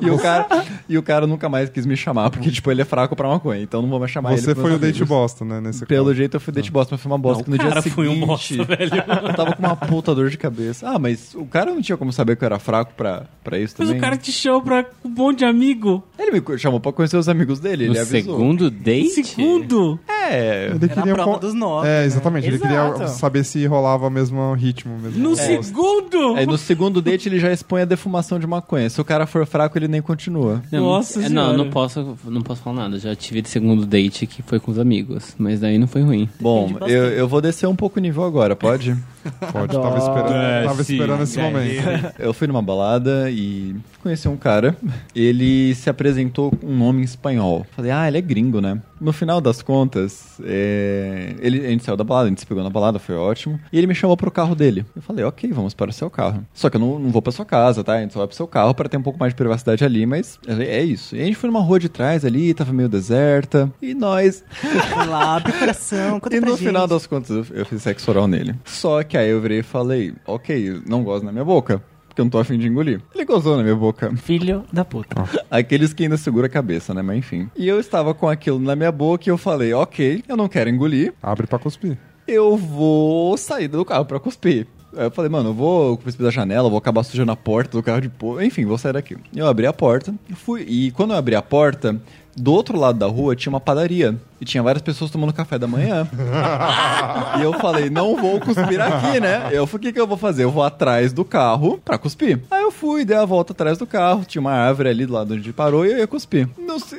e, 0.00 0.10
o 0.10 0.18
cara, 0.18 0.46
e 0.88 0.98
o 0.98 1.02
cara 1.02 1.26
nunca 1.26 1.48
mais 1.48 1.68
quis 1.70 1.86
me 1.86 1.96
chamar, 1.96 2.30
porque 2.30 2.50
tipo, 2.50 2.70
ele 2.70 2.82
é 2.82 2.84
fraco 2.84 3.14
pra 3.14 3.28
maconha, 3.28 3.62
então 3.62 3.82
não 3.82 3.88
vou 3.88 3.98
mais 3.98 4.10
chamar 4.10 4.32
ele. 4.32 4.40
Você 4.40 4.54
foi 4.54 4.74
o 4.74 4.78
date 4.78 5.04
bosta, 5.04 5.44
né? 5.44 5.60
Nesse 5.60 5.86
Pelo 5.86 6.06
caso. 6.06 6.16
jeito 6.16 6.36
eu 6.36 6.40
fui 6.40 6.52
date 6.52 6.70
bosta, 6.70 6.94
mas 6.94 7.00
foi 7.02 7.10
uma 7.10 7.18
bosta. 7.18 7.44
Não, 7.46 7.56
no 7.56 7.62
o 7.62 7.68
cara 7.68 7.80
dia 7.80 7.92
foi 7.92 8.08
um 8.08 8.12
seguinte, 8.12 8.26
bosta, 8.26 8.64
velho. 8.64 8.92
eu 9.28 9.34
tava 9.34 9.54
com 9.54 9.62
uma 9.62 9.76
puta 9.76 10.14
dor 10.14 10.30
de 10.30 10.36
cabeça. 10.38 10.88
Ah, 10.88 10.98
mas 10.98 11.34
o 11.34 11.44
cara 11.46 11.72
não 11.72 11.80
tinha 11.82 11.96
como 11.96 12.12
saber 12.12 12.36
que 12.36 12.44
eu 12.44 12.46
era 12.46 12.58
fraco 12.58 12.92
pra, 12.96 13.24
pra 13.44 13.58
isso 13.58 13.76
também. 13.76 13.91
O 13.92 14.00
cara 14.00 14.16
te 14.16 14.30
chamou 14.32 14.62
pra 14.62 14.86
um 15.04 15.08
monte 15.08 15.38
de 15.38 15.44
amigo. 15.44 16.02
Ele 16.18 16.30
me 16.40 16.58
chamou 16.58 16.78
pra 16.80 16.92
conhecer 16.92 17.16
os 17.16 17.28
amigos 17.28 17.58
dele, 17.60 17.86
No 17.86 17.92
ele 17.92 17.98
avisou. 18.00 18.20
segundo 18.36 18.70
date? 18.70 19.24
Segundo. 19.24 19.98
É, 20.08 20.21
Ele 20.30 20.76
Era 20.84 20.84
a 20.84 20.88
queria 20.88 21.14
prova 21.14 21.32
com- 21.34 21.38
dos 21.40 21.54
nove. 21.54 21.88
É, 21.88 22.00
né? 22.00 22.04
exatamente. 22.06 22.46
Ele 22.46 22.58
queria 22.58 22.76
Exato. 22.88 23.08
saber 23.10 23.44
se 23.44 23.64
rolava 23.66 24.06
o 24.06 24.10
mesmo 24.10 24.52
ritmo. 24.54 24.98
Mesmo 24.98 25.18
No 25.22 25.30
gosto. 25.30 25.42
segundo. 25.44 26.34
Aí 26.36 26.46
no 26.46 26.56
segundo 26.58 27.00
date 27.02 27.28
ele 27.28 27.38
já 27.38 27.52
expõe 27.52 27.82
a 27.82 27.84
defumação 27.84 28.38
de 28.38 28.46
maconha. 28.46 28.88
Se 28.90 29.00
o 29.00 29.04
cara 29.04 29.26
for 29.26 29.44
fraco, 29.46 29.76
ele 29.78 29.88
nem 29.88 30.00
continua. 30.02 30.62
Não, 30.70 30.80
Nossa 30.82 31.20
é, 31.20 31.28
senhora. 31.28 31.48
não, 31.56 31.64
não 31.64 31.70
posso, 31.70 32.16
não 32.24 32.42
posso 32.42 32.62
falar 32.62 32.82
nada. 32.82 32.98
Já 32.98 33.14
tive 33.14 33.42
de 33.42 33.48
segundo 33.48 33.84
date 33.86 34.26
que 34.26 34.42
foi 34.42 34.58
com 34.60 34.70
os 34.70 34.78
amigos, 34.78 35.34
mas 35.38 35.60
daí 35.60 35.78
não 35.78 35.86
foi 35.86 36.02
ruim. 36.02 36.28
Bom, 36.40 36.70
eu, 36.86 37.04
eu 37.10 37.28
vou 37.28 37.40
descer 37.40 37.66
um 37.66 37.76
pouco 37.76 37.98
o 37.98 38.02
nível 38.02 38.24
agora, 38.24 38.54
pode? 38.56 38.96
Pode, 39.52 39.72
tava 39.72 39.98
esperando, 39.98 40.34
É, 40.34 40.64
tava 40.64 40.82
sim, 40.82 40.94
esperando 40.94 41.22
esse 41.22 41.38
é. 41.38 41.42
momento. 41.44 42.12
Eu 42.18 42.34
fui 42.34 42.48
numa 42.48 42.60
balada 42.60 43.30
e 43.30 43.76
conheci 44.02 44.26
um 44.26 44.36
cara. 44.36 44.76
Ele 45.14 45.74
se 45.76 45.88
apresentou 45.88 46.50
com 46.50 46.66
um 46.66 46.76
nome 46.76 47.02
em 47.02 47.04
espanhol. 47.04 47.64
Falei, 47.76 47.92
ah, 47.92 48.08
ele 48.08 48.18
é 48.18 48.20
gringo, 48.20 48.60
né? 48.60 48.80
No 49.02 49.12
final 49.12 49.40
das 49.40 49.62
contas, 49.62 50.40
é, 50.44 51.34
ele, 51.40 51.66
a 51.66 51.70
gente 51.70 51.82
saiu 51.84 51.96
da 51.96 52.04
balada, 52.04 52.26
a 52.26 52.28
gente 52.28 52.40
se 52.40 52.46
pegou 52.46 52.62
na 52.62 52.70
balada, 52.70 52.98
foi 52.98 53.16
ótimo. 53.16 53.58
E 53.72 53.76
ele 53.78 53.86
me 53.88 53.94
chamou 53.94 54.16
pro 54.16 54.30
carro 54.30 54.54
dele. 54.54 54.86
Eu 54.94 55.02
falei, 55.02 55.24
ok, 55.24 55.50
vamos 55.52 55.74
para 55.74 55.90
o 55.90 55.92
seu 55.92 56.08
carro. 56.08 56.46
Só 56.54 56.70
que 56.70 56.76
eu 56.76 56.80
não, 56.80 56.98
não 56.98 57.10
vou 57.10 57.20
pra 57.20 57.32
sua 57.32 57.44
casa, 57.44 57.82
tá? 57.82 57.94
A 57.94 58.00
gente 58.00 58.12
só 58.12 58.20
vai 58.20 58.28
pro 58.28 58.36
seu 58.36 58.46
carro 58.46 58.72
para 58.74 58.88
ter 58.88 58.96
um 58.96 59.02
pouco 59.02 59.18
mais 59.18 59.32
de 59.32 59.36
privacidade 59.36 59.84
ali, 59.84 60.06
mas 60.06 60.38
é 60.46 60.62
é 60.62 60.82
isso. 60.84 61.16
E 61.16 61.20
a 61.20 61.24
gente 61.24 61.36
foi 61.36 61.50
numa 61.50 61.60
rua 61.60 61.80
de 61.80 61.88
trás 61.88 62.24
ali, 62.24 62.54
tava 62.54 62.72
meio 62.72 62.88
deserta. 62.88 63.70
E 63.82 63.92
nós 63.94 64.44
Lá, 65.08 65.40
coração, 65.40 66.20
conta 66.20 66.36
e 66.36 66.40
no 66.40 66.56
gente. 66.56 66.66
final 66.66 66.86
das 66.86 67.06
contas, 67.06 67.30
eu, 67.30 67.46
eu 67.56 67.66
fiz 67.66 67.82
sexo 67.82 68.10
oral 68.10 68.28
nele. 68.28 68.54
Só 68.64 69.02
que 69.02 69.16
aí 69.16 69.30
eu 69.30 69.40
virei 69.40 69.58
e 69.58 69.62
falei, 69.62 70.14
ok, 70.26 70.80
não 70.86 71.02
gosto 71.02 71.24
na 71.24 71.32
minha 71.32 71.44
boca. 71.44 71.82
Porque 72.12 72.20
eu 72.20 72.26
não 72.26 72.30
tô 72.30 72.38
afim 72.38 72.58
de 72.58 72.68
engolir. 72.68 73.00
Ele 73.14 73.24
gozou 73.24 73.56
na 73.56 73.62
minha 73.62 73.74
boca. 73.74 74.14
Filho 74.16 74.64
da 74.70 74.84
puta. 74.84 75.16
Aqueles 75.50 75.94
que 75.94 76.02
ainda 76.02 76.18
segura 76.18 76.46
a 76.46 76.50
cabeça, 76.50 76.92
né? 76.92 77.00
Mas 77.00 77.16
enfim. 77.16 77.48
E 77.56 77.66
eu 77.66 77.80
estava 77.80 78.12
com 78.12 78.28
aquilo 78.28 78.58
na 78.58 78.76
minha 78.76 78.92
boca 78.92 79.24
e 79.26 79.30
eu 79.30 79.38
falei, 79.38 79.72
ok, 79.72 80.22
eu 80.28 80.36
não 80.36 80.46
quero 80.46 80.68
engolir. 80.68 81.14
Abre 81.22 81.46
pra 81.46 81.58
cuspir. 81.58 81.96
Eu 82.28 82.54
vou 82.54 83.38
sair 83.38 83.66
do 83.66 83.82
carro 83.82 84.04
pra 84.04 84.20
cuspir. 84.20 84.66
Aí 84.96 85.04
eu 85.04 85.10
falei, 85.10 85.30
mano, 85.30 85.50
eu 85.50 85.54
vou 85.54 85.96
cuspir 85.96 86.24
da 86.24 86.30
janela, 86.30 86.68
vou 86.68 86.78
acabar 86.78 87.02
sujando 87.02 87.32
a 87.32 87.36
porta 87.36 87.76
do 87.76 87.82
carro 87.82 88.00
de 88.00 88.08
pô. 88.08 88.40
Enfim, 88.40 88.64
vou 88.64 88.78
sair 88.78 88.92
daqui. 88.92 89.16
Eu 89.34 89.46
abri 89.46 89.66
a 89.66 89.72
porta 89.72 90.14
e 90.28 90.34
fui. 90.34 90.62
E 90.62 90.90
quando 90.92 91.12
eu 91.12 91.16
abri 91.16 91.34
a 91.34 91.42
porta, 91.42 92.00
do 92.36 92.52
outro 92.52 92.78
lado 92.78 92.98
da 92.98 93.06
rua 93.06 93.36
tinha 93.36 93.50
uma 93.50 93.60
padaria. 93.60 94.18
E 94.40 94.44
tinha 94.44 94.62
várias 94.62 94.82
pessoas 94.82 95.10
tomando 95.10 95.32
café 95.32 95.58
da 95.58 95.68
manhã. 95.68 96.08
e 97.38 97.42
eu 97.42 97.52
falei, 97.60 97.88
não 97.88 98.16
vou 98.16 98.40
cuspir 98.40 98.80
aqui, 98.80 99.20
né? 99.20 99.48
Eu 99.52 99.66
falei, 99.66 99.78
o 99.78 99.86
que, 99.86 99.92
que 99.92 100.00
eu 100.00 100.06
vou 100.06 100.16
fazer? 100.16 100.42
Eu 100.44 100.50
vou 100.50 100.64
atrás 100.64 101.12
do 101.12 101.24
carro 101.24 101.80
pra 101.84 101.96
cuspir. 101.96 102.40
Aí 102.50 102.62
eu 102.62 102.72
fui, 102.72 103.04
dei 103.04 103.16
a 103.16 103.24
volta 103.24 103.52
atrás 103.52 103.78
do 103.78 103.86
carro, 103.86 104.24
tinha 104.24 104.40
uma 104.40 104.52
árvore 104.52 104.88
ali 104.88 105.06
do 105.06 105.12
lado 105.12 105.34
onde 105.34 105.52
parou 105.52 105.86
e 105.86 105.92
eu 105.92 105.98
ia 105.98 106.06
cuspir. 106.06 106.48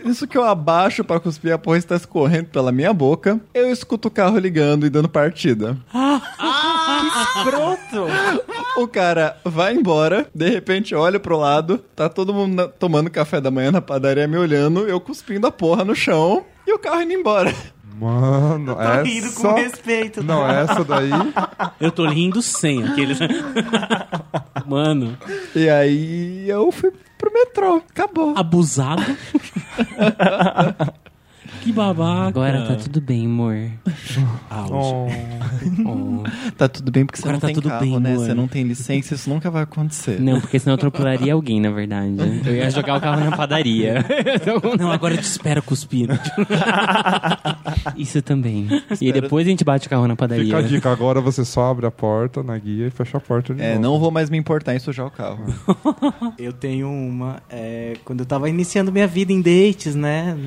Nisso 0.06 0.28
que 0.28 0.38
eu 0.38 0.44
abaixo 0.44 1.04
pra 1.04 1.20
cuspir, 1.20 1.52
a 1.52 1.58
porra 1.58 1.78
está 1.78 1.96
escorrendo 1.96 2.46
pela 2.46 2.72
minha 2.72 2.94
boca. 2.94 3.40
Eu 3.54 3.72
escuto 3.72 4.08
o 4.08 4.12
carro 4.12 4.38
ligando 4.38 4.86
e 4.86 4.90
dando 4.90 5.10
partida. 5.10 5.76
Escroto! 7.22 8.08
O 8.78 8.88
cara 8.88 9.38
vai 9.44 9.74
embora, 9.74 10.28
de 10.34 10.50
repente 10.50 10.96
olha 10.96 11.20
pro 11.20 11.38
lado, 11.38 11.78
tá 11.96 12.10
todo 12.10 12.34
mundo 12.34 12.56
na- 12.56 12.68
tomando 12.68 13.10
café 13.10 13.40
da 13.40 13.52
manhã 13.52 13.72
na 13.72 13.82
padaria 13.82 14.28
me 14.28 14.38
olhando, 14.38 14.88
eu 14.88 15.00
cuspindo 15.00 15.46
a 15.48 15.52
porra 15.52 15.84
no 15.86 15.96
chão 15.96 16.44
e 16.66 16.74
o 16.74 16.80
carro 16.80 17.02
indo 17.02 17.14
embora. 17.14 17.54
Mano, 17.96 18.76
Tá 18.76 19.04
rindo 19.04 19.32
com 19.34 19.54
respeito. 19.54 20.24
Não, 20.24 20.50
essa 20.50 20.84
daí... 20.84 21.12
Eu 21.80 21.92
tô 21.92 22.08
rindo 22.08 22.42
sem 22.42 22.84
aqueles. 22.84 23.20
Mano, 24.66 25.16
E 25.56 25.70
aí 25.70 26.50
eu 26.50 26.72
fui 26.72 26.92
pro 27.20 27.32
metrô, 27.32 27.76
acabou. 27.90 28.34
abusado. 28.36 29.04
Que 31.64 31.72
babaca. 31.72 32.28
Agora 32.28 32.66
tá 32.68 32.76
tudo 32.76 33.00
bem, 33.02 33.26
amor. 33.26 33.56
Oh. 34.72 35.08
Oh. 35.86 36.24
Tá 36.58 36.68
tudo 36.68 36.92
bem 36.92 37.06
porque 37.06 37.18
você 37.20 37.24
Agora 37.28 37.34
não 37.36 37.40
tá 37.40 37.48
tem 37.48 37.56
tudo 37.56 37.70
carro, 37.70 37.82
bem, 37.82 38.00
né? 38.00 38.12
amor. 38.14 38.26
Você 38.26 38.34
não 38.34 38.48
tem 38.48 38.64
licença, 38.64 39.14
isso 39.16 39.30
nunca 39.30 39.50
vai 39.50 39.64
acontecer. 39.64 40.20
Não, 40.20 40.40
porque 40.40 40.60
senão 40.60 40.74
eu 40.74 40.76
atropelaria 40.76 41.34
alguém, 41.34 41.60
na 41.60 41.72
verdade. 41.72 42.14
Eu 42.46 42.56
ia 42.56 42.70
jogar 42.70 42.98
o 42.98 43.02
carro 43.02 43.24
na 43.24 43.36
padaria. 43.36 44.06
Não, 44.78 44.92
agora 44.92 45.14
eu 45.16 45.18
te 45.18 45.24
espero 45.24 45.62
cuspindo. 45.64 46.14
Isso 47.96 48.22
também. 48.22 48.68
E 49.02 49.12
depois 49.12 49.48
a 49.48 49.50
gente 49.50 49.64
bate 49.64 49.88
o 49.88 49.90
carro 49.90 50.08
na 50.08 50.16
padaria. 50.16 50.46
Fica 50.46 50.58
a 50.58 50.62
dica, 50.62 50.92
agora 50.92 51.22
você 51.22 51.44
só 51.46 51.72
abre 51.72 51.86
a 51.86 51.92
porta 51.92 52.44
na 52.44 52.58
guia 52.58 52.88
e 52.88 52.90
fecha 52.92 53.18
a 53.18 53.22
porta 53.22 53.54
de 53.54 53.62
É, 53.62 53.70
novo. 53.76 53.82
não 53.82 54.00
vou 54.00 54.12
mais 54.12 54.30
me 54.30 54.38
importar 54.38 54.76
em 54.76 54.80
sujar 54.80 55.08
o 55.08 55.12
carro. 55.12 55.44
Eu 56.38 56.52
tenho 56.54 56.90
uma. 56.90 57.42
é, 57.50 57.94
quando 58.04 58.20
eu 58.22 58.26
tava 58.26 58.50
iniciando 58.50 58.92
minha 58.92 59.08
vida 59.08 59.32
em 59.32 59.42
dates, 59.42 59.96
né? 59.96 60.38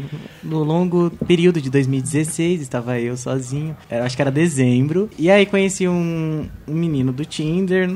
No 0.43 0.63
longo 0.63 1.06
período 1.11 1.61
de 1.61 1.71
2016, 1.71 2.61
estava 2.61 2.99
eu 3.01 3.17
sozinho. 3.17 3.77
Era- 3.89 4.05
acho 4.05 4.17
que 4.17 4.23
era 4.23 4.31
dezembro. 4.31 5.09
E 5.19 5.31
aí 5.31 5.47
conheci 5.47 5.87
um, 5.89 6.47
um 6.67 6.75
menino 6.75 7.13
do 7.13 7.25
Tinder. 7.25 7.89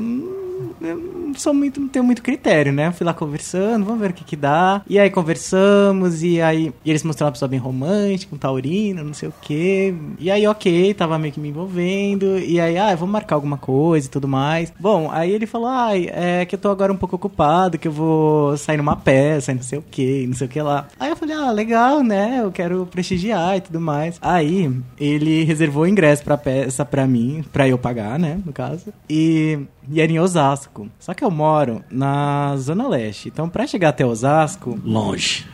Eu 0.80 0.96
não 0.96 1.34
sou 1.34 1.52
muito, 1.52 1.80
não 1.80 1.88
tenho 1.88 2.04
muito 2.04 2.22
critério, 2.22 2.72
né? 2.72 2.90
Fui 2.92 3.04
lá 3.04 3.12
conversando, 3.12 3.84
vamos 3.84 4.00
ver 4.00 4.10
o 4.10 4.14
que 4.14 4.24
que 4.24 4.36
dá. 4.36 4.82
E 4.88 4.98
aí 4.98 5.10
conversamos, 5.10 6.22
e 6.22 6.40
aí 6.40 6.72
e 6.84 6.90
eles 6.90 7.02
mostraram 7.02 7.28
uma 7.28 7.32
pessoa 7.32 7.48
bem 7.48 7.58
romântica, 7.58 8.34
um 8.34 8.38
taurino, 8.38 9.04
não 9.04 9.14
sei 9.14 9.28
o 9.28 9.34
quê. 9.40 9.94
E 10.18 10.30
aí, 10.30 10.46
ok, 10.46 10.94
tava 10.94 11.18
meio 11.18 11.32
que 11.32 11.40
me 11.40 11.48
envolvendo. 11.48 12.38
E 12.38 12.60
aí, 12.60 12.78
ah, 12.78 12.94
vamos 12.94 13.12
marcar 13.12 13.36
alguma 13.36 13.56
coisa 13.56 14.06
e 14.06 14.10
tudo 14.10 14.26
mais. 14.28 14.72
Bom, 14.78 15.10
aí 15.10 15.30
ele 15.30 15.46
falou, 15.46 15.68
ai, 15.68 16.08
é 16.12 16.44
que 16.44 16.54
eu 16.54 16.58
tô 16.58 16.70
agora 16.70 16.92
um 16.92 16.96
pouco 16.96 17.16
ocupado, 17.16 17.78
que 17.78 17.88
eu 17.88 17.92
vou 17.92 18.56
sair 18.56 18.76
numa 18.76 18.96
peça, 18.96 19.54
não 19.54 19.62
sei 19.62 19.78
o 19.78 19.82
que, 19.82 20.26
não 20.26 20.34
sei 20.34 20.46
o 20.46 20.50
que 20.50 20.60
lá. 20.60 20.88
Aí 20.98 21.10
eu 21.10 21.16
falei, 21.16 21.36
ah, 21.36 21.50
legal, 21.50 22.02
né? 22.02 22.40
Eu 22.42 22.50
quero 22.50 22.86
prestigiar 22.86 23.56
e 23.56 23.60
tudo 23.60 23.80
mais. 23.80 24.18
Aí 24.20 24.70
ele 24.98 25.44
reservou 25.44 25.84
o 25.84 25.88
ingresso 25.88 26.22
pra 26.22 26.36
peça 26.36 26.84
pra 26.84 27.06
mim, 27.06 27.44
pra 27.52 27.68
eu 27.68 27.78
pagar, 27.78 28.18
né? 28.18 28.40
No 28.44 28.52
caso. 28.52 28.92
E, 29.08 29.58
e 29.90 30.00
era 30.00 30.10
em 30.10 30.18
Osasco. 30.18 30.69
Só 30.98 31.14
que 31.14 31.24
eu 31.24 31.30
moro 31.30 31.84
na 31.90 32.56
Zona 32.56 32.88
Leste. 32.88 33.28
Então, 33.28 33.48
pra 33.48 33.66
chegar 33.66 33.90
até 33.90 34.04
Osasco, 34.04 34.78
Longe. 34.84 35.46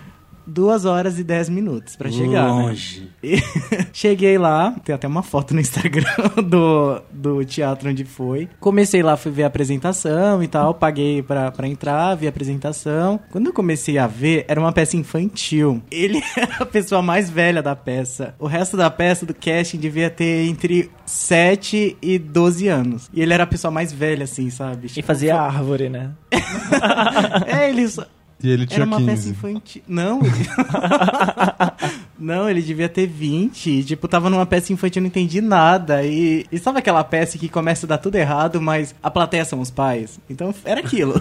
Duas 0.46 0.84
horas 0.84 1.18
e 1.18 1.24
dez 1.24 1.48
minutos 1.48 1.96
pra 1.96 2.10
chegar. 2.10 2.44
né? 2.44 2.62
Longe. 2.62 3.10
E 3.22 3.36
cheguei 3.92 4.38
lá, 4.38 4.72
tem 4.84 4.94
até 4.94 5.06
uma 5.06 5.22
foto 5.22 5.54
no 5.54 5.60
Instagram 5.60 6.04
do, 6.46 7.00
do 7.12 7.44
teatro 7.44 7.90
onde 7.90 8.04
foi. 8.04 8.48
Comecei 8.60 9.02
lá, 9.02 9.16
fui 9.16 9.32
ver 9.32 9.44
a 9.44 9.46
apresentação 9.48 10.42
e 10.42 10.48
tal, 10.48 10.74
paguei 10.74 11.22
pra, 11.22 11.50
pra 11.50 11.66
entrar, 11.66 12.14
vi 12.14 12.26
a 12.26 12.30
apresentação. 12.30 13.18
Quando 13.30 13.46
eu 13.46 13.52
comecei 13.52 13.98
a 13.98 14.06
ver, 14.06 14.44
era 14.48 14.60
uma 14.60 14.72
peça 14.72 14.96
infantil. 14.96 15.82
Ele 15.90 16.22
era 16.36 16.56
a 16.60 16.66
pessoa 16.66 17.02
mais 17.02 17.28
velha 17.30 17.62
da 17.62 17.74
peça. 17.74 18.34
O 18.38 18.46
resto 18.46 18.76
da 18.76 18.90
peça, 18.90 19.26
do 19.26 19.34
casting, 19.34 19.78
devia 19.78 20.10
ter 20.10 20.46
entre 20.48 20.90
7 21.04 21.96
e 22.00 22.18
12 22.18 22.68
anos. 22.68 23.10
E 23.12 23.20
ele 23.20 23.32
era 23.32 23.44
a 23.44 23.46
pessoa 23.46 23.70
mais 23.70 23.92
velha, 23.92 24.24
assim, 24.24 24.50
sabe? 24.50 24.88
E 24.96 25.02
fazia 25.02 25.40
árvore, 25.40 25.88
né? 25.88 26.10
É, 27.46 27.68
ele 27.68 27.88
só... 27.88 28.04
E 28.46 28.50
ele 28.50 28.66
tinha 28.66 28.78
Era 28.78 28.86
uma 28.86 28.98
peça 28.98 29.10
15. 29.24 29.30
infantil. 29.30 29.82
Não. 29.88 30.20
ele- 30.24 30.46
não, 32.18 32.48
ele 32.48 32.62
devia 32.62 32.88
ter 32.88 33.06
20. 33.06 33.82
Tipo, 33.84 34.06
tava 34.08 34.30
numa 34.30 34.46
peça 34.46 34.72
infantil, 34.72 35.00
eu 35.00 35.02
não 35.02 35.08
entendi 35.08 35.40
nada. 35.40 36.04
E, 36.04 36.46
e 36.52 36.58
sabe 36.58 36.78
aquela 36.78 37.02
peça 37.02 37.36
que 37.38 37.48
começa 37.48 37.86
a 37.86 37.88
dar 37.88 37.98
tudo 37.98 38.14
errado, 38.16 38.60
mas 38.60 38.94
a 39.02 39.10
plateia 39.10 39.44
são 39.44 39.60
os 39.60 39.70
pais? 39.70 40.18
Então 40.30 40.54
era 40.64 40.80
aquilo. 40.80 41.14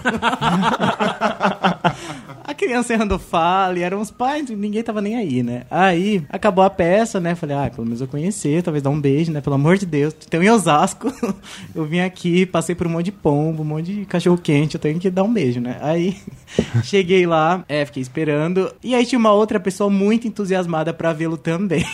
criança 2.56 2.92
errando 2.92 3.18
fala, 3.18 3.78
e 3.78 3.82
eram 3.82 4.00
os 4.00 4.10
pais, 4.10 4.48
ninguém 4.50 4.82
tava 4.82 5.00
nem 5.00 5.16
aí, 5.16 5.42
né? 5.42 5.62
Aí, 5.70 6.24
acabou 6.28 6.64
a 6.64 6.70
peça, 6.70 7.20
né? 7.20 7.34
Falei, 7.34 7.56
ah, 7.56 7.70
pelo 7.70 7.86
menos 7.86 8.00
eu 8.00 8.08
conhecer, 8.08 8.62
talvez 8.62 8.82
dar 8.82 8.90
um 8.90 9.00
beijo, 9.00 9.30
né? 9.30 9.40
Pelo 9.40 9.54
amor 9.54 9.76
de 9.78 9.86
Deus. 9.86 10.14
Então, 10.26 10.42
em 10.42 10.50
Osasco, 10.50 11.12
eu 11.74 11.84
vim 11.84 12.00
aqui, 12.00 12.46
passei 12.46 12.74
por 12.74 12.86
um 12.86 12.90
monte 12.90 13.06
de 13.06 13.12
pombo, 13.12 13.62
um 13.62 13.66
monte 13.66 13.94
de 13.94 14.04
cachorro 14.06 14.38
quente, 14.38 14.74
eu 14.74 14.80
tenho 14.80 14.98
que 14.98 15.10
dar 15.10 15.22
um 15.22 15.32
beijo, 15.32 15.60
né? 15.60 15.78
Aí, 15.80 16.16
cheguei 16.82 17.26
lá, 17.26 17.64
é, 17.68 17.84
fiquei 17.84 18.02
esperando. 18.02 18.72
E 18.82 18.94
aí 18.94 19.04
tinha 19.06 19.18
uma 19.18 19.32
outra 19.32 19.60
pessoa 19.60 19.90
muito 19.90 20.26
entusiasmada 20.26 20.92
pra 20.92 21.12
vê-lo 21.12 21.36
também. 21.36 21.84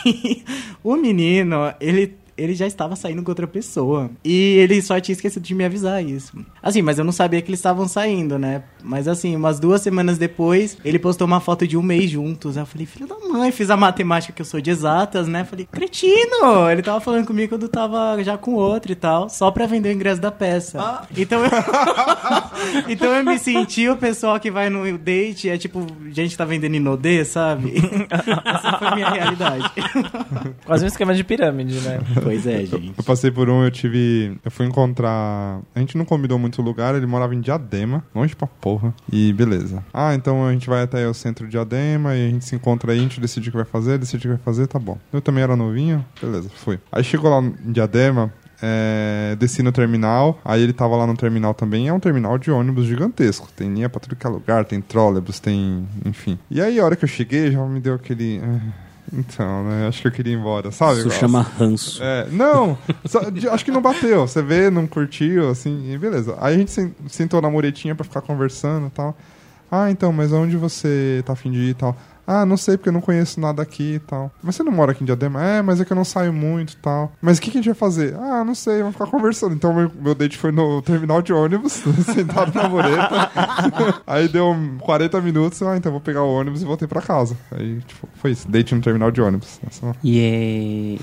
o 0.82 0.96
menino, 0.96 1.74
ele 1.80 2.21
ele 2.36 2.54
já 2.54 2.66
estava 2.66 2.96
saindo 2.96 3.22
com 3.22 3.30
outra 3.30 3.46
pessoa. 3.46 4.10
E 4.24 4.56
ele 4.56 4.80
só 4.82 4.98
tinha 5.00 5.14
esquecido 5.14 5.42
de 5.42 5.54
me 5.54 5.64
avisar 5.64 6.04
isso. 6.04 6.32
Assim, 6.62 6.82
mas 6.82 6.98
eu 6.98 7.04
não 7.04 7.12
sabia 7.12 7.40
que 7.40 7.48
eles 7.48 7.58
estavam 7.58 7.86
saindo, 7.86 8.38
né? 8.38 8.62
Mas 8.82 9.08
assim, 9.08 9.34
umas 9.36 9.58
duas 9.60 9.82
semanas 9.82 10.18
depois, 10.18 10.76
ele 10.84 10.98
postou 10.98 11.26
uma 11.26 11.40
foto 11.40 11.66
de 11.66 11.76
um 11.76 11.82
mês 11.82 12.10
juntos. 12.10 12.56
Aí 12.56 12.62
eu 12.62 12.66
falei, 12.66 12.86
filho 12.86 13.06
da 13.06 13.18
mãe, 13.18 13.52
fiz 13.52 13.70
a 13.70 13.76
matemática 13.76 14.32
que 14.32 14.42
eu 14.42 14.46
sou 14.46 14.60
de 14.60 14.70
exatas, 14.70 15.28
né? 15.28 15.44
Falei, 15.44 15.66
cretino! 15.70 16.70
Ele 16.70 16.82
tava 16.82 17.00
falando 17.00 17.26
comigo 17.26 17.50
quando 17.50 17.68
tava 17.68 18.22
já 18.22 18.36
com 18.38 18.54
outro 18.54 18.92
e 18.92 18.96
tal, 18.96 19.28
só 19.28 19.50
pra 19.50 19.66
vender 19.66 19.90
o 19.90 19.92
ingresso 19.92 20.20
da 20.20 20.30
peça. 20.30 21.06
Então 21.16 21.44
eu... 21.44 21.50
então 22.88 23.08
eu 23.14 23.24
me 23.24 23.38
senti 23.38 23.88
o 23.88 23.96
pessoal 23.96 24.38
que 24.38 24.50
vai 24.50 24.70
no 24.70 24.98
date, 24.98 25.48
é 25.48 25.58
tipo, 25.58 25.86
gente 26.10 26.36
tá 26.36 26.44
vendendo 26.44 26.76
inodê, 26.76 27.24
sabe? 27.24 27.74
Essa 28.44 28.78
foi 28.78 28.88
a 28.88 28.94
minha 28.94 29.10
realidade. 29.10 29.70
Quase 30.64 30.84
um 30.84 30.88
esquema 30.88 31.14
de 31.14 31.24
pirâmide, 31.24 31.80
né? 31.80 32.00
Pois 32.22 32.46
é, 32.46 32.64
gente. 32.66 32.94
Eu 32.96 33.04
passei 33.04 33.30
por 33.30 33.48
um, 33.48 33.64
eu 33.64 33.70
tive. 33.70 34.36
Eu 34.44 34.50
fui 34.50 34.66
encontrar. 34.66 35.60
A 35.74 35.80
gente 35.80 35.96
não 35.96 36.04
combinou 36.04 36.38
muito 36.38 36.62
lugar, 36.62 36.94
ele 36.94 37.06
morava 37.06 37.34
em 37.34 37.40
Diadema, 37.40 38.04
longe 38.14 38.34
pra 38.34 38.46
porra. 38.46 38.94
E 39.10 39.32
beleza. 39.32 39.84
Ah, 39.92 40.14
então 40.14 40.46
a 40.46 40.52
gente 40.52 40.68
vai 40.68 40.82
até 40.82 41.06
o 41.08 41.14
centro 41.14 41.46
de 41.46 41.52
Diadema 41.52 42.14
e 42.14 42.26
a 42.26 42.30
gente 42.30 42.44
se 42.44 42.54
encontra 42.54 42.92
aí, 42.92 42.98
a 42.98 43.02
gente 43.02 43.20
decide 43.20 43.48
o 43.48 43.52
que 43.52 43.56
vai 43.56 43.66
fazer, 43.66 43.98
decide 43.98 44.18
o 44.18 44.20
que 44.20 44.36
vai 44.36 44.44
fazer, 44.44 44.66
tá 44.66 44.78
bom. 44.78 44.98
Eu 45.12 45.20
também 45.20 45.42
era 45.42 45.56
novinho, 45.56 46.04
beleza, 46.20 46.48
fui. 46.54 46.78
Aí 46.90 47.04
chegou 47.04 47.30
lá 47.30 47.40
em 47.40 47.72
Diadema. 47.72 48.32
É, 48.64 49.34
desci 49.40 49.60
no 49.60 49.72
terminal, 49.72 50.40
aí 50.44 50.62
ele 50.62 50.72
tava 50.72 50.94
lá 50.94 51.04
no 51.04 51.16
terminal 51.16 51.52
também. 51.52 51.88
É 51.88 51.92
um 51.92 51.98
terminal 51.98 52.38
de 52.38 52.48
ônibus 52.48 52.86
gigantesco. 52.86 53.48
Tem 53.56 53.68
linha 53.74 53.88
pra 53.88 53.98
tudo 53.98 54.14
que 54.14 54.24
é 54.24 54.30
lugar, 54.30 54.64
tem 54.64 54.80
trólebus, 54.80 55.40
tem. 55.40 55.84
Enfim. 56.06 56.38
E 56.48 56.60
aí, 56.60 56.78
a 56.78 56.84
hora 56.84 56.94
que 56.94 57.04
eu 57.04 57.08
cheguei, 57.08 57.50
já 57.50 57.66
me 57.66 57.80
deu 57.80 57.94
aquele. 57.94 58.40
"Ah, 59.10 59.16
Então, 59.18 59.64
né? 59.64 59.86
Acho 59.88 60.00
que 60.02 60.08
eu 60.08 60.12
queria 60.12 60.32
ir 60.32 60.36
embora, 60.38 60.70
sabe? 60.70 61.00
Isso 61.00 61.10
chama 61.10 61.42
ranço. 61.42 62.02
É, 62.02 62.26
não, 62.30 62.76
só- 63.04 63.20
acho 63.52 63.64
que 63.64 63.70
não 63.70 63.82
bateu. 63.82 64.26
Você 64.26 64.42
vê, 64.42 64.70
não 64.70 64.86
curtiu, 64.86 65.48
assim, 65.50 65.92
e 65.92 65.98
beleza. 65.98 66.36
Aí 66.40 66.54
a 66.54 66.58
gente 66.58 66.70
sen- 66.70 66.94
sentou 67.08 67.40
na 67.42 67.50
muretinha 67.50 67.94
pra 67.94 68.04
ficar 68.04 68.20
conversando 68.20 68.86
e 68.86 68.90
tal. 68.90 69.16
Ah, 69.70 69.90
então, 69.90 70.12
mas 70.12 70.32
onde 70.32 70.56
você 70.56 71.22
tá 71.24 71.32
afim 71.32 71.50
de 71.50 71.58
ir 71.58 71.68
e 71.70 71.74
tal? 71.74 71.96
Ah, 72.26 72.46
não 72.46 72.56
sei, 72.56 72.76
porque 72.76 72.88
eu 72.88 72.92
não 72.92 73.00
conheço 73.00 73.40
nada 73.40 73.62
aqui 73.62 73.94
e 73.94 73.98
tal. 73.98 74.30
Mas 74.42 74.54
você 74.56 74.62
não 74.62 74.70
mora 74.72 74.92
aqui 74.92 75.02
em 75.02 75.06
Diadema? 75.06 75.42
É, 75.42 75.60
mas 75.62 75.80
é 75.80 75.84
que 75.84 75.92
eu 75.92 75.96
não 75.96 76.04
saio 76.04 76.32
muito 76.32 76.74
e 76.74 76.76
tal. 76.76 77.12
Mas 77.20 77.38
o 77.38 77.40
que, 77.42 77.50
que 77.50 77.58
a 77.58 77.60
gente 77.60 77.70
vai 77.70 77.74
fazer? 77.74 78.14
Ah, 78.16 78.44
não 78.44 78.54
sei, 78.54 78.78
vamos 78.78 78.92
ficar 78.94 79.06
conversando. 79.06 79.54
Então 79.54 79.74
meu, 79.74 79.90
meu 80.00 80.14
date 80.14 80.38
foi 80.38 80.52
no 80.52 80.80
terminal 80.82 81.20
de 81.20 81.32
ônibus, 81.32 81.72
sentado 82.14 82.54
na 82.54 82.68
mureta. 82.68 83.30
Aí 84.06 84.28
deu 84.28 84.50
um 84.50 84.78
40 84.78 85.20
minutos, 85.20 85.62
ah, 85.62 85.76
então 85.76 85.90
vou 85.92 86.00
pegar 86.00 86.22
o 86.22 86.32
ônibus 86.32 86.62
e 86.62 86.64
voltei 86.64 86.86
pra 86.86 87.02
casa. 87.02 87.36
Aí, 87.50 87.80
tipo, 87.86 88.08
foi 88.14 88.30
isso, 88.32 88.48
date 88.48 88.74
no 88.74 88.80
terminal 88.80 89.10
de 89.10 89.20
ônibus. 89.20 89.58
Essa- 89.66 89.92
Yay. 90.04 91.00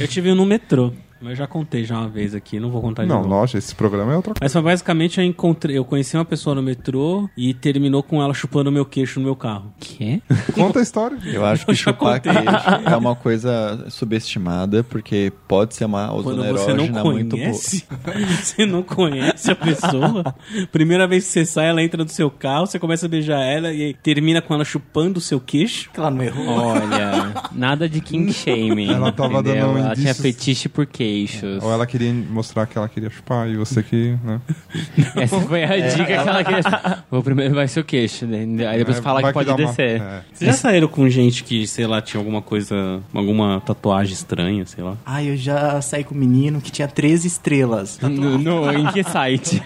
Eu 0.00 0.08
tive 0.08 0.30
um 0.32 0.34
no 0.36 0.46
metrô. 0.46 0.92
Mas 1.22 1.30
eu 1.30 1.36
já 1.36 1.46
contei 1.46 1.84
já 1.84 1.98
uma 1.98 2.08
vez 2.08 2.34
aqui, 2.34 2.58
não 2.58 2.70
vou 2.70 2.80
contar 2.82 3.02
de 3.04 3.08
Não, 3.08 3.16
novo. 3.18 3.28
nossa, 3.28 3.56
esse 3.56 3.74
programa 3.74 4.12
é 4.12 4.16
outra 4.16 4.32
coisa. 4.34 4.40
Mas 4.42 4.52
foi 4.52 4.62
basicamente 4.62 5.18
eu 5.20 5.24
encontrei, 5.24 5.78
eu 5.78 5.84
conheci 5.84 6.16
uma 6.16 6.24
pessoa 6.24 6.54
no 6.54 6.62
metrô 6.62 7.28
e 7.36 7.54
terminou 7.54 8.02
com 8.02 8.20
ela 8.22 8.34
chupando 8.34 8.70
o 8.70 8.72
meu 8.72 8.84
queixo 8.84 9.20
no 9.20 9.26
meu 9.26 9.36
carro. 9.36 9.72
Quê? 9.78 10.20
Conta 10.54 10.80
a 10.80 10.82
história. 10.82 11.16
Eu 11.24 11.44
acho 11.44 11.64
que 11.66 11.74
Já 11.74 11.92
chupar 11.92 12.20
contei. 12.20 12.32
queijo 12.32 12.56
é 12.92 12.96
uma 12.96 13.14
coisa 13.14 13.86
subestimada, 13.88 14.82
porque 14.84 15.32
pode 15.46 15.74
ser 15.74 15.84
uma 15.84 16.08
Quando 16.08 16.26
ozona 16.40 16.52
você 16.52 16.74
não 16.74 16.84
erógena 16.84 17.04
muito 17.04 17.36
boa. 17.36 17.48
conhece, 17.48 17.84
você 18.42 18.66
não 18.66 18.82
conhece 18.82 19.50
a 19.50 19.54
pessoa. 19.56 20.34
Primeira 20.70 21.06
vez 21.06 21.24
que 21.24 21.30
você 21.30 21.44
sai, 21.46 21.68
ela 21.68 21.82
entra 21.82 22.02
no 22.02 22.08
seu 22.10 22.30
carro, 22.30 22.66
você 22.66 22.78
começa 22.78 23.06
a 23.06 23.08
beijar 23.08 23.40
ela 23.40 23.72
e 23.72 23.94
termina 23.94 24.42
com 24.42 24.54
ela 24.54 24.64
chupando 24.64 25.18
o 25.18 25.22
seu 25.22 25.40
queixo. 25.40 25.90
Ela 25.96 26.10
não 26.10 26.22
errou. 26.22 26.46
Olha, 26.48 27.32
nada 27.52 27.88
de 27.88 28.00
king 28.00 28.32
shaming. 28.32 28.92
Ela 28.92 29.12
tava 29.12 29.40
entendeu? 29.40 29.66
dando 29.68 29.78
Ela 29.78 29.94
tinha 29.94 30.14
fetiche 30.14 30.68
por 30.68 30.86
queixos. 31.12 31.62
Ou 31.62 31.72
ela 31.72 31.86
queria 31.86 32.12
mostrar 32.12 32.66
que 32.66 32.76
ela 32.78 32.88
queria 32.88 33.10
chupar 33.10 33.48
e 33.48 33.56
você 33.56 33.82
que, 33.82 34.16
né? 34.24 34.40
Essa 35.16 35.40
foi 35.40 35.64
a 35.64 35.88
dica 35.88 36.04
que 36.06 36.12
ela 36.12 36.44
queria. 36.44 37.04
O 37.10 37.22
primeiro 37.22 37.54
vai 37.54 37.68
ser 37.68 37.80
o 37.80 37.84
queixo, 37.84 38.26
né? 38.26 38.40
Aí 38.66 38.78
depois 38.78 38.98
É, 38.98 39.02
fala 39.02 39.22
que 39.22 39.32
pode 39.32 39.46
dá 39.48 39.54
uma- 39.54 39.66
descer. 39.66 40.00
é. 40.00 40.22
Vocês 40.32 40.50
já 40.50 40.56
saíram 40.56 40.88
com 40.88 41.08
gente 41.08 41.44
que, 41.44 41.66
sei 41.66 41.86
lá, 41.86 42.00
tinha 42.00 42.20
alguma 42.20 42.40
coisa, 42.42 43.00
alguma 43.14 43.60
tatuagem 43.64 44.12
estranha, 44.14 44.64
sei 44.66 44.82
lá? 44.82 44.96
Ai, 45.04 45.30
eu 45.30 45.36
já 45.36 45.80
saí 45.82 46.04
com 46.04 46.14
um 46.14 46.18
menino 46.18 46.60
que 46.60 46.70
tinha 46.70 46.88
13 46.88 47.26
estrelas. 47.28 47.98
No, 48.00 48.38
no- 48.38 48.72
em 48.72 48.86
que 48.92 49.02
site? 49.04 49.60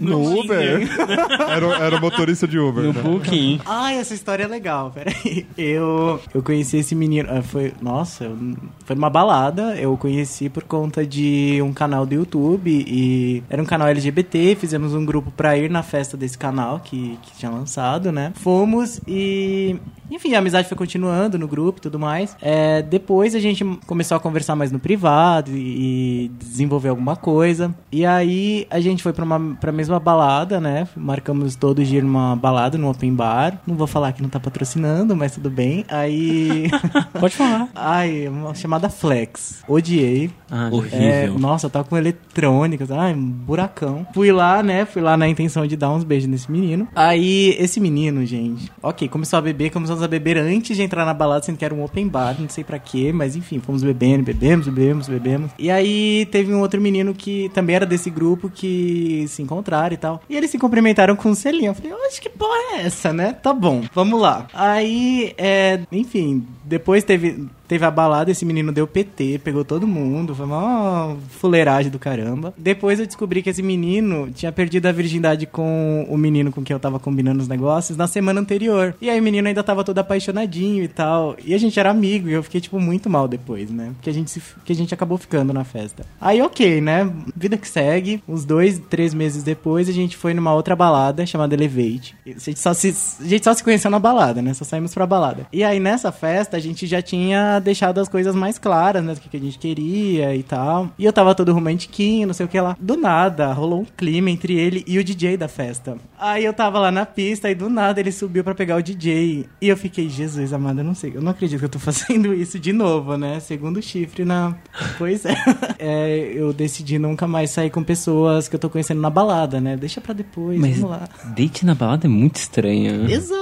No 0.00 0.40
Uber? 0.40 0.88
era, 1.48 1.66
o- 1.68 1.72
era 1.74 2.00
motorista 2.00 2.46
de 2.46 2.58
Uber. 2.58 2.84
No 2.84 2.92
né? 2.92 3.02
Booking. 3.02 3.60
Ai, 3.66 3.96
essa 3.98 4.14
história 4.14 4.44
é 4.44 4.46
legal, 4.46 4.90
peraí. 4.90 5.46
Eu, 5.56 6.20
eu 6.34 6.42
conheci 6.42 6.76
esse 6.78 6.94
menino, 6.94 7.28
ah, 7.30 7.42
foi, 7.42 7.72
nossa, 7.80 8.24
eu 8.24 8.36
foi 8.84 8.96
numa 8.96 9.10
balada, 9.10 9.76
eu 9.76 9.96
conheci 9.96 10.48
por 10.48 10.64
conta 10.64 11.06
de 11.06 11.60
um 11.62 11.72
canal 11.72 12.04
do 12.04 12.14
YouTube 12.14 12.70
e 12.70 13.42
era 13.48 13.62
um 13.62 13.66
canal 13.66 13.88
LGBT, 13.88 14.56
fizemos 14.56 14.94
um 14.94 15.04
grupo 15.04 15.30
pra 15.30 15.56
ir 15.56 15.70
na 15.70 15.82
festa 15.82 16.16
desse 16.16 16.36
canal 16.36 16.80
que, 16.80 17.18
que 17.22 17.36
tinha 17.38 17.50
lançado, 17.50 18.10
né? 18.10 18.32
Fomos 18.34 19.00
e 19.06 19.78
enfim, 20.10 20.34
a 20.34 20.40
amizade 20.40 20.68
foi 20.68 20.76
continuando 20.76 21.38
no 21.38 21.48
grupo 21.48 21.78
e 21.78 21.80
tudo 21.80 21.98
mais. 21.98 22.36
É, 22.42 22.82
depois 22.82 23.34
a 23.34 23.40
gente 23.40 23.64
começou 23.86 24.14
a 24.14 24.20
conversar 24.20 24.54
mais 24.54 24.70
no 24.70 24.78
privado 24.78 25.50
e, 25.50 26.26
e 26.26 26.28
desenvolver 26.38 26.90
alguma 26.90 27.16
coisa. 27.16 27.74
E 27.90 28.04
aí 28.04 28.66
a 28.68 28.78
gente 28.78 29.02
foi 29.02 29.14
pra, 29.14 29.24
uma, 29.24 29.56
pra 29.56 29.72
mesma 29.72 29.98
balada, 29.98 30.60
né? 30.60 30.86
Marcamos 30.94 31.56
todo 31.56 31.82
dia 31.82 32.02
numa 32.02 32.36
balada, 32.36 32.76
num 32.76 32.90
open 32.90 33.14
bar. 33.14 33.58
Não 33.66 33.74
vou 33.74 33.86
falar 33.86 34.12
que 34.12 34.20
não 34.20 34.28
tá 34.28 34.38
patrocinando, 34.38 35.16
mas 35.16 35.32
tudo 35.32 35.48
bem. 35.48 35.84
Aí. 35.88 36.70
Pode 37.18 37.34
falar. 37.34 37.68
Ai, 37.74 38.28
uma 38.52 38.54
chamada 38.58 38.88
Flex. 38.88 39.62
Odiei. 39.66 40.30
Ah, 40.50 40.68
É, 40.70 40.74
horrível. 40.74 41.38
nossa, 41.38 41.68
tava 41.70 41.88
com 41.88 41.96
eletrônicas, 41.96 42.90
ai, 42.90 43.14
um 43.14 43.22
buracão. 43.22 44.06
Fui 44.14 44.30
lá, 44.30 44.62
né? 44.62 44.84
Fui 44.84 45.00
lá 45.00 45.16
na 45.16 45.26
intenção 45.28 45.66
de 45.66 45.76
dar 45.76 45.90
uns 45.90 46.04
beijos 46.04 46.28
nesse 46.28 46.50
menino. 46.50 46.86
Aí, 46.94 47.56
esse 47.58 47.80
menino, 47.80 48.24
gente, 48.26 48.70
ok, 48.82 49.08
começou 49.08 49.38
a 49.38 49.42
beber, 49.42 49.70
começamos 49.70 50.02
a 50.02 50.08
beber 50.08 50.36
antes 50.36 50.76
de 50.76 50.82
entrar 50.82 51.04
na 51.06 51.14
balada, 51.14 51.42
sendo 51.44 51.56
que 51.56 51.64
era 51.64 51.74
um 51.74 51.82
open 51.82 52.06
bar, 52.08 52.36
não 52.38 52.48
sei 52.48 52.62
pra 52.62 52.78
quê, 52.78 53.12
mas 53.12 53.34
enfim, 53.34 53.58
fomos 53.60 53.82
bebendo, 53.82 54.22
bebemos, 54.24 54.66
bebemos, 54.68 55.08
bebemos. 55.08 55.50
E 55.58 55.70
aí 55.70 56.26
teve 56.30 56.52
um 56.52 56.60
outro 56.60 56.80
menino 56.80 57.14
que 57.14 57.50
também 57.54 57.76
era 57.76 57.86
desse 57.86 58.10
grupo 58.10 58.50
que 58.50 59.24
se 59.28 59.40
encontraram 59.42 59.94
e 59.94 59.96
tal. 59.96 60.20
E 60.28 60.36
eles 60.36 60.50
se 60.50 60.58
cumprimentaram 60.58 61.16
com 61.16 61.30
um 61.30 61.34
selinho. 61.34 61.70
Eu 61.70 61.74
falei, 61.74 61.92
acho 62.06 62.20
que 62.20 62.28
porra 62.28 62.56
é 62.74 62.82
essa, 62.86 63.12
né? 63.12 63.32
Tá 63.32 63.54
bom, 63.54 63.82
vamos 63.94 64.20
lá. 64.20 64.46
Aí, 64.52 65.32
é, 65.38 65.80
enfim, 65.90 66.44
depois 66.72 67.04
teve, 67.04 67.46
teve 67.68 67.84
a 67.84 67.90
balada, 67.90 68.30
esse 68.30 68.46
menino 68.46 68.72
deu 68.72 68.86
PT, 68.86 69.42
pegou 69.44 69.62
todo 69.62 69.86
mundo, 69.86 70.34
foi 70.34 70.46
uma 70.46 71.14
fuleiragem 71.28 71.92
do 71.92 71.98
caramba. 71.98 72.54
Depois 72.56 72.98
eu 72.98 73.04
descobri 73.04 73.42
que 73.42 73.50
esse 73.50 73.62
menino 73.62 74.30
tinha 74.34 74.50
perdido 74.50 74.86
a 74.86 74.92
virgindade 74.92 75.44
com 75.44 76.06
o 76.08 76.16
menino 76.16 76.50
com 76.50 76.62
quem 76.62 76.72
eu 76.72 76.80
tava 76.80 76.98
combinando 76.98 77.42
os 77.42 77.48
negócios 77.48 77.98
na 77.98 78.06
semana 78.06 78.40
anterior. 78.40 78.94
E 79.02 79.10
aí 79.10 79.20
o 79.20 79.22
menino 79.22 79.46
ainda 79.46 79.62
tava 79.62 79.84
todo 79.84 79.98
apaixonadinho 79.98 80.82
e 80.82 80.88
tal. 80.88 81.36
E 81.44 81.52
a 81.52 81.58
gente 81.58 81.78
era 81.78 81.90
amigo 81.90 82.26
e 82.26 82.32
eu 82.32 82.42
fiquei, 82.42 82.58
tipo, 82.58 82.80
muito 82.80 83.10
mal 83.10 83.28
depois, 83.28 83.70
né? 83.70 83.90
Porque 83.96 84.08
a 84.08 84.14
gente, 84.14 84.30
se, 84.30 84.40
a 84.66 84.72
gente 84.72 84.94
acabou 84.94 85.18
ficando 85.18 85.52
na 85.52 85.62
festa. 85.62 86.06
Aí, 86.18 86.40
ok, 86.40 86.80
né? 86.80 87.12
Vida 87.36 87.58
que 87.58 87.68
segue. 87.68 88.22
Uns 88.26 88.46
dois, 88.46 88.80
três 88.88 89.12
meses 89.12 89.42
depois, 89.42 89.90
a 89.90 89.92
gente 89.92 90.16
foi 90.16 90.32
numa 90.32 90.54
outra 90.54 90.74
balada 90.74 91.26
chamada 91.26 91.54
Elevate. 91.54 92.16
A 92.26 92.30
gente 92.30 92.58
só 92.58 92.72
se, 92.72 92.96
a 93.20 93.28
gente 93.28 93.44
só 93.44 93.52
se 93.52 93.62
conheceu 93.62 93.90
na 93.90 93.98
balada, 93.98 94.40
né? 94.40 94.54
Só 94.54 94.64
saímos 94.64 94.94
pra 94.94 95.06
balada. 95.06 95.46
E 95.52 95.62
aí, 95.62 95.78
nessa 95.78 96.10
festa, 96.10 96.61
gente 96.62 96.86
já 96.86 97.02
tinha 97.02 97.58
deixado 97.58 97.98
as 98.00 98.08
coisas 98.08 98.34
mais 98.34 98.58
claras, 98.58 99.04
né? 99.04 99.14
Do 99.14 99.20
que 99.20 99.28
que 99.28 99.36
a 99.36 99.40
gente 99.40 99.58
queria 99.58 100.34
e 100.34 100.42
tal. 100.42 100.90
E 100.98 101.04
eu 101.04 101.12
tava 101.12 101.34
todo 101.34 101.52
romantiquinho, 101.52 102.26
não 102.26 102.34
sei 102.34 102.46
o 102.46 102.48
que 102.48 102.60
lá. 102.60 102.76
Do 102.80 102.96
nada, 102.96 103.52
rolou 103.52 103.80
um 103.80 103.84
clima 103.84 104.30
entre 104.30 104.54
ele 104.58 104.84
e 104.86 104.98
o 104.98 105.04
DJ 105.04 105.36
da 105.36 105.48
festa. 105.48 105.96
Aí 106.18 106.44
eu 106.44 106.52
tava 106.52 106.78
lá 106.78 106.90
na 106.90 107.04
pista 107.04 107.50
e 107.50 107.54
do 107.54 107.68
nada 107.68 107.98
ele 108.00 108.12
subiu 108.12 108.44
pra 108.44 108.54
pegar 108.54 108.76
o 108.76 108.82
DJ. 108.82 109.46
E 109.60 109.68
eu 109.68 109.76
fiquei, 109.76 110.08
Jesus 110.08 110.52
amado, 110.52 110.78
eu 110.80 110.84
não 110.84 110.94
sei, 110.94 111.12
eu 111.14 111.20
não 111.20 111.32
acredito 111.32 111.58
que 111.58 111.64
eu 111.64 111.68
tô 111.68 111.78
fazendo 111.80 112.32
isso 112.32 112.58
de 112.58 112.72
novo, 112.72 113.16
né? 113.16 113.40
Segundo 113.40 113.82
chifre 113.82 114.24
na. 114.24 114.54
Pois 114.98 115.24
é. 115.24 115.34
É, 115.84 116.30
eu 116.34 116.52
decidi 116.52 116.96
nunca 116.98 117.26
mais 117.26 117.50
sair 117.50 117.68
com 117.70 117.82
pessoas 117.82 118.46
que 118.46 118.54
eu 118.54 118.60
tô 118.60 118.70
conhecendo 118.70 119.00
na 119.00 119.10
balada, 119.10 119.60
né? 119.60 119.76
Deixa 119.76 120.00
pra 120.00 120.14
depois, 120.14 120.60
Mas 120.60 120.76
vamos 120.76 120.90
lá. 120.96 121.08
date 121.34 121.66
na 121.66 121.74
balada 121.74 122.06
é 122.06 122.08
muito 122.08 122.36
estranho. 122.36 123.10
Exato, 123.10 123.41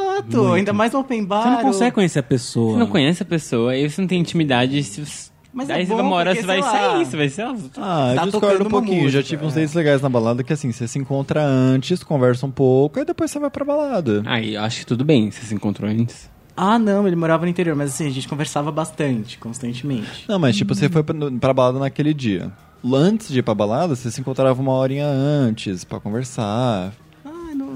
ainda 0.54 0.72
mais 0.72 0.92
no 0.92 1.00
open 1.00 1.24
bar. 1.24 1.42
Você 1.42 1.48
não 1.50 1.62
consegue 1.62 1.94
conhecer 1.94 2.18
a 2.18 2.22
pessoa. 2.22 2.72
Você 2.74 2.78
não 2.78 2.86
conhece 2.86 3.22
a 3.22 3.26
pessoa, 3.26 3.72
aí 3.72 3.88
você 3.88 4.00
não 4.00 4.08
tem 4.08 4.20
intimidade. 4.20 4.82
Se... 4.82 5.30
Mas 5.52 5.66
Daí 5.66 5.82
é 5.82 5.84
você 5.84 5.90
bom, 5.90 5.96
vai 5.96 6.06
uma 6.06 6.16
hora 6.16 6.30
porque, 6.30 6.42
você 6.42 6.46
vai 6.46 6.60
lá. 6.60 6.70
sair, 6.70 7.04
você 7.04 7.16
vai 7.16 7.28
ser. 7.28 7.42
Ah, 7.42 8.12
Tá 8.14 8.22
eu 8.22 8.30
discordo 8.30 8.66
um 8.66 8.70
pouquinho. 8.70 9.08
Já 9.10 9.18
música, 9.18 9.22
tive 9.24 9.44
uns 9.44 9.56
é. 9.56 9.60
dates 9.60 9.74
legais 9.74 10.00
na 10.00 10.08
balada 10.08 10.44
que 10.44 10.52
assim, 10.52 10.70
você 10.70 10.86
se 10.86 10.98
encontra 10.98 11.42
antes, 11.44 12.04
conversa 12.04 12.46
um 12.46 12.50
pouco, 12.50 13.00
e 13.00 13.04
depois 13.04 13.30
você 13.30 13.38
vai 13.40 13.50
pra 13.50 13.64
balada. 13.64 14.22
Aí, 14.26 14.54
eu 14.54 14.62
acho 14.62 14.80
que 14.80 14.86
tudo 14.86 15.04
bem, 15.04 15.30
você 15.30 15.44
se 15.44 15.54
encontrou 15.54 15.90
antes. 15.90 16.30
Ah, 16.56 16.78
não, 16.78 17.06
ele 17.06 17.16
morava 17.16 17.44
no 17.44 17.50
interior, 17.50 17.74
mas 17.74 17.90
assim, 17.90 18.06
a 18.06 18.10
gente 18.10 18.28
conversava 18.28 18.70
bastante, 18.70 19.38
constantemente. 19.38 20.24
Não, 20.28 20.38
mas 20.38 20.56
tipo, 20.56 20.74
você 20.74 20.88
foi 20.88 21.02
pra, 21.02 21.14
pra 21.40 21.52
balada 21.54 21.78
naquele 21.78 22.12
dia. 22.14 22.52
Antes 22.84 23.28
de 23.28 23.40
ir 23.40 23.42
pra 23.42 23.54
balada, 23.54 23.96
você 23.96 24.10
se 24.10 24.20
encontrava 24.20 24.60
uma 24.60 24.72
horinha 24.72 25.06
antes 25.06 25.84
pra 25.84 25.98
conversar. 25.98 26.92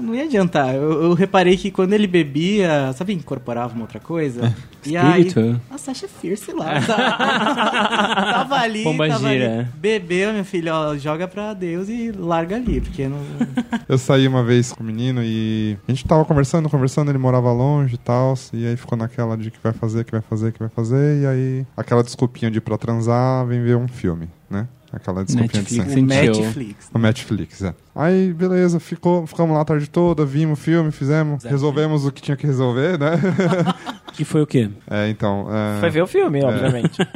Não, 0.01 0.15
ia 0.15 0.23
adiantar. 0.23 0.75
Eu, 0.75 1.03
eu 1.03 1.13
reparei 1.13 1.57
que 1.57 1.71
quando 1.71 1.93
ele 1.93 2.07
bebia, 2.07 2.91
sabe, 2.93 3.13
incorporava 3.13 3.73
uma 3.73 3.83
outra 3.83 3.99
coisa? 3.99 4.53
e 4.85 4.95
aí. 4.95 5.27
Espírito. 5.27 5.61
A 5.69 5.77
Sasha 5.77 6.07
Fierce 6.07 6.51
lá. 6.51 6.81
Tava, 6.81 6.95
tava 8.33 8.55
ali, 8.55 8.83
Pomba 8.83 9.07
tava 9.07 9.29
gira. 9.29 9.59
ali. 9.59 9.67
Bebeu, 9.75 10.33
meu 10.33 10.45
filho, 10.45 10.73
ó, 10.73 10.95
joga 10.97 11.27
pra 11.27 11.53
Deus 11.53 11.89
e 11.89 12.11
larga 12.11 12.55
ali, 12.55 12.81
porque 12.81 13.07
não. 13.07 13.19
Eu 13.87 13.97
saí 13.97 14.27
uma 14.27 14.43
vez 14.43 14.71
com 14.71 14.83
o 14.83 14.85
menino 14.85 15.21
e 15.23 15.77
a 15.87 15.91
gente 15.91 16.05
tava 16.05 16.25
conversando, 16.25 16.69
conversando, 16.69 17.09
ele 17.11 17.17
morava 17.17 17.51
longe 17.51 17.95
e 17.95 17.97
tal, 17.97 18.33
e 18.53 18.65
aí 18.65 18.75
ficou 18.75 18.97
naquela 18.97 19.37
de 19.37 19.51
que 19.51 19.57
vai 19.61 19.73
fazer, 19.73 20.03
que 20.03 20.11
vai 20.11 20.21
fazer, 20.21 20.51
que 20.51 20.59
vai 20.59 20.69
fazer, 20.69 21.21
e 21.21 21.25
aí 21.25 21.65
aquela 21.77 22.03
desculpinha 22.03 22.49
de 22.49 22.57
ir 22.57 22.61
pra 22.61 22.77
transar, 22.77 23.45
vem 23.45 23.61
ver 23.63 23.77
um 23.77 23.87
filme? 23.87 24.27
Aquela 24.95 25.25
desculpinha 25.25 25.61
de 25.63 25.81
Netflix. 25.81 25.93
sempre. 25.93 26.03
o 26.03 26.15
Sentiu. 26.15 26.41
Netflix. 26.43 26.89
O 26.93 26.97
Netflix, 26.97 27.61
é. 27.63 27.75
Aí, 27.93 28.33
beleza, 28.33 28.79
ficou, 28.79 29.27
ficamos 29.27 29.53
lá 29.55 29.61
a 29.61 29.65
tarde 29.65 29.89
toda, 29.89 30.25
vimos 30.25 30.57
o 30.59 30.61
filme, 30.61 30.91
fizemos, 30.91 31.43
resolvemos 31.43 32.05
o 32.05 32.11
que 32.11 32.21
tinha 32.21 32.35
que 32.37 32.45
resolver, 32.47 32.97
né? 32.99 33.11
Que 34.15 34.23
foi 34.23 34.41
o 34.41 34.47
quê? 34.47 34.69
é, 34.89 35.09
então. 35.09 35.45
é, 35.51 35.79
Foi 35.81 35.89
ver 35.89 36.01
o 36.01 36.07
filme, 36.07 36.41
obviamente. 36.43 36.97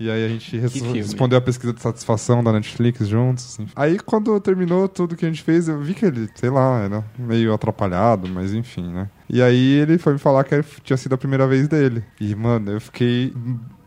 E 0.00 0.10
aí 0.10 0.26
a 0.26 0.28
gente 0.28 0.58
res- 0.58 0.72
filme? 0.72 0.98
respondeu 0.98 1.38
a 1.38 1.40
pesquisa 1.40 1.72
de 1.72 1.80
satisfação 1.80 2.42
da 2.42 2.52
Netflix 2.52 3.06
juntos. 3.06 3.44
assim. 3.54 3.68
Aí 3.76 3.96
quando 4.00 4.38
terminou 4.40 4.88
tudo 4.88 5.14
que 5.14 5.24
a 5.24 5.28
gente 5.28 5.40
fez, 5.42 5.68
eu 5.68 5.80
vi 5.80 5.94
que 5.94 6.04
ele, 6.04 6.28
sei 6.34 6.50
lá, 6.50 6.80
era 6.80 7.04
meio 7.16 7.54
atrapalhado, 7.54 8.28
mas 8.28 8.52
enfim, 8.52 8.92
né? 8.92 9.08
E 9.30 9.40
aí 9.40 9.74
ele 9.78 9.96
foi 9.96 10.14
me 10.14 10.18
falar 10.18 10.42
que 10.42 10.60
tinha 10.82 10.96
sido 10.96 11.14
a 11.14 11.16
primeira 11.18 11.46
vez 11.46 11.68
dele. 11.68 12.02
E, 12.20 12.34
mano, 12.34 12.72
eu 12.72 12.80
fiquei 12.80 13.32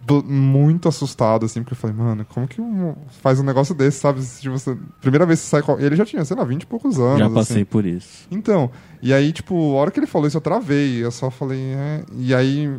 do- 0.07 0.23
muito 0.23 0.87
assustado, 0.87 1.45
assim, 1.45 1.61
porque 1.61 1.73
eu 1.73 1.77
falei, 1.77 1.95
mano, 1.95 2.25
como 2.33 2.47
que 2.47 2.61
um- 2.61 2.95
faz 3.21 3.39
um 3.39 3.43
negócio 3.43 3.75
desse, 3.75 3.99
sabe? 3.99 4.21
Tipo, 4.39 4.57
você, 4.57 4.77
primeira 5.01 5.25
vez 5.25 5.39
que 5.41 5.45
você 5.45 5.49
sai 5.51 5.61
com... 5.61 5.77
Ele 5.77 5.95
já 5.95 6.05
tinha, 6.05 6.23
sei 6.23 6.37
lá, 6.37 6.43
20 6.45 6.63
e 6.63 6.65
poucos 6.65 6.97
anos. 6.99 7.19
Já 7.19 7.29
passei 7.29 7.57
assim. 7.57 7.65
por 7.65 7.85
isso. 7.85 8.25
Então, 8.31 8.71
e 9.01 9.13
aí, 9.13 9.31
tipo, 9.31 9.55
a 9.75 9.81
hora 9.81 9.91
que 9.91 9.99
ele 9.99 10.07
falou 10.07 10.27
isso, 10.27 10.37
eu 10.37 10.41
travei. 10.41 11.03
Eu 11.03 11.11
só 11.11 11.29
falei, 11.29 11.59
é. 11.59 12.01
E 12.17 12.33
aí, 12.33 12.69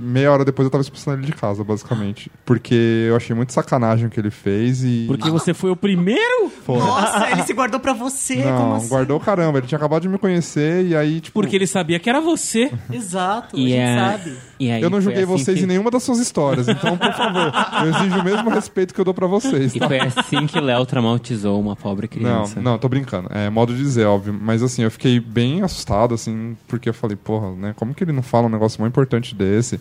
meia 0.00 0.32
hora 0.32 0.44
depois, 0.44 0.66
eu 0.66 0.70
tava 0.70 0.82
expulsando 0.82 1.18
ele 1.18 1.26
de 1.26 1.32
casa, 1.32 1.62
basicamente. 1.64 2.30
Porque 2.44 3.06
eu 3.08 3.16
achei 3.16 3.34
muito 3.34 3.52
sacanagem 3.52 4.06
o 4.06 4.10
que 4.10 4.18
ele 4.20 4.30
fez 4.30 4.82
e. 4.84 5.04
Porque 5.06 5.30
você 5.30 5.54
foi 5.54 5.70
o 5.70 5.76
primeiro? 5.76 6.50
Foi. 6.64 6.78
Nossa, 6.78 7.30
ele 7.30 7.42
se 7.42 7.52
guardou 7.52 7.80
pra 7.80 7.92
você, 7.92 8.36
como 8.36 8.48
Não, 8.48 8.74
assim? 8.76 8.88
guardou 8.88 9.18
caramba. 9.20 9.58
Ele 9.58 9.66
tinha 9.66 9.76
acabado 9.78 10.02
de 10.02 10.08
me 10.08 10.18
conhecer 10.18 10.86
e 10.86 10.96
aí, 10.96 11.20
tipo. 11.20 11.40
Porque 11.40 11.56
ele 11.56 11.66
sabia 11.66 11.98
que 11.98 12.08
era 12.08 12.20
você. 12.20 12.70
Exato, 12.92 13.56
a 13.56 13.58
E, 13.58 13.68
gente 13.68 13.78
é- 13.78 13.96
sabe. 13.98 14.36
e 14.60 14.70
aí 14.70 14.82
Eu 14.82 14.90
não 14.90 15.00
julguei 15.00 15.22
assim 15.24 15.32
vocês 15.32 15.58
que... 15.58 15.64
em 15.64 15.66
nenhuma 15.66 15.90
das 15.90 16.02
suas 16.02 16.18
histórias, 16.18 16.68
então, 16.68 16.96
por 16.96 17.12
favor, 17.12 17.52
eu 17.82 17.90
exijo 17.90 18.18
o 18.20 18.24
mesmo 18.24 18.50
respeito 18.50 18.92
que 18.94 19.00
eu 19.00 19.04
dou 19.04 19.14
pra 19.14 19.26
vocês, 19.26 19.74
E 19.74 19.78
tá? 19.78 19.86
foi 19.88 19.98
assim 20.00 20.46
que 20.46 20.60
Léo 20.60 20.84
traumatizou 20.86 21.60
uma 21.60 21.74
pobre 21.76 22.08
Não, 22.12 22.18
criança. 22.18 22.60
não, 22.60 22.78
tô 22.78 22.88
brincando. 22.88 23.28
É 23.32 23.48
modo 23.50 23.74
de 23.74 23.78
dizer, 23.82 24.04
óbvio. 24.06 24.32
Mas 24.40 24.62
assim, 24.62 24.82
eu 24.82 24.90
fiquei 24.90 25.18
bem 25.20 25.51
assustado, 25.60 26.14
assim, 26.14 26.56
porque 26.66 26.88
eu 26.88 26.94
falei, 26.94 27.16
porra, 27.16 27.50
né? 27.54 27.74
Como 27.76 27.92
que 27.94 28.02
ele 28.02 28.12
não 28.12 28.22
fala 28.22 28.46
um 28.46 28.50
negócio 28.50 28.80
muito 28.80 28.92
importante 28.92 29.34
desse? 29.34 29.78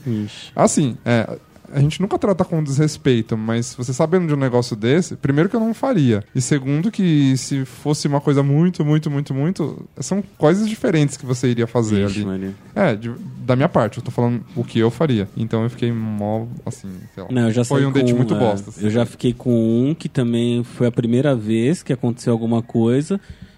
Assim, 0.55 0.97
é. 1.05 1.37
A 1.73 1.79
gente 1.79 2.01
nunca 2.01 2.19
trata 2.19 2.43
com 2.43 2.61
desrespeito, 2.61 3.37
mas 3.37 3.73
você 3.75 3.93
sabendo 3.93 4.27
de 4.27 4.33
um 4.33 4.37
negócio 4.37 4.75
desse, 4.75 5.15
primeiro 5.15 5.47
que 5.47 5.55
eu 5.55 5.59
não 5.61 5.73
faria. 5.73 6.21
E 6.35 6.41
segundo 6.41 6.91
que 6.91 7.37
se 7.37 7.63
fosse 7.63 8.09
uma 8.09 8.19
coisa 8.19 8.43
muito, 8.43 8.83
muito, 8.83 9.09
muito, 9.09 9.33
muito, 9.33 9.87
são 10.01 10.21
coisas 10.37 10.67
diferentes 10.67 11.15
que 11.15 11.25
você 11.25 11.47
iria 11.47 11.65
fazer 11.65 12.05
Vixe, 12.07 12.19
ali. 12.19 12.25
Maria. 12.27 12.53
É, 12.75 12.93
de- 12.93 13.13
da 13.37 13.55
minha 13.55 13.69
parte, 13.69 13.99
eu 13.99 14.03
tô 14.03 14.11
falando 14.11 14.43
o 14.53 14.65
que 14.65 14.79
eu 14.79 14.91
faria. 14.91 15.29
Então 15.37 15.63
eu 15.63 15.69
fiquei 15.69 15.93
mó, 15.93 16.45
assim, 16.65 16.89
sei 17.15 17.23
lá. 17.23 17.29
Não, 17.31 17.43
eu 17.43 17.51
já 17.53 17.63
Foi 17.63 17.85
um 17.85 17.91
date 17.93 18.11
com- 18.11 18.17
muito 18.17 18.35
é, 18.35 18.37
bosta. 18.39 18.69
assim. 18.69 18.83
Eu 18.83 18.89
já 18.89 19.05
fiquei 19.05 19.31
com 19.31 19.89
um 19.91 19.95
que 19.95 20.09
também 20.09 20.65
foi 20.65 20.87
a 20.87 20.91
primeira 20.91 21.33
vez 21.33 21.81
que 21.81 21.93
aconteceu 21.93 22.33
alguma 22.33 22.61
coisa. 22.61 23.17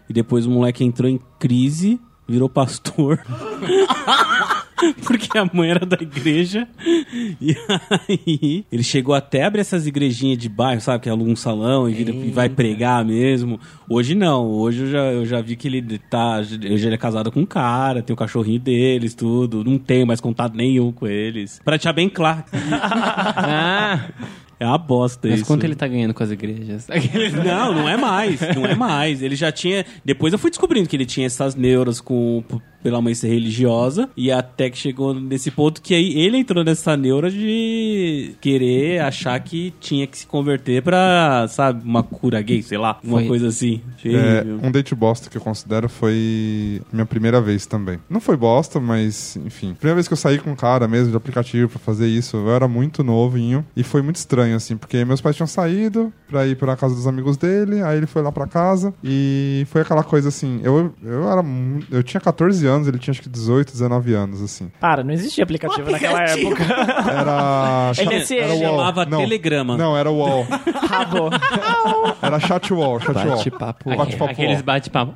E 0.10 0.14
depois 0.14 0.45
o 0.45 0.49
moleque 0.51 0.84
entrou 0.84 1.10
em 1.10 1.20
crise, 1.39 1.99
virou 2.28 2.49
pastor. 2.49 3.20
Porque 5.06 5.38
a 5.38 5.45
mãe 5.54 5.70
era 5.70 5.86
da 5.86 5.95
igreja. 6.01 6.68
E 7.39 7.56
aí 7.89 8.66
ele 8.70 8.84
chegou 8.84 9.16
até 9.16 9.43
a 9.43 9.47
abrir 9.47 9.62
essas 9.62 9.88
igrejinhas 9.88 10.38
de 10.38 10.49
bairro, 10.49 10.82
sabe? 10.82 11.04
Que 11.04 11.10
aluga 11.10 11.32
um 11.32 11.38
salão 11.38 11.88
e, 11.89 11.93
vira- 11.93 12.12
e 12.14 12.30
vai 12.32 12.49
pregar 12.49 13.06
mesmo. 13.06 13.58
Hoje 13.88 14.14
não. 14.14 14.45
Hoje 14.49 14.82
eu 14.84 14.91
já, 14.91 14.97
eu 15.14 15.26
já 15.26 15.39
vi 15.41 15.56
que 15.56 15.70
ele 15.70 15.97
tá. 15.99 16.39
Hoje 16.39 16.86
ele 16.86 16.95
é 16.95 16.97
casado 16.97 17.32
com 17.32 17.39
um 17.41 17.45
cara, 17.45 18.01
tem 18.04 18.14
o 18.14 18.18
cachorrinho 18.18 18.60
deles, 18.60 19.16
tudo. 19.16 19.64
Não 19.64 19.78
tenho 19.78 20.06
mais 20.06 20.20
contato 20.20 20.54
nenhum 20.54 20.91
com 20.91 21.08
eles. 21.08 21.62
Pra 21.64 21.78
deixar 21.78 21.93
bem 21.93 22.10
claro. 22.10 22.43
Ah, 23.36 24.10
É 24.60 24.66
uma 24.66 24.78
bosta 24.78 25.28
Mas 25.28 25.39
isso. 25.39 25.47
quanto 25.47 25.64
ele 25.64 25.76
tá 25.76 25.88
ganhando 25.88 26.14
com 26.14 26.24
as 26.24 26.32
igrejas? 26.32 26.88
Não, 27.43 27.74
não 27.74 27.89
é 27.89 27.97
mais. 27.97 28.39
Não 28.56 28.66
é 28.66 28.76
mais. 28.76 29.22
Ele 29.22 29.36
já 29.36 29.51
tinha. 29.51 29.86
Depois 30.06 30.32
eu 30.34 30.39
fui 30.39 30.49
descobrindo 30.49 30.88
que 30.88 30.95
ele 30.95 31.06
tinha 31.06 31.26
essas 31.26 31.56
neuras 31.56 31.99
com. 31.99 32.43
Pela 32.82 33.01
mãe 33.01 33.16
ser 33.16 33.30
religiosa, 33.30 34.10
e 34.18 34.30
até 34.30 34.70
que 34.70 34.78
chegou 34.78 35.14
nesse 35.14 35.49
ponto 35.49 35.82
que 35.82 35.95
aí 35.95 36.20
ele 36.20 36.36
entrou 36.36 36.66
nessa 36.66 36.97
neura 36.97 37.32
de 37.32 38.36
querer 38.41 38.99
achar 38.99 39.39
que 39.39 39.74
tinha 39.80 40.06
que 40.06 40.18
se 40.18 40.28
converter 40.28 40.84
pra, 40.84 41.45
sabe, 41.47 41.82
uma 41.86 42.04
cura 42.04 42.41
gay, 42.41 42.62
sei 42.62 42.78
lá, 42.78 42.99
uma 43.01 43.20
Foi. 43.20 43.28
coisa 43.30 43.47
assim. 43.47 43.80
É, 44.04 44.43
um 44.62 44.70
date 44.70 44.93
bosta 44.93 45.30
que 45.30 45.38
eu 45.38 45.41
considero 45.41 45.88
foi 45.88 46.82
minha 46.91 47.06
primeira 47.06 47.39
vez 47.39 47.66
também. 47.66 47.99
Não 48.10 48.20
foi 48.20 48.36
bosta, 48.36 48.82
mas 48.82 49.38
enfim. 49.38 49.74
Primeira 49.76 49.95
vez 49.95 50.08
que 50.10 50.14
eu 50.14 50.18
saí 50.18 50.38
com 50.38 50.51
um 50.51 50.56
cara 50.56 50.86
mesmo 50.86 51.12
de 51.12 51.16
aplicativo 51.16 51.70
pra 51.70 51.80
fazer 51.80 52.08
isso, 52.08 52.36
eu 52.36 52.51
era 52.51 52.68
muito 52.68 53.01
novinho 53.01 53.66
e 53.78 53.84
foi 53.84 54.01
muito 54.01 54.18
estranho 54.18 54.53
assim, 54.56 54.78
porque 54.78 55.04
meus 55.06 55.22
pais 55.22 55.36
tinham 55.36 55.47
saído 55.47 56.12
pra 56.30 56.45
ir 56.45 56.56
pra 56.56 56.76
casa 56.76 56.95
dos 56.95 57.08
amigos 57.08 57.38
dele, 57.38 57.82
aí 57.84 57.97
ele 57.97 58.06
foi 58.08 58.22
lá 58.22 58.32
pra 58.32 58.47
casa 58.47 58.93
e 59.04 59.66
foi 59.70 59.82
aquela 59.82 60.04
coisa 60.04 60.30
assim, 60.30 60.60
eu 60.64 60.93
eu 61.04 61.30
era 61.32 61.41
mu- 61.43 61.82
eu 61.91 62.01
tinha 62.04 62.20
14 62.22 62.66
anos, 62.68 62.88
ele 62.88 62.97
tinha 62.99 63.12
acho 63.12 63.22
que 63.22 63.30
18, 63.30 63.72
19 63.72 64.14
anos 64.14 64.41
assim. 64.41 64.72
Para, 64.80 65.04
não 65.04 65.12
existia 65.14 65.43
aplicativo 65.43 65.89
naquela 65.91 66.22
época. 66.24 66.64
Era 67.14 67.91
MSN. 67.97 68.34
era 68.38 68.54
UOL. 68.54 68.60
Chamava 68.78 69.06
Não, 69.06 69.20
Telegrama. 69.20 69.78
Não, 69.78 69.95
era 69.97 70.10
UOL. 70.12 70.45
Rabo. 70.88 71.30
Era 72.22 72.39
chat 72.39 72.74
wall, 72.74 72.99
chat 72.99 73.16
wall. 73.16 73.38
Bate-papo. 73.38 73.95
Bate-papo 73.95 74.32
Aqueles 74.32 74.62
bate-papo. 74.62 75.14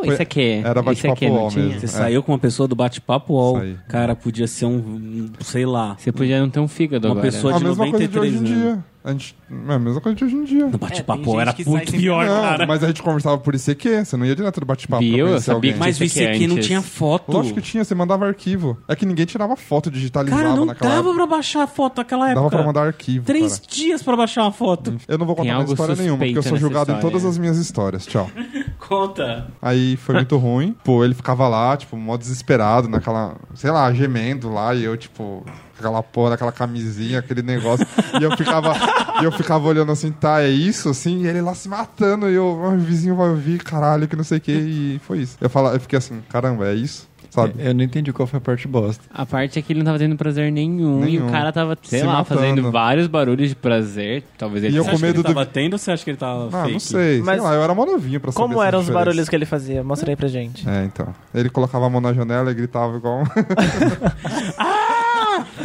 Ah, 0.00 0.04
Foi- 0.04 0.12
isso 0.14 0.22
aqui 0.22 0.40
é. 0.40 0.58
era 0.60 0.80
Isso 0.80 0.82
bate-papo 0.84 1.24
não 1.24 1.32
UOL 1.34 1.52
mesmo. 1.52 1.80
Você 1.80 1.84
É. 1.86 1.88
saiu 1.88 2.22
com 2.22 2.32
uma 2.32 2.38
pessoa 2.38 2.68
do 2.68 2.74
bate-papo 2.76 3.32
UOL. 3.34 3.58
Saí. 3.58 3.76
Cara, 3.88 4.14
podia 4.16 4.46
ser 4.46 4.66
um, 4.66 5.30
sei 5.40 5.66
lá. 5.66 5.96
Você 5.98 6.12
podia 6.12 6.40
não 6.40 6.48
ter 6.50 6.60
um 6.60 6.68
fígado 6.68 7.06
Uma 7.08 7.12
agora. 7.12 7.26
pessoa 7.30 7.54
A 7.54 7.58
de 7.58 7.64
mesma 7.64 7.90
coisa 7.90 8.08
de 8.08 8.18
hoje 8.18 8.28
em 8.36 8.40
93 8.40 8.62
dia. 8.62 8.84
A 9.04 9.12
gente, 9.12 9.34
é 9.68 9.72
a 9.74 9.78
mesma 9.78 10.00
coisa 10.00 10.16
de 10.18 10.24
hoje 10.24 10.34
em 10.36 10.44
dia. 10.44 10.66
No 10.66 10.76
bate-papo 10.76 11.38
É, 11.38 11.42
era 11.42 11.54
muito 11.66 11.92
pior, 11.92 12.26
Não, 12.26 12.42
cara. 12.42 12.66
mas 12.66 12.82
a 12.82 12.88
gente 12.88 13.00
conversava 13.02 13.38
por 13.38 13.54
ICQ, 13.54 14.04
você 14.04 14.16
não 14.16 14.26
ia 14.26 14.34
direto 14.36 14.58
do 14.60 14.66
bate-papo 14.66 15.02
Viu? 15.02 15.18
Eu 15.18 15.26
conhecer 15.28 15.44
sabia 15.44 15.54
alguém. 15.56 15.72
que 15.72 15.78
Mas 15.78 16.00
o 16.00 16.04
Isso 16.04 16.18
aqui 16.18 16.28
ICQ 16.30 16.46
não 16.48 16.56
antes. 16.56 16.66
tinha 16.66 16.82
foto. 16.82 17.32
Lógico 17.32 17.54
que 17.60 17.62
tinha, 17.66 17.84
você 17.84 17.94
mandava 17.94 18.26
arquivo. 18.26 18.76
É 18.88 18.96
que 18.96 19.06
ninguém 19.06 19.24
tirava 19.24 19.56
foto, 19.56 19.90
digitalizava 19.90 20.42
Cara, 20.42 20.54
não 20.56 20.66
naquela 20.66 20.90
dava 20.90 21.08
época. 21.10 21.14
pra 21.14 21.26
baixar 21.36 21.62
a 21.62 21.66
foto 21.68 21.98
naquela 21.98 22.24
época. 22.26 22.34
Dava 22.40 22.50
pra 22.50 22.66
mandar 22.66 22.86
arquivo, 22.86 23.24
Três 23.24 23.58
cara. 23.58 23.70
dias 23.72 24.02
pra 24.02 24.16
baixar 24.16 24.42
uma 24.42 24.52
foto. 24.52 24.96
Eu 25.06 25.16
não 25.16 25.24
vou 25.26 25.34
Tem 25.36 25.44
contar 25.44 25.54
mais 25.56 25.60
algo 25.70 25.72
história 25.72 25.94
nenhuma, 25.94 26.18
porque 26.18 26.30
eu 26.38 26.42
sou 26.42 26.50
suspeito 26.50 26.60
julgado 26.60 26.90
em 26.90 26.94
nessa 26.96 27.02
todas 27.06 27.22
história. 27.22 27.30
as 27.32 27.38
minhas 27.38 27.56
histórias. 27.58 28.06
Tchau. 28.06 28.30
Conta. 28.78 29.46
Aí 29.62 29.96
foi 29.96 30.16
muito 30.16 30.36
ruim. 30.38 30.74
Pô, 30.84 31.04
ele 31.04 31.14
ficava 31.14 31.48
lá, 31.48 31.76
tipo, 31.76 31.96
mó 31.96 32.16
desesperado, 32.16 32.88
naquela, 32.88 33.36
sei 33.54 33.70
lá, 33.70 33.92
gemendo 33.92 34.52
lá, 34.52 34.74
e 34.74 34.84
eu, 34.84 34.96
tipo, 34.96 35.44
aquela 35.78 36.02
porra, 36.02 36.34
aquela 36.34 36.52
camisinha, 36.52 37.18
aquele 37.20 37.42
negócio. 37.42 37.86
e 38.20 38.22
eu 38.24 38.36
ficava, 38.36 38.74
e 39.20 39.24
eu 39.24 39.32
ficava 39.32 39.66
olhando 39.68 39.92
assim, 39.92 40.10
tá, 40.12 40.42
é 40.42 40.48
isso, 40.48 40.88
assim, 40.88 41.22
e 41.22 41.26
ele 41.26 41.40
lá 41.40 41.54
se 41.54 41.68
matando, 41.68 42.28
e 42.28 42.34
eu, 42.34 42.60
"Ah, 42.64 42.68
o 42.70 42.78
vizinho 42.78 43.14
vai 43.16 43.28
ouvir, 43.28 43.58
caralho, 43.62 44.06
que 44.08 44.16
não 44.16 44.24
sei 44.24 44.38
o 44.38 44.40
que, 44.40 44.52
e 44.52 45.00
foi 45.06 45.18
isso. 45.18 45.36
Eu, 45.40 45.48
fala, 45.50 45.72
eu 45.74 45.80
fiquei 45.80 45.96
assim, 45.98 46.20
caramba, 46.28 46.66
é 46.68 46.74
isso? 46.74 47.06
Sabe? 47.30 47.52
Eu 47.58 47.74
não 47.74 47.84
entendi 47.84 48.10
qual 48.10 48.26
foi 48.26 48.38
a 48.38 48.40
parte 48.40 48.66
bosta. 48.66 49.04
A 49.12 49.26
parte 49.26 49.58
é 49.58 49.62
que 49.62 49.70
ele 49.70 49.80
não 49.80 49.84
tava 49.84 49.98
tendo 49.98 50.16
prazer 50.16 50.50
nenhum, 50.50 51.02
e 51.02 51.10
Nenhum. 51.12 51.28
o 51.28 51.30
cara 51.30 51.52
tava, 51.52 51.76
sei 51.82 52.00
Se 52.00 52.06
lá, 52.06 52.14
matando. 52.14 52.40
fazendo 52.40 52.72
vários 52.72 53.06
barulhos 53.06 53.50
de 53.50 53.54
prazer. 53.54 54.24
Talvez 54.38 54.64
ele 54.64 54.72
E 54.74 54.76
eu 54.78 54.82
Você 54.84 54.90
com 54.92 54.98
medo 54.98 55.12
que 55.12 55.18
ele 55.18 55.22
do- 55.22 55.34
tava 55.34 55.44
tendo 55.44 55.74
ou 55.74 55.78
você 55.78 55.90
acha 55.90 56.02
que 56.02 56.08
ele 56.10 56.16
tava 56.16 56.46
Ah, 56.48 56.60
fake? 56.62 56.72
não 56.72 56.80
sei, 56.80 57.20
Mas 57.20 57.34
sei 57.38 57.44
lá, 57.50 57.54
eu 57.54 57.62
era 57.62 57.74
mó 57.74 57.84
novinho 57.84 58.18
pra 58.18 58.32
saber 58.32 58.42
Como 58.42 58.62
eram 58.62 58.78
os 58.78 58.86
diferença. 58.86 59.04
barulhos 59.04 59.28
que 59.28 59.36
ele 59.36 59.44
fazia? 59.44 59.84
Mostra 59.84 60.10
aí 60.10 60.16
pra 60.16 60.26
gente. 60.26 60.66
É, 60.66 60.84
então. 60.86 61.14
Ele 61.34 61.50
colocava 61.50 61.84
a 61.84 61.90
mão 61.90 62.00
na 62.00 62.14
janela 62.14 62.50
e 62.50 62.54
gritava 62.54 62.96
igual. 62.96 63.20
um- 63.20 63.24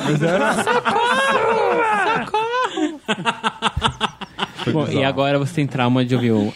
Mas 0.05 0.21
era. 0.21 0.53
Foi 4.63 4.73
Bom, 4.73 4.87
e 4.87 5.03
agora 5.03 5.37
você 5.37 5.53
tem 5.55 5.67
trauma 5.67 6.05
de 6.05 6.15
ouvir 6.15 6.31
o... 6.31 6.53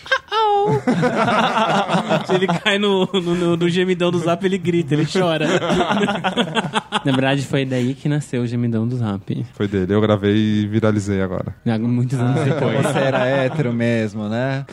Se 2.28 2.34
ele 2.36 2.48
cai 2.48 2.78
no, 2.78 3.08
no, 3.14 3.22
no- 3.36 3.58
no 3.58 3.70
gemidão 3.70 4.12
do 4.12 4.20
zap, 4.20 4.46
ele 4.46 4.58
grita, 4.58 4.94
ele 4.94 5.06
chora. 5.06 5.48
Na 7.06 7.12
verdade, 7.12 7.42
foi 7.46 7.64
daí 7.66 7.94
que 7.94 8.10
nasceu 8.10 8.42
o 8.42 8.48
gemidão 8.48 8.86
do 8.88 8.98
Zap. 8.98 9.46
Foi 9.54 9.68
dele. 9.68 9.94
Eu 9.94 10.02
gravei 10.02 10.36
e 10.36 10.68
viralizei 10.68 11.22
agora. 11.22 11.56
Muitos 11.80 12.20
anos 12.20 12.44
depois. 12.44 12.82
Você 12.86 13.00
era 13.00 13.26
hétero 13.26 13.72
mesmo, 13.72 14.28
né? 14.28 14.66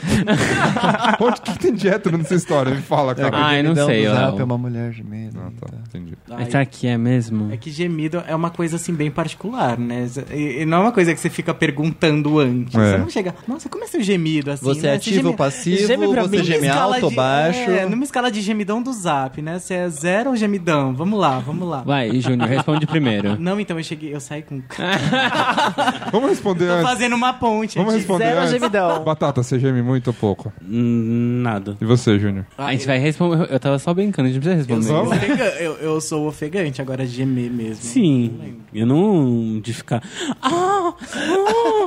Onde 1.21 1.41
que 1.43 1.59
tem 1.59 1.73
de 1.75 1.89
hétero 1.89 2.19
nessa 2.19 2.35
história? 2.35 2.75
Me 2.75 2.83
fala, 2.83 3.15
cara. 3.15 3.31
Ah, 3.37 3.57
eu 3.57 3.63
não 3.65 3.75
Gemidão 3.75 3.87
sei, 3.87 4.07
do 4.09 4.15
Zap 4.15 4.41
é 4.41 4.45
uma 4.45 4.59
mulher 4.59 4.93
gemendo. 4.93 5.39
Ah, 5.39 5.51
tá. 5.61 5.77
Entendi. 5.89 6.15
Mas 6.29 6.49
será 6.49 6.65
que 6.65 6.87
é 6.89 6.99
mesmo? 6.99 7.53
É 7.53 7.57
que 7.57 7.71
gemido 7.71 8.23
é 8.27 8.35
uma 8.35 8.51
coisa 8.51 8.77
assim 8.77 8.93
bem 8.95 9.11
particular, 9.13 9.79
né? 9.79 10.07
E, 10.33 10.65
não 10.65 10.79
é 10.79 10.81
uma 10.81 10.93
coisa 10.93 11.15
que 11.15 11.21
você 11.21 11.31
fica 11.31 11.55
perguntando 11.55 12.41
antes. 12.41 12.75
É. 12.75 12.93
Você 12.93 12.99
não 12.99 13.09
chega, 13.11 13.35
nossa, 13.47 13.69
como 13.69 13.85
é 13.85 13.87
seu 13.87 14.03
gemido 14.03 14.51
assim? 14.51 14.65
Você 14.65 14.83
né? 14.87 14.93
é 14.95 14.97
ativo 14.97 15.17
geme- 15.17 15.29
ou 15.29 15.35
passivo? 15.35 15.84
Geme 15.87 16.09
pra 16.09 16.23
Você 16.23 16.37
mim. 16.39 16.45
geme 16.45 16.59
Numa 16.61 16.71
escala 16.73 16.95
alto 16.95 17.05
ou 17.05 17.11
de- 17.11 17.17
baixo? 17.17 17.71
É, 17.71 17.87
numa 17.89 18.05
escala 18.05 18.31
de 18.31 18.41
gemidão 18.41 18.83
do 18.83 18.93
zap, 18.93 19.41
né? 19.43 19.59
Você 19.59 19.75
é 19.75 19.89
zero 19.89 20.31
ou 20.31 20.37
gemidão? 20.37 20.95
Vamos 20.95 21.19
lá, 21.19 21.39
vamos 21.39 21.69
lá. 21.69 21.83
Vai, 21.83 22.21
Júnior, 22.21 22.49
responde 22.49 22.87
primeiro. 22.87 23.37
Não, 23.41 23.59
então 23.61 23.77
eu 23.79 23.85
cheguei, 23.85 24.15
eu 24.15 24.21
saí 24.21 24.43
com. 24.43 24.63
Vamos 26.13 26.31
responder 26.31 26.67
Tô 26.67 26.73
antes. 26.73 26.89
fazendo 26.91 27.15
uma 27.17 27.33
ponte. 27.33 27.77
Vamos 27.77 27.93
de 27.95 27.99
responder 28.01 28.25
zero 28.27 28.39
antes. 28.41 28.53
gemidão. 28.53 29.05
Batata, 29.05 29.43
você 29.43 29.59
geme 29.59 29.83
muito 29.83 30.09
ou 30.09 30.15
pouco? 30.15 30.53
Hum, 30.63 31.41
Nada. 31.43 31.77
E 31.81 31.85
você, 31.85 32.19
Júnior? 32.19 32.47
A 32.57 32.73
gente 32.73 32.87
vai 32.87 32.99
responder. 32.99 33.49
Eu 33.51 33.61
tava 33.61 33.79
só 33.79 33.93
brincando, 33.93 34.29
a 34.29 34.33
gente 34.33 34.41
precisa 34.43 34.71
Eu 34.71 34.77
responder. 34.79 34.87
sou, 34.87 35.05
Vamos? 35.05 35.17
ofega- 35.17 35.55
eu, 35.61 35.73
eu 35.77 36.01
sou 36.01 36.27
ofegante, 36.29 36.81
agora 36.81 37.05
gemer 37.07 37.51
mesmo. 37.51 37.83
Sim. 37.83 38.57
Eu 38.73 38.87
não. 38.87 39.61
de 39.61 39.73
ficar. 39.73 40.03
Ah! 40.43 40.95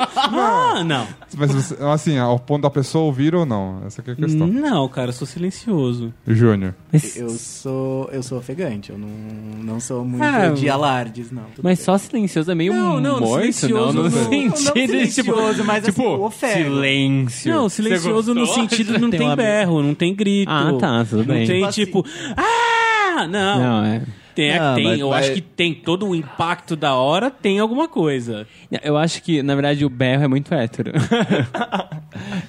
Ah! 0.08 0.78
ah 0.78 0.84
não. 0.84 1.08
Mas 1.38 1.54
você, 1.54 1.76
assim, 1.84 2.18
ao 2.18 2.40
ponto 2.40 2.64
da 2.64 2.70
pessoa 2.70 3.06
ouvir 3.06 3.36
ou 3.36 3.46
não? 3.46 3.77
Essa 3.86 4.02
que 4.02 4.10
é 4.10 4.14
a 4.14 4.16
questão. 4.16 4.48
Não, 4.48 4.88
cara, 4.90 5.10
eu 5.10 5.14
sou 5.14 5.28
silencioso. 5.28 6.14
Júnior. 6.28 6.74
Mas, 6.92 7.16
Eu 7.16 7.30
sou, 7.30 8.10
eu 8.12 8.24
sou 8.24 8.38
ofegante, 8.38 8.92
eu 8.92 8.98
não, 8.98 9.08
não 9.64 9.80
sou 9.80 10.04
muito 10.06 10.24
Ah, 10.24 10.50
de 10.50 10.70
alardes, 10.70 11.32
não. 11.32 11.44
Tudo 11.44 11.62
mas 11.64 11.78
bem. 11.80 11.86
só 11.86 11.98
silencioso 11.98 12.52
é 12.52 12.56
meio 12.56 12.74
Não, 12.74 13.00
não, 13.00 13.20
morto, 13.20 13.40
silencioso 13.42 13.94
não? 13.94 14.04
No 14.04 14.10
não- 14.10 14.30
sentido 14.30 14.64
não 14.66 14.74
de, 14.74 15.08
tipo, 15.08 15.32
silencioso, 15.34 15.64
mas 15.66 15.84
assim, 15.84 15.92
tipo, 16.02 16.10
ofego. 16.26 16.54
silêncio. 16.64 17.54
Não, 17.54 17.70
silencioso 17.70 18.34
no 18.34 18.46
sentido 18.48 18.98
não 19.00 19.10
Tem 19.10 19.20
tem 19.20 19.36
berro, 19.36 19.82
não 19.84 19.94
tem 19.94 20.14
grito. 20.16 20.50
Ah, 20.52 20.74
tá, 20.80 21.06
tudo 21.06 21.20
Não 21.26 21.36
bem. 21.36 21.48
tem 21.48 21.68
Tipo 21.70 22.04
tipo. 22.04 22.06
Ah! 22.36 23.28
Não. 23.28 23.60
Não, 23.60 23.86
é. 23.86 24.02
Tem, 24.38 24.60
Não, 24.60 24.76
tem 24.76 24.84
mas 24.84 25.00
eu 25.00 25.10
vai- 25.10 25.20
acho 25.22 25.34
que 25.34 25.42
tem 25.42 25.74
todo 25.74 26.08
o 26.08 26.16
impacto 26.16 26.76
da 26.76 26.94
hora, 26.94 27.32
tem 27.32 27.58
alguma 27.60 27.88
coisa. 27.88 28.46
Eu 28.84 28.96
acho 28.96 29.24
que, 29.24 29.42
na 29.42 29.56
verdade, 29.56 29.84
o 29.84 29.90
berro 29.90 30.24
é 30.26 30.28
muito 30.28 30.54
hétero. 30.54 30.92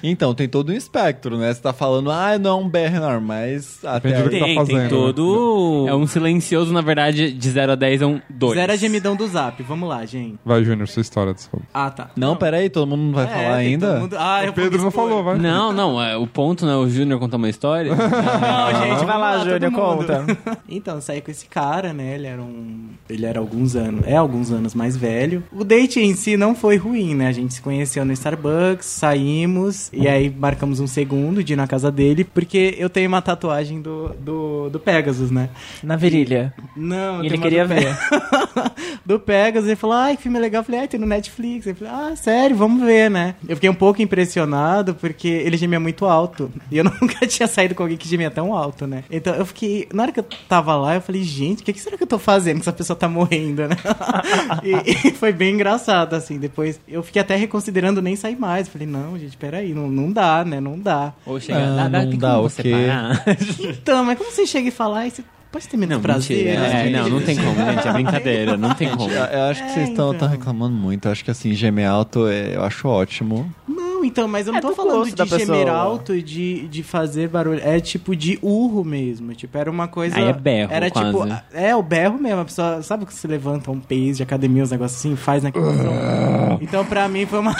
Então, 0.01 0.33
tem 0.33 0.47
todo 0.47 0.69
um 0.71 0.75
espectro, 0.75 1.37
né? 1.37 1.53
Você 1.53 1.61
tá 1.61 1.73
falando, 1.73 2.09
ah, 2.09 2.37
não 2.39 2.49
é 2.51 2.63
um 2.63 2.69
BR 2.69 2.99
normal, 2.99 3.21
mas 3.21 3.83
até 3.83 4.09
Depende 4.09 4.23
do 4.23 4.29
que 4.29 4.35
aí- 4.35 4.39
tá 4.41 4.45
Tem, 4.47 4.55
fazendo, 4.55 4.79
tem 4.79 4.89
todo. 4.89 5.85
é 5.87 5.93
um 5.95 6.07
silencioso, 6.07 6.73
na 6.73 6.81
verdade, 6.81 7.31
de 7.33 7.49
0 7.49 7.73
a 7.73 7.75
10 7.75 8.01
é 8.01 8.05
um 8.05 8.21
2. 8.29 8.55
Zero 8.57 8.71
a 8.71 8.75
gemidão 8.75 9.15
do 9.15 9.27
zap, 9.27 9.61
vamos 9.63 9.87
lá, 9.89 10.05
gente. 10.05 10.39
Vai, 10.45 10.63
Júnior, 10.63 10.87
sua 10.87 11.01
história, 11.01 11.33
desculpa. 11.33 11.65
Ah, 11.73 11.89
tá. 11.91 12.09
Não, 12.15 12.35
peraí, 12.35 12.69
todo 12.69 12.87
mundo 12.87 13.01
não 13.03 13.11
vai 13.13 13.25
É, 13.25 13.27
falar 13.27 13.57
tem 13.57 13.67
ainda? 13.67 13.87
todo 13.91 13.99
mundo- 14.01 14.15
Ah, 14.17 14.43
eu 14.45 14.51
O 14.51 14.53
Pedro 14.53 14.81
não 14.81 14.91
falou, 14.91 15.23
vai. 15.23 15.37
Não, 15.37 15.71
não, 15.73 16.01
é, 16.01 16.15
o 16.17 16.25
ponto 16.25 16.65
não 16.65 16.73
é 16.73 16.77
o 16.77 16.89
Júnior 16.89 17.19
contar 17.19 17.37
uma 17.37 17.49
história. 17.49 17.91
Não, 17.93 18.81
gente, 18.95 19.05
Vai 19.05 19.17
lá, 19.17 19.39
todo 19.39 19.49
Júnior, 19.49 19.71
mundo. 19.71 20.05
conta. 20.07 20.25
Então, 20.69 20.95
eu 20.95 21.01
saí 21.01 21.21
com 21.21 21.31
esse 21.31 21.45
cara, 21.47 21.78
né? 21.93 22.15
Ele 22.15 22.27
era 22.27 22.41
um. 22.41 22.89
Ele 23.09 23.25
era 23.25 23.39
alguns 23.39 23.75
anos. 23.75 24.05
É 24.05 24.15
alguns 24.15 24.51
anos 24.51 24.75
mais 24.75 24.95
velho. 24.95 25.43
O 25.51 25.63
date 25.63 25.99
em 25.99 26.13
si 26.15 26.37
não 26.37 26.53
foi 26.53 26.75
ruim, 26.77 27.15
né? 27.15 27.27
A 27.27 27.31
gente 27.31 27.53
se 27.55 27.61
conheceu 27.61 28.05
no 28.05 28.13
Starbucks, 28.13 28.85
saímos. 28.85 29.89
E 29.91 30.07
aí 30.07 30.29
marcamos 30.29 30.79
um 30.79 30.87
segundo 30.87 31.43
de 31.43 31.53
ir 31.53 31.55
na 31.55 31.65
casa 31.67 31.91
dele, 31.91 32.23
porque 32.23 32.75
eu 32.77 32.89
tenho 32.89 33.07
uma 33.07 33.21
tatuagem 33.21 33.81
do, 33.81 34.09
do, 34.19 34.69
do 34.69 34.79
Pegasus, 34.79 35.31
né? 35.31 35.49
Na 35.83 35.95
virilha. 35.95 36.53
Não, 36.75 37.23
ele 37.23 37.37
queria 37.37 37.65
do 37.67 37.73
Pe- 37.73 37.85
do 39.05 39.19
Pegasus. 39.19 39.67
Ele 39.67 39.75
falou, 39.75 39.95
ai, 39.95 40.15
que 40.17 40.23
filme 40.23 40.39
legal. 40.39 40.61
Eu 40.61 40.65
falei, 40.65 40.81
ai, 40.81 40.87
tem 40.87 40.99
no 40.99 41.07
Netflix. 41.07 41.65
Ele 41.65 41.75
falou, 41.75 41.93
ah, 41.93 42.15
sério, 42.15 42.55
vamos 42.55 42.83
ver, 42.85 43.09
né? 43.09 43.35
Eu 43.47 43.55
fiquei 43.55 43.69
um 43.69 43.73
pouco 43.75 44.01
impressionado 44.01 44.93
porque 44.95 45.27
ele 45.27 45.57
gemia 45.57 45.79
muito 45.79 46.05
alto. 46.05 46.51
E 46.71 46.77
eu 46.77 46.83
nunca 47.01 47.25
tinha 47.27 47.47
saído 47.47 47.73
com 47.75 47.83
alguém 47.83 47.97
que 47.97 48.07
gemia 48.07 48.29
tão 48.31 48.53
alto, 48.53 48.85
né? 48.85 49.03
Então 49.09 49.33
eu 49.33 49.45
fiquei. 49.45 49.87
Na 49.93 50.03
hora 50.03 50.11
que 50.11 50.19
eu 50.19 50.25
tava 50.47 50.75
lá, 50.75 50.95
eu 50.95 51.01
falei, 51.01 51.23
gente, 51.23 51.63
que, 51.73 51.79
que 51.79 51.83
será 51.83 51.97
que 51.97 52.03
eu 52.03 52.07
tô 52.07 52.19
fazendo 52.19 52.55
que 52.55 52.61
essa 52.61 52.73
pessoa 52.73 52.97
tá 52.97 53.07
morrendo, 53.07 53.67
né? 53.67 53.75
e, 54.63 55.07
e 55.09 55.11
foi 55.11 55.31
bem 55.31 55.53
engraçado, 55.53 56.13
assim. 56.15 56.37
Depois 56.37 56.79
eu 56.87 57.01
fiquei 57.03 57.21
até 57.21 57.35
reconsiderando 57.35 58.01
nem 58.01 58.15
sair 58.15 58.35
mais. 58.37 58.67
Falei, 58.67 58.87
não, 58.87 59.17
gente, 59.17 59.37
peraí, 59.37 59.73
não, 59.73 59.87
não 59.89 60.11
dá, 60.11 60.43
né? 60.45 60.59
Não 60.59 60.77
dá. 60.79 61.13
Ou 61.25 61.39
chega, 61.39 61.59
Ah, 61.59 61.75
dá, 61.75 61.87
dá, 61.87 62.01
não 62.03 62.09
tem 62.09 62.19
dá, 62.19 62.31
como 62.33 62.39
o 62.45 62.49
você 62.49 62.61
quê? 62.63 62.71
parar? 62.71 63.23
Então, 63.59 64.03
mas 64.03 64.17
como 64.17 64.31
você 64.31 64.45
chega 64.45 64.67
e 64.67 64.71
fala, 64.71 64.99
ai, 64.99 65.09
você 65.09 65.23
pode 65.51 65.67
ter 65.67 65.77
menos 65.77 65.95
Não, 65.95 66.01
prazer? 66.01 66.37
mentira. 66.37 66.61
né? 66.61 66.87
É, 66.87 66.89
não, 66.89 67.09
não 67.09 67.21
tem 67.21 67.35
como, 67.37 67.55
gente. 67.55 67.87
É 67.87 67.93
brincadeira, 67.93 68.57
não 68.57 68.73
tem 68.73 68.89
como. 68.95 69.09
Eu, 69.09 69.23
eu 69.25 69.41
acho 69.43 69.63
que 69.63 69.69
É, 69.69 69.73
vocês 69.73 69.89
estão 69.89 70.13
então. 70.13 70.27
reclamando 70.27 70.75
muito. 70.75 71.07
Eu 71.07 71.11
acho 71.11 71.23
que 71.23 71.31
assim, 71.31 71.53
gemer 71.53 71.89
alto 71.89 72.27
é- 72.27 72.55
eu 72.55 72.63
acho 72.63 72.87
ótimo. 72.87 73.51
Não, 73.67 74.05
então, 74.05 74.27
mas 74.29 74.47
eu 74.47 74.53
não 74.53 74.59
É 74.59 74.61
tô 74.61 74.69
do 74.69 74.75
falando 74.75 75.11
de 75.13 75.25
gemer 75.39 75.67
alto 75.67 76.15
e 76.15 76.21
de, 76.21 76.67
de 76.69 76.83
fazer 76.83 77.27
barulho. 77.27 77.59
É 77.63 77.79
tipo 77.81 78.15
de 78.15 78.39
urro 78.41 78.83
mesmo. 78.85 79.33
Tipo, 79.33 79.57
era 79.57 79.69
uma 79.69 79.87
coisa. 79.89 80.15
Aí 80.17 80.23
é 80.25 80.33
berro, 80.33 80.71
Era 80.71 80.89
tipo. 80.89 81.11
quase. 81.11 81.41
É, 81.53 81.75
o 81.75 81.83
berro 81.83 82.17
mesmo. 82.17 82.39
A 82.41 82.45
pessoa. 82.45 82.81
Sabe 82.81 83.05
que 83.05 83.13
você 83.13 83.27
levanta 83.27 83.69
um 83.71 83.79
peso 83.79 84.17
de 84.17 84.23
academia, 84.23 84.63
uns 84.63 84.71
negócios 84.71 84.99
assim, 84.99 85.15
faz 85.15 85.43
naquele. 85.43 85.65
Então, 86.61 86.85
pra 86.85 87.07
mim, 87.07 87.25
foi 87.25 87.39
uma. 87.39 87.55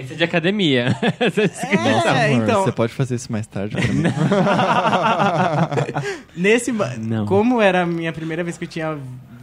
Esse 0.00 0.14
é 0.14 0.16
de 0.16 0.24
academia. 0.24 0.96
É, 1.68 2.28
Amor, 2.28 2.42
então. 2.42 2.64
Você 2.64 2.72
pode 2.72 2.92
fazer 2.92 3.16
isso 3.16 3.30
mais 3.30 3.46
tarde 3.46 3.76
pra 3.76 3.92
mim? 3.92 4.02
Nesse. 6.36 6.72
Não. 6.72 7.26
Como 7.26 7.60
era 7.60 7.82
a 7.82 7.86
minha 7.86 8.12
primeira 8.12 8.42
vez 8.42 8.56
que 8.56 8.64
eu 8.64 8.68
tinha 8.68 8.98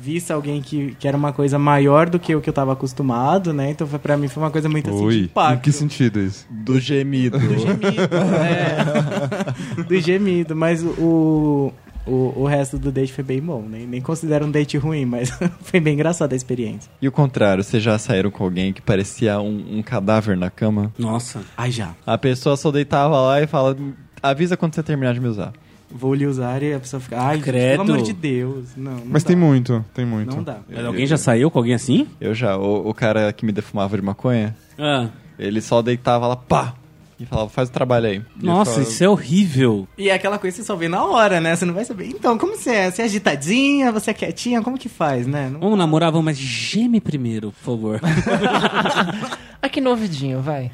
visto 0.05 0.31
alguém 0.31 0.61
que, 0.61 0.95
que 0.99 1.07
era 1.07 1.17
uma 1.17 1.33
coisa 1.33 1.57
maior 1.57 2.07
do 2.07 2.19
que 2.19 2.35
o 2.35 2.41
que 2.41 2.47
eu 2.47 2.53
tava 2.53 2.73
acostumado, 2.73 3.51
né? 3.51 3.71
Então, 3.71 3.87
foi, 3.87 3.97
pra 3.97 4.15
mim, 4.15 4.27
foi 4.27 4.43
uma 4.43 4.51
coisa 4.51 4.69
muito 4.69 4.89
assim 4.89 5.09
de 5.09 5.31
em 5.53 5.57
que 5.57 5.71
sentido 5.71 6.19
isso? 6.19 6.45
Do 6.49 6.79
gemido. 6.79 7.39
Do 7.39 7.57
gemido, 7.57 8.15
é. 8.43 9.81
Do 9.83 9.99
gemido, 9.99 10.55
mas 10.55 10.83
o, 10.83 11.73
o, 12.07 12.33
o 12.35 12.45
resto 12.45 12.77
do 12.77 12.91
date 12.91 13.11
foi 13.13 13.23
bem 13.23 13.41
bom, 13.41 13.61
nem, 13.67 13.85
nem 13.87 14.01
considero 14.01 14.45
um 14.45 14.51
date 14.51 14.77
ruim, 14.77 15.05
mas 15.05 15.29
foi 15.61 15.79
bem 15.79 15.93
engraçada 15.95 16.35
a 16.35 16.37
experiência. 16.37 16.91
E 17.01 17.07
o 17.07 17.11
contrário, 17.11 17.63
vocês 17.63 17.81
já 17.81 17.97
saíram 17.97 18.29
com 18.31 18.43
alguém 18.43 18.71
que 18.73 18.81
parecia 18.81 19.39
um, 19.39 19.77
um 19.79 19.81
cadáver 19.83 20.37
na 20.37 20.49
cama? 20.49 20.91
Nossa. 20.97 21.41
Ai, 21.57 21.71
já. 21.71 21.93
A 22.05 22.17
pessoa 22.17 22.55
só 22.57 22.71
deitava 22.71 23.19
lá 23.19 23.41
e 23.41 23.47
fala: 23.47 23.75
avisa 24.21 24.55
quando 24.57 24.75
você 24.75 24.83
terminar 24.83 25.13
de 25.13 25.19
me 25.19 25.27
usar. 25.27 25.53
Vou 25.89 26.13
lhe 26.15 26.25
usar 26.25 26.61
e 26.63 26.73
a 26.73 26.79
pessoa 26.79 26.99
fica, 26.99 27.21
ai, 27.21 27.35
gente, 27.35 27.43
Credo. 27.45 27.83
pelo 27.85 27.93
amor 27.93 28.03
de 28.05 28.11
Deus. 28.13 28.65
Não, 28.75 28.91
não 28.93 29.01
Mas 29.05 29.23
dá. 29.23 29.27
tem 29.27 29.35
muito, 29.37 29.85
tem 29.93 30.05
muito. 30.05 30.35
Não 30.35 30.43
dá. 30.43 30.57
Mas 30.67 30.83
alguém 30.83 31.05
já 31.05 31.15
saiu 31.15 31.49
com 31.51 31.59
alguém 31.59 31.75
assim? 31.75 32.07
Eu 32.19 32.33
já, 32.33 32.57
o, 32.57 32.89
o 32.89 32.93
cara 32.93 33.31
que 33.31 33.45
me 33.45 33.51
defumava 33.51 33.95
de 33.95 34.01
maconha, 34.03 34.55
Ah. 34.77 35.09
ele 35.39 35.61
só 35.61 35.81
deitava 35.81 36.27
lá, 36.27 36.35
pá! 36.35 36.73
E 37.19 37.25
falava, 37.25 37.49
faz 37.49 37.69
o 37.69 37.71
trabalho 37.71 38.07
aí. 38.07 38.21
E 38.41 38.45
Nossa, 38.45 38.71
falava, 38.71 38.89
isso 38.89 39.03
é 39.03 39.07
horrível. 39.09 39.87
E 39.97 40.09
é 40.09 40.13
aquela 40.13 40.37
coisa 40.37 40.55
que 40.57 40.61
você 40.63 40.67
só 40.67 40.75
vê 40.75 40.87
na 40.89 41.03
hora, 41.05 41.39
né? 41.39 41.55
Você 41.55 41.63
não 41.65 41.73
vai 41.73 41.85
saber. 41.85 42.07
Então, 42.07 42.37
como 42.37 42.55
você 42.57 42.71
é? 42.71 42.91
Você 42.91 43.01
é 43.01 43.05
agitadinha? 43.05 43.91
Você 43.93 44.11
é 44.11 44.13
quietinha? 44.13 44.61
Como 44.61 44.77
que 44.77 44.89
faz, 44.89 45.25
né? 45.25 45.49
Não- 45.49 45.61
Vamos 45.61 45.77
namorar, 45.77 46.11
vamos, 46.11 46.25
mas 46.25 46.37
geme 46.37 46.99
primeiro, 46.99 47.51
por 47.53 47.63
favor. 47.63 48.01
Aqui 49.61 49.79
no 49.81 49.91
ouvidinho, 49.91 50.41
vai. 50.41 50.71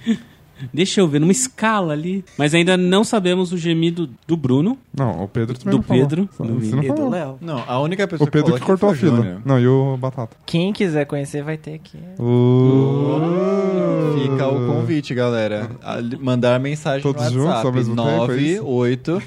Deixa 0.73 1.01
eu 1.01 1.07
ver, 1.07 1.19
numa 1.19 1.31
escala 1.31 1.93
ali. 1.93 2.23
Mas 2.37 2.53
ainda 2.53 2.77
não 2.77 3.03
sabemos 3.03 3.51
o 3.51 3.57
gemido 3.57 4.09
do 4.27 4.37
Bruno. 4.37 4.77
Não, 4.95 5.23
o 5.23 5.27
Pedro 5.27 5.57
também 5.57 5.71
Do 5.71 5.77
não 5.77 5.83
falou. 5.83 6.03
Pedro, 6.03 6.29
Você 6.31 6.43
do 6.43 6.75
não 6.75 6.83
E 6.83 6.87
do 6.87 6.95
falou. 6.95 7.09
Léo. 7.09 7.37
Não, 7.41 7.63
a 7.67 7.79
única 7.79 8.07
pessoa 8.07 8.27
O 8.27 8.31
Pedro 8.31 8.47
falou 8.47 8.59
que 8.59 8.65
cortou 8.65 8.89
a 8.89 8.95
fila. 8.95 9.41
Não, 9.45 9.59
e 9.59 9.67
o 9.67 9.97
Batata. 9.97 10.35
Quem 10.45 10.71
quiser 10.73 11.05
conhecer 11.05 11.43
vai 11.43 11.57
ter 11.57 11.75
aqui. 11.75 11.97
Uh. 12.19 13.21
Fica 14.21 14.47
o 14.47 14.67
convite, 14.67 15.13
galera. 15.13 15.71
A 15.81 15.97
mandar 16.19 16.59
mensagem 16.59 17.01
Todos 17.01 17.23
no 17.25 17.31
juntos 17.31 17.45
WhatsApp. 17.47 17.67
ao 17.67 17.73
mesmo 17.73 17.95
tempo, 17.95 18.31
é 18.31 18.37
isso? 18.37 18.63
98. 18.63 19.21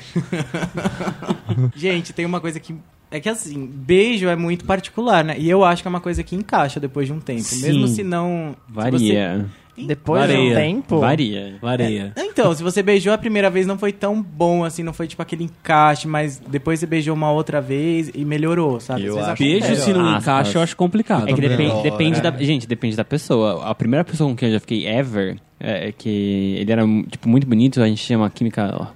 Gente, 1.76 2.12
tem 2.12 2.24
uma 2.26 2.40
coisa 2.40 2.58
que. 2.60 2.74
É 3.10 3.20
que 3.20 3.28
assim, 3.28 3.66
beijo 3.66 4.26
é 4.28 4.34
muito 4.34 4.64
particular, 4.64 5.24
né? 5.24 5.36
E 5.38 5.48
eu 5.48 5.64
acho 5.64 5.82
que 5.82 5.88
é 5.88 5.90
uma 5.90 6.00
coisa 6.00 6.22
que 6.22 6.34
encaixa 6.34 6.80
depois 6.80 7.06
de 7.06 7.12
um 7.12 7.20
tempo. 7.20 7.42
Sim. 7.42 7.62
Mesmo 7.62 7.86
se 7.86 8.02
não. 8.02 8.56
se 8.66 8.72
Varia. 8.74 9.46
Depois 9.76 10.26
de 10.28 10.32
um 10.36 10.36
Varia. 10.38 10.54
tempo. 10.56 10.98
Varia. 11.00 11.54
Vareia. 11.60 12.12
você- 12.14 12.26
Então, 12.26 12.54
se 12.54 12.62
você 12.62 12.82
beijou 12.82 13.12
a 13.12 13.18
primeira 13.18 13.50
vez, 13.50 13.66
não 13.66 13.76
foi 13.78 13.92
tão 13.92 14.22
bom 14.22 14.64
assim, 14.64 14.82
não 14.82 14.92
foi 14.92 15.06
tipo 15.06 15.20
aquele 15.22 15.44
encaixe, 15.44 16.06
mas 16.08 16.38
depois 16.48 16.80
você 16.80 16.86
beijou 16.86 17.14
uma 17.14 17.30
outra 17.32 17.60
vez 17.60 18.10
e 18.14 18.24
melhorou, 18.24 18.78
sabe? 18.80 19.04
Eu 19.06 19.18
acho 19.18 19.42
Beijo, 19.42 19.74
se 19.76 19.92
não 19.92 20.06
Aspas. 20.06 20.22
encaixa, 20.22 20.58
eu 20.58 20.62
acho 20.62 20.76
complicado. 20.76 21.28
É 21.28 21.32
que 21.32 21.40
depende, 21.40 21.82
depende 21.82 22.20
da. 22.20 22.30
Gente, 22.30 22.66
depende 22.66 22.96
da 22.96 23.04
pessoa. 23.04 23.64
A 23.64 23.74
primeira 23.74 24.04
pessoa 24.04 24.28
com 24.30 24.36
quem 24.36 24.48
eu 24.48 24.54
já 24.54 24.60
fiquei 24.60 24.86
ever, 24.86 25.36
é, 25.60 25.88
é 25.88 25.92
que 25.92 26.56
ele 26.58 26.70
era, 26.72 26.82
tipo, 27.10 27.28
muito 27.28 27.46
bonito, 27.46 27.80
a 27.82 27.86
gente 27.88 28.02
tinha 28.04 28.18
uma 28.18 28.30
química 28.30 28.74
ó, 28.78 28.86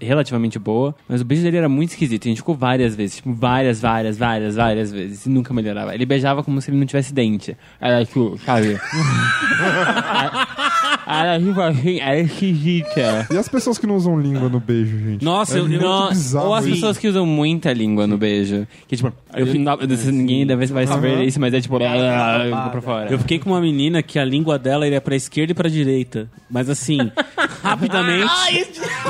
relativamente 0.00 0.58
boa, 0.58 0.94
mas 1.08 1.20
o 1.20 1.24
beijo 1.24 1.42
dele 1.42 1.56
era 1.58 1.68
muito 1.68 1.90
esquisito. 1.90 2.26
A 2.26 2.28
gente 2.28 2.38
ficou 2.38 2.54
várias 2.54 2.94
vezes, 2.94 3.16
tipo, 3.16 3.32
várias, 3.32 3.80
várias, 3.80 4.18
várias, 4.18 4.56
várias 4.56 4.92
vezes, 4.92 5.26
e 5.26 5.28
nunca 5.28 5.54
melhorava. 5.54 5.94
Ele 5.94 6.04
beijava 6.04 6.42
como 6.42 6.60
se 6.60 6.70
ele 6.70 6.78
não 6.78 6.86
tivesse 6.86 7.14
dente. 7.14 7.56
Era 7.80 8.04
tipo, 8.04 8.36
sabe? 8.44 8.78
era 11.06 11.38
tipo 11.38 11.60
assim, 11.60 12.00
era 12.00 12.20
esquisita. 12.20 13.26
E 13.32 13.36
as 13.36 13.48
pessoas 13.48 13.78
que 13.78 13.86
não 13.86 13.96
usam 13.96 14.18
língua 14.18 14.48
no 14.48 14.60
beijo, 14.60 14.98
gente? 14.98 15.24
Nossa, 15.24 15.56
é 15.58 15.60
eu- 15.60 15.68
muito 15.68 15.82
Não, 15.82 16.08
bizarro 16.08 16.46
ou 16.48 16.54
as 16.54 16.64
isso. 16.64 16.74
pessoas 16.74 16.98
que 16.98 17.08
usam 17.08 17.26
muita 17.26 17.72
língua 17.72 18.06
no 18.06 18.16
beijo. 18.16 18.66
Que 18.88 18.96
tipo, 18.96 19.12
eu, 19.34 19.46
não- 19.58 19.78
ninguém 20.12 20.46
deve 20.46 20.66
vai 20.66 20.86
saber 20.86 21.22
isso, 21.24 21.40
mas 21.40 21.52
é 21.54 21.60
tipo, 21.60 21.76
pra 21.78 22.80
fora. 22.82 23.10
Eu 23.10 23.18
fiquei 23.18 23.38
com 23.38 23.50
uma 23.50 23.60
menina 23.60 24.02
que 24.02 24.18
a 24.18 24.24
língua 24.24 24.58
dela 24.58 24.86
ia 24.88 25.00
pra 25.00 25.14
esquerda 25.16 25.52
e 25.52 25.54
pra 25.54 25.68
direita. 25.68 26.28
Mas 26.50 26.68
assim, 26.70 26.98
rapidamente. 27.62 28.30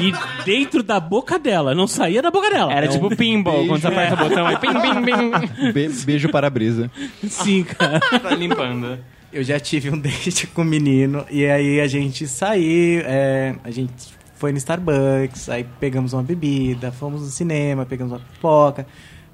e 0.01 0.13
dentro 0.45 0.83
da 0.83 0.99
boca 1.01 1.39
dela, 1.39 1.75
não 1.75 1.87
saía 1.87 2.23
da 2.23 2.31
boca 2.31 2.51
dela. 2.51 2.73
Era 2.73 2.89
tipo 2.89 3.15
pinball, 3.17 3.67
quando 3.67 3.81
você 3.81 3.87
aperta 3.89 4.15
o 4.15 4.29
botão, 4.29 4.47
aí 4.47 4.57
pim, 4.59 4.69
pim, 4.73 5.05
pim. 5.05 5.73
Be- 5.73 5.89
beijo 6.05 6.29
para 6.29 6.47
a 6.47 6.51
brisa. 6.51 6.91
Sim, 7.29 7.65
cara. 7.65 8.01
Tá 8.01 8.31
limpando. 8.35 8.99
Eu 9.35 9.43
já 9.43 9.59
tive 9.59 9.91
um 9.91 9.99
date 10.01 10.47
com 10.47 10.63
um 10.63 10.65
menino 10.65 11.27
e 11.29 11.45
aí 11.45 11.81
a 11.81 11.89
gente 11.89 12.29
saiu, 12.29 13.03
é, 13.05 13.57
a 13.65 13.71
gente 13.73 14.15
foi 14.37 14.53
no 14.53 14.59
Starbucks, 14.59 15.49
aí 15.49 15.67
pegamos 15.81 16.13
uma 16.13 16.23
bebida, 16.23 16.93
fomos 16.93 17.23
no 17.23 17.27
cinema, 17.27 17.85
pegamos 17.85 18.13
uma 18.13 18.21
pipoca. 18.21 18.87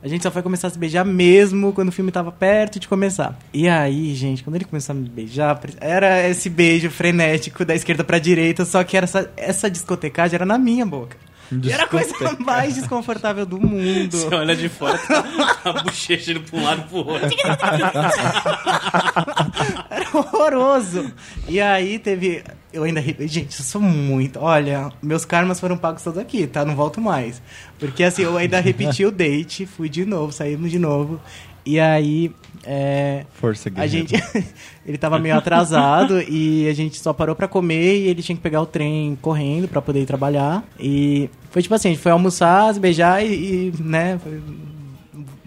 A 0.03 0.09
gente 0.09 0.23
só 0.23 0.31
foi 0.31 0.41
começar 0.41 0.69
a 0.69 0.71
se 0.71 0.79
beijar 0.79 1.05
mesmo 1.05 1.75
quando 1.75 1.91
o 1.91 1.93
filme 1.93 2.11
tava 2.11 2.33
perto 2.33 2.81
de 2.81 2.89
começar. 2.89 3.39
E 3.53 3.69
aí, 3.69 4.15
gente, 4.15 4.43
quando 4.43 4.57
ele 4.57 4.65
começou 4.65 4.95
a 4.95 4.99
me 4.99 5.07
beijar, 5.07 5.61
era 5.79 6.27
esse 6.27 6.49
beijo 6.49 6.89
frenético 6.91 7.63
da 7.63 7.75
esquerda 7.75 8.03
pra 8.03 8.19
direita, 8.19 8.65
só 8.65 8.83
que 8.83 8.97
era 8.97 9.05
essa, 9.05 9.31
essa 9.37 9.71
discotecagem 9.71 10.37
era 10.37 10.47
na 10.47 10.57
minha 10.57 10.87
boca. 10.87 11.19
E 11.63 11.73
era 11.73 11.85
a 11.85 11.89
coisa 11.89 12.15
mais 12.39 12.77
desconfortável 12.77 13.45
do 13.45 13.61
mundo. 13.61 14.17
Você 14.17 14.35
olha 14.35 14.55
de 14.55 14.69
fora, 14.69 14.97
tá 14.99 15.25
a 15.65 15.73
bochecha 15.83 16.31
indo 16.31 16.41
pra 16.41 16.59
um 16.59 16.65
lado 16.65 16.83
e 16.83 16.85
pro 16.89 16.99
outro. 16.99 17.29
Era 19.91 20.17
horroroso. 20.17 21.13
E 21.49 21.61
aí 21.61 21.99
teve. 21.99 22.45
Eu 22.73 22.85
ainda. 22.85 23.01
Gente, 23.03 23.59
eu 23.59 23.65
sou 23.65 23.81
muito. 23.81 24.39
Olha, 24.39 24.91
meus 25.03 25.25
karmas 25.25 25.59
foram 25.59 25.77
pagos 25.77 26.03
todos 26.03 26.19
aqui, 26.19 26.47
tá? 26.47 26.65
Não 26.65 26.77
volto 26.77 27.01
mais. 27.01 27.43
Porque 27.79 28.05
assim, 28.05 28.23
eu 28.23 28.37
ainda 28.37 28.61
repeti 28.61 29.05
o 29.05 29.11
date, 29.11 29.67
fui 29.67 29.89
de 29.89 30.05
novo, 30.05 30.33
saímos 30.33 30.71
de 30.71 30.79
novo. 30.79 31.21
E 31.65 31.79
aí. 31.79 32.33
É, 32.65 33.25
Força, 33.33 33.71
a 33.75 33.87
gente. 33.87 34.15
ele 34.87 34.99
tava 34.99 35.19
meio 35.19 35.37
atrasado 35.37 36.21
e 36.23 36.69
a 36.69 36.75
gente 36.75 36.99
só 36.99 37.13
parou 37.13 37.35
pra 37.35 37.49
comer 37.49 37.97
e 37.99 38.09
ele 38.09 38.23
tinha 38.23 38.37
que 38.37 38.43
pegar 38.43 38.61
o 38.61 38.67
trem 38.67 39.19
correndo 39.21 39.67
pra 39.67 39.83
poder 39.83 40.03
ir 40.03 40.07
trabalhar. 40.07 40.65
E 40.79 41.29
foi 41.51 41.63
tipo 41.63 41.75
assim, 41.75 41.89
a 41.89 41.93
gente 41.93 42.03
foi 42.03 42.13
almoçar, 42.13 42.73
se 42.73 42.81
beijar 42.81 43.25
e, 43.25 43.73
e, 43.73 43.83
né, 43.83 44.19
foi 44.23 44.41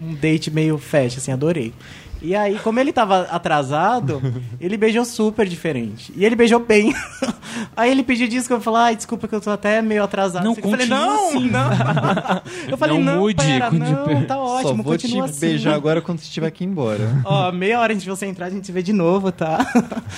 um 0.00 0.14
date 0.14 0.50
meio 0.50 0.76
fast, 0.76 1.18
assim, 1.18 1.32
adorei. 1.32 1.72
E 2.24 2.34
aí, 2.34 2.58
como 2.60 2.80
ele 2.80 2.90
tava 2.92 3.22
atrasado, 3.30 4.22
ele 4.58 4.78
beijou 4.78 5.04
super 5.04 5.46
diferente. 5.46 6.10
E 6.16 6.24
ele 6.24 6.34
beijou 6.34 6.58
bem. 6.58 6.94
aí 7.76 7.90
ele 7.90 8.02
pediu 8.02 8.26
desculpa, 8.26 8.60
eu 8.60 8.64
falei, 8.64 8.80
ai, 8.80 8.96
desculpa 8.96 9.28
que 9.28 9.34
eu 9.34 9.40
tô 9.42 9.50
até 9.50 9.82
meio 9.82 10.02
atrasado. 10.02 10.42
Não, 10.42 10.54
eu 10.56 10.70
falei, 10.70 10.86
não, 10.86 11.28
assim. 11.28 11.50
não. 11.50 11.70
eu 12.70 12.78
falei, 12.78 12.98
Não 12.98 13.04
não, 13.04 13.20
mude, 13.20 13.36
pera, 13.36 13.70
não, 13.70 14.24
tá 14.24 14.38
ótimo, 14.38 14.76
Só 14.78 14.82
vou 14.82 14.96
te 14.96 15.20
assim. 15.20 15.40
beijar 15.40 15.74
agora 15.74 16.00
quando 16.00 16.18
você 16.20 16.24
estiver 16.24 16.46
aqui 16.46 16.64
embora. 16.64 17.04
Ó, 17.24 17.52
meia 17.52 17.78
hora 17.78 17.92
antes 17.92 18.04
de 18.04 18.08
você 18.10 18.24
entrar, 18.24 18.46
a 18.46 18.50
gente 18.50 18.64
se 18.64 18.72
vê 18.72 18.82
de 18.82 18.92
novo, 18.92 19.30
tá? 19.30 19.58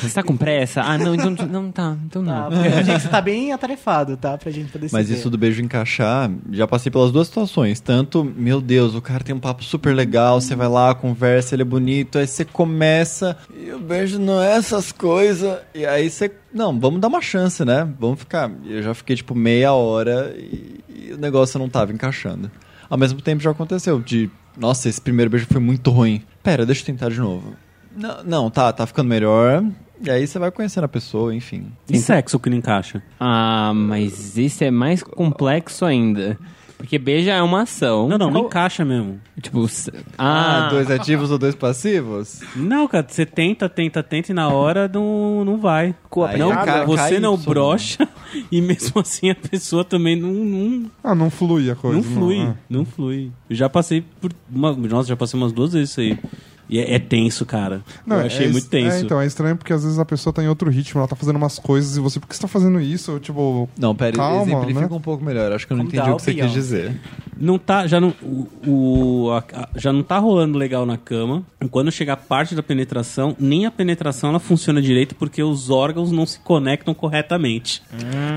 Você 0.01 0.15
tá 0.15 0.23
com 0.23 0.37
pressa? 0.37 0.83
Ah, 0.83 0.97
não, 0.97 1.15
então 1.15 1.31
não 1.49 1.73
tá. 1.73 1.97
Então 2.07 2.25
Tá, 2.25 2.43
não. 2.43 2.51
porque 2.51 2.69
a 2.69 2.83
gente 2.83 3.03
você 3.03 3.09
tá 3.09 3.21
bem 3.21 3.53
atarefado, 3.53 4.17
tá? 4.17 4.39
Pra 4.39 4.51
gente 4.53 4.71
poder 4.71 4.89
se 4.89 4.95
Mas 4.95 5.09
ver. 5.09 5.17
isso 5.17 5.29
do 5.29 5.37
beijo 5.37 5.61
encaixar, 5.63 6.31
já 6.53 6.67
passei 6.69 6.91
pelas 6.93 7.11
duas 7.11 7.27
situações. 7.27 7.81
Tanto, 7.81 8.25
meu 8.25 8.61
Deus, 8.61 8.95
o 8.95 9.01
cara 9.03 9.25
tem 9.25 9.35
um 9.35 9.41
papo 9.41 9.65
super 9.65 9.95
legal, 9.95 10.41
você 10.41 10.55
vai 10.55 10.69
lá, 10.69 10.95
conversa, 10.95 11.55
ele 11.55 11.63
é 11.63 11.65
bonito, 11.65 11.96
aí 12.15 12.27
você 12.27 12.45
começa 12.45 13.37
e 13.57 13.71
o 13.71 13.79
beijo 13.79 14.19
não 14.19 14.41
é 14.43 14.57
essas 14.57 14.91
coisas. 14.91 15.59
E 15.75 15.87
aí 15.87 16.11
você, 16.11 16.33
não, 16.53 16.79
vamos 16.79 17.01
dar 17.01 17.09
uma 17.09 17.21
chance, 17.21 17.65
né? 17.65 17.89
Vamos 17.99 18.21
ficar. 18.21 18.51
Eu 18.65 18.83
já 18.83 18.95
fiquei 18.95 19.17
tipo 19.17 19.35
meia 19.35 19.73
hora 19.73 20.35
e, 20.37 20.81
e 20.89 21.13
o 21.13 21.19
negócio 21.19 21.59
não 21.59 21.69
tava 21.69 21.93
encaixando. 21.93 22.51
Ao 22.89 22.99
mesmo 22.99 23.21
tempo 23.21 23.43
já 23.43 23.51
aconteceu 23.51 24.01
de, 24.01 24.31
nossa, 24.57 24.89
esse 24.89 25.01
primeiro 25.01 25.31
beijo 25.31 25.47
foi 25.51 25.61
muito 25.61 25.91
ruim. 25.91 26.23
Pera, 26.43 26.65
deixa 26.65 26.83
eu 26.83 26.87
tentar 26.87 27.11
de 27.11 27.21
novo. 27.21 27.55
Não, 27.97 28.23
não 28.25 28.51
tá, 28.51 28.73
tá 28.73 28.87
ficando 28.87 29.09
melhor. 29.09 29.65
E 30.03 30.11
aí 30.11 30.27
você 30.27 30.39
vai 30.39 30.51
conhecendo 30.51 30.85
a 30.85 30.89
pessoa, 30.89 31.35
enfim. 31.35 31.73
E 31.89 31.99
sexo 31.99 32.39
que 32.39 32.51
não 32.51 32.59
encaixa? 32.59 33.03
Ah, 33.19 33.73
mas 33.75 34.37
isso 34.37 34.63
é 34.63 34.71
mais 34.71 35.03
complexo 35.03 35.85
ainda. 35.85 36.39
Porque 36.79 36.99
beija 36.99 37.33
é 37.33 37.43
uma 37.43 37.63
ação. 37.63 38.07
Não, 38.09 38.19
não, 38.19 38.31
não 38.31 38.41
encaixa 38.47 38.85
mesmo. 38.85 39.19
Tipo, 39.41 39.67
Ah, 40.19 40.67
ah, 40.67 40.69
dois 40.71 40.91
ativos 40.91 41.31
ou 41.31 41.39
dois 41.39 41.55
passivos? 41.55 42.41
Não, 42.55 42.87
cara, 42.87 43.07
você 43.09 43.25
tenta, 43.25 43.69
tenta, 43.69 44.03
tenta 44.03 44.31
e 44.31 44.35
na 44.35 44.49
hora 44.49 44.87
não, 44.93 45.45
não 45.45 45.57
vai. 45.59 45.95
Aí 46.29 46.39
não, 46.39 46.51
cai- 46.51 46.85
você 46.87 46.97
cai 47.11 47.19
não 47.19 47.35
isso, 47.35 47.49
brocha 47.49 48.09
e 48.53 48.61
mesmo 48.61 49.01
assim 49.01 49.31
a 49.31 49.35
pessoa 49.35 49.85
também 49.85 50.17
não, 50.21 50.31
não, 50.33 50.91
Ah, 51.03 51.15
não 51.15 51.31
flui 51.31 51.71
a 51.71 51.75
coisa. 51.75 51.97
não 51.97 52.03
flui. 52.05 52.41
ah. 52.43 52.55
Não 52.69 52.85
flui. 52.85 53.31
Eu 53.49 53.57
já 53.57 53.69
passei 53.69 54.05
por 54.21 54.31
uma. 54.51 54.73
Nossa, 54.73 55.09
já 55.09 55.17
passei 55.17 55.39
umas 55.41 55.53
duas 55.53 55.73
vezes 55.73 55.91
isso 55.91 56.01
aí. 56.01 56.19
E 56.69 56.79
é, 56.79 56.95
é 56.95 56.99
tenso, 56.99 57.45
cara. 57.47 57.83
eu 58.07 58.17
achei 58.17 58.47
é, 58.47 58.51
muito 58.51 58.69
tenso. 58.69 58.97
É, 58.97 59.01
então, 59.01 59.21
é 59.21 59.27
estranho 59.27 59.57
porque 59.57 59.73
às 59.73 59.83
vezes 59.85 59.99
a 59.99 60.05
pessoa 60.05 60.33
tá 60.33 60.43
em 60.43 60.49
outro 60.49 60.69
ritmo, 60.71 60.99
ela 61.01 61.09
tá 61.09 61.15
fazendo 61.17 61.37
umas 61.37 61.59
coisas 61.59 61.97
e 61.97 62.01
você, 62.01 62.19
por 62.19 62.29
que 62.29 62.35
você 62.35 62.43
tá 62.43 62.49
fazendo 62.49 62.81
isso? 62.81 63.19
Tipo, 63.21 63.69
Não, 63.79 63.95
pera, 63.95 64.17
Calma, 64.17 64.43
exemplifica 64.43 64.89
né? 64.89 64.97
um 64.97 65.01
pouco 65.01 65.25
melhor. 65.25 65.53
Acho 65.53 65.67
que 65.67 65.73
eu 65.73 65.77
não 65.77 65.85
Como 65.85 65.97
entendi 65.97 66.11
o 66.11 66.17
que 66.17 66.23
você 66.23 66.31
o 66.33 66.35
quis 66.35 66.53
dizer. 66.53 67.01
Não 67.39 67.59
tá, 67.59 67.87
já 67.87 68.01
não, 68.01 68.15
o, 68.23 68.47
o- 68.67 69.31
a- 69.33 69.45
a- 69.53 69.69
já 69.77 69.93
não 69.93 70.03
tá 70.03 70.19
rolando 70.19 70.57
legal 70.59 70.87
na 70.87 70.97
cama. 70.97 71.43
Quando 71.71 71.91
chega 71.93 72.15
a 72.15 72.17
parte 72.17 72.55
da 72.55 72.63
penetração, 72.63 73.37
nem 73.39 73.67
a 73.67 73.71
penetração 73.71 74.31
ela 74.31 74.39
funciona 74.41 74.81
direito 74.81 75.15
porque 75.15 75.43
os 75.43 75.69
órgãos 75.69 76.11
não 76.11 76.25
se 76.25 76.39
conectam 76.41 76.95
corretamente. 76.95 77.83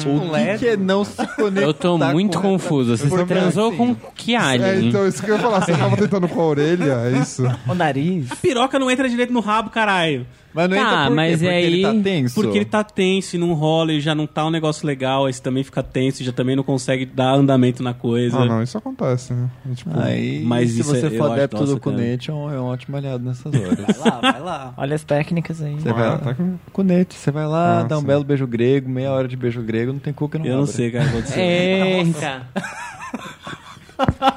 o 0.05 0.31
que, 0.33 0.57
que 0.59 0.67
é 0.67 0.77
não 0.77 1.03
se 1.05 1.15
conectar 1.35 1.61
Eu 1.61 1.73
tô 1.73 1.97
muito 1.97 2.39
confuso. 2.41 2.97
Você 2.97 3.09
também, 3.09 3.25
transou 3.25 3.71
sim. 3.71 3.77
com 3.77 3.95
que 4.15 4.33
é, 4.35 4.37
alien? 4.37 4.89
então, 4.89 5.07
isso 5.07 5.23
que 5.23 5.31
eu 5.31 5.35
ia 5.35 5.41
falar, 5.41 5.61
você 5.61 5.73
tava 5.73 5.95
tentando 5.95 6.27
com 6.27 6.41
a 6.41 6.45
orelha, 6.45 6.83
é 7.05 7.19
isso? 7.21 7.43
O 7.67 7.73
nariz. 7.73 8.18
A 8.29 8.35
piroca 8.35 8.77
não 8.79 8.89
entra 8.89 9.07
direito 9.09 9.31
no 9.33 9.39
rabo, 9.39 9.69
caralho. 9.69 10.25
Mas 10.51 10.67
não 10.67 10.77
Tá, 10.77 10.81
entra 10.81 10.97
por 10.97 11.07
quê? 11.09 11.13
mas 11.15 11.31
Porque 11.39 11.47
aí- 11.53 11.63
ele 11.65 11.81
tá 11.83 11.93
tenso. 12.03 12.33
Porque 12.35 12.57
ele 12.57 12.65
tá 12.65 12.83
tenso 12.83 13.35
e 13.35 13.39
não 13.39 13.53
rola 13.53 13.93
e 13.93 14.01
já 14.01 14.15
não 14.15 14.25
tá 14.25 14.43
um 14.47 14.49
negócio 14.49 14.85
legal, 14.87 15.27
aí 15.27 15.33
você 15.33 15.39
também 15.41 15.63
fica 15.63 15.83
tenso 15.83 16.23
e 16.23 16.25
já 16.25 16.31
também 16.31 16.55
não 16.55 16.63
consegue 16.63 17.05
dar 17.05 17.33
andamento 17.35 17.83
na 17.83 17.93
coisa. 17.93 18.39
Ah, 18.39 18.45
não, 18.45 18.63
isso 18.63 18.75
acontece, 18.75 19.31
né? 19.31 19.47
É, 19.71 19.75
tipo, 19.75 19.91
Aí, 19.99 20.43
Mas 20.43 20.71
se 20.71 20.79
isso 20.79 20.89
você 20.89 21.05
é- 21.05 21.09
for 21.11 21.31
adepto 21.31 21.63
do 21.65 21.79
cunete, 21.79 22.31
é 22.31 22.33
um, 22.33 22.51
é 22.51 22.59
um 22.59 22.65
ótimo 22.65 22.97
aliado 22.97 23.23
nessas 23.23 23.53
horas. 23.53 23.77
Vai 23.77 24.11
lá, 24.11 24.19
vai 24.21 24.41
lá. 24.41 24.73
Olha 24.77 24.95
as 24.95 25.03
técnicas 25.03 25.61
aí. 25.61 25.75
Você 25.75 25.93
vai 25.93 26.07
lá, 26.09 26.17
tá 26.17 26.33
com- 26.33 26.57
cunete, 26.73 27.13
você 27.13 27.29
vai 27.29 27.45
lá, 27.45 27.81
Ah, 27.81 27.83
dá 27.83 27.97
um 27.97 28.01
sim. 28.01 28.07
belo 28.07 28.23
beijo 28.23 28.47
grego, 28.47 28.89
meia 28.89 29.11
hora 29.11 29.27
de 29.27 29.37
beijo 29.37 29.61
grego, 29.61 29.93
não 29.93 29.99
tem 29.99 30.11
cu 30.11 30.27
que 30.27 30.39
não 30.39 30.45
Eu 30.47 30.55
não 30.55 30.61
abra. 30.63 30.73
sei 30.73 30.87
o 30.87 30.91
que 30.91 30.97
vai 30.97 31.07
acontecer. 31.07 31.39
Eita. 31.41 32.47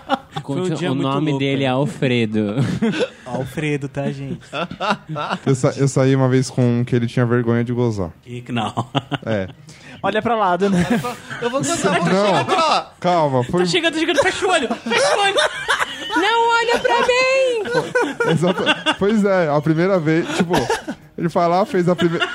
Foi 0.54 0.70
um 0.70 0.74
dia 0.74 0.92
o 0.92 0.94
muito 0.94 1.08
nome 1.08 1.30
louco, 1.30 1.38
dele 1.44 1.64
é? 1.64 1.68
Alfredo. 1.68 2.54
Alfredo, 3.26 3.88
tá, 3.88 4.10
gente? 4.10 4.40
Eu, 5.46 5.54
sa- 5.54 5.74
eu 5.76 5.88
saí 5.88 6.14
uma 6.14 6.28
vez 6.28 6.48
com 6.50 6.80
um 6.80 6.84
que 6.84 6.94
ele 6.94 7.06
tinha 7.06 7.24
vergonha 7.26 7.62
de 7.64 7.72
gozar. 7.72 8.10
E- 8.26 8.44
Não. 8.48 8.72
É. 9.24 9.48
Olha 10.02 10.20
pra 10.20 10.34
lado, 10.34 10.68
né? 10.68 10.84
Eu 11.40 11.48
vou 11.48 11.62
cantar, 11.62 12.00
vou 12.00 12.08
Não, 12.12 12.86
calma, 12.98 13.44
foi. 13.44 13.60
Tá 13.60 13.66
chegando, 13.66 13.94
tá 13.94 14.00
chegando, 14.00 14.18
fecha 14.20 14.46
o 14.46 14.50
olho, 14.50 14.68
fecha 14.68 15.16
o 15.16 15.20
olho. 15.20 15.34
Não 16.16 16.48
olha 16.50 16.78
pra 16.80 17.00
mim! 17.06 18.30
Exata- 18.32 18.94
Pois 18.98 19.24
é, 19.24 19.48
a 19.48 19.60
primeira 19.60 20.00
vez, 20.00 20.26
tipo, 20.36 20.54
ele 21.16 21.28
foi 21.28 21.46
lá, 21.46 21.64
fez 21.64 21.88
a 21.88 21.94
primeira. 21.94 22.28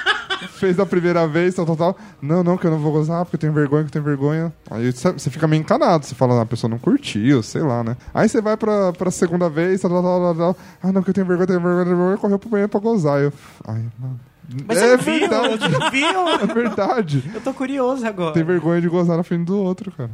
Fez 0.50 0.80
a 0.80 0.86
primeira 0.86 1.28
vez, 1.28 1.56
tal, 1.56 1.66
tal, 1.66 1.76
tal. 1.76 1.98
Não, 2.22 2.44
não, 2.44 2.58
que 2.58 2.66
eu 2.66 2.72
não 2.72 2.80
vou 2.80 2.92
gozar, 2.92 3.24
porque 3.26 3.36
eu 3.36 3.40
tenho 3.40 3.54
vergonha, 3.54 3.84
que 3.84 3.90
eu 3.90 3.94
tenho 3.94 4.06
vergonha. 4.06 4.54
Aí 4.70 4.92
você 4.92 5.30
fica 5.30 5.48
meio 5.48 5.62
encanado, 5.62 6.06
você 6.06 6.16
fala, 6.16 6.36
ah, 6.40 6.42
a 6.42 6.46
pessoa 6.46 6.70
não 6.70 6.78
curtiu, 6.80 7.42
sei 7.44 7.62
lá, 7.62 7.84
né? 7.84 7.96
Aí 8.14 8.28
você 8.30 8.42
vai 8.42 8.56
pra, 8.58 8.92
pra 8.94 9.10
segunda 9.12 9.50
vez, 9.50 9.82
tal, 9.82 9.92
tal, 9.92 10.02
tal, 10.04 10.22
tal, 10.22 10.36
tal. 10.36 10.58
Ah, 10.84 10.92
não, 10.92 11.02
que 11.04 11.10
eu 11.10 11.14
tenho 11.14 11.28
vergonha, 11.28 11.48
tenho 11.48 11.60
vergonha, 11.62 11.86
tenho 11.86 11.98
vergonha, 11.98 12.18
correu 12.18 12.40
pro 12.40 12.50
banheiro 12.50 12.70
pra 12.70 12.80
gozar. 12.80 13.20
Eu, 13.22 13.32
ai, 13.68 13.84
mano. 14.00 14.20
Mas 14.66 14.78
é 14.78 14.82
você 14.82 14.96
não 14.98 15.04
viu? 15.04 15.20
verdade, 15.20 15.58
Você 15.60 15.68
não 15.80 15.92
viu? 15.92 16.30
é 16.42 16.54
verdade. 16.54 17.32
Eu 17.34 17.42
tô 17.42 17.54
curioso 17.54 18.06
agora. 18.08 18.34
Tem 18.34 18.44
vergonha 18.44 18.80
de 18.82 18.88
gozar 18.88 19.18
na 19.18 19.24
frente 19.24 19.46
do 19.46 19.58
outro, 19.62 19.92
cara. 19.92 20.10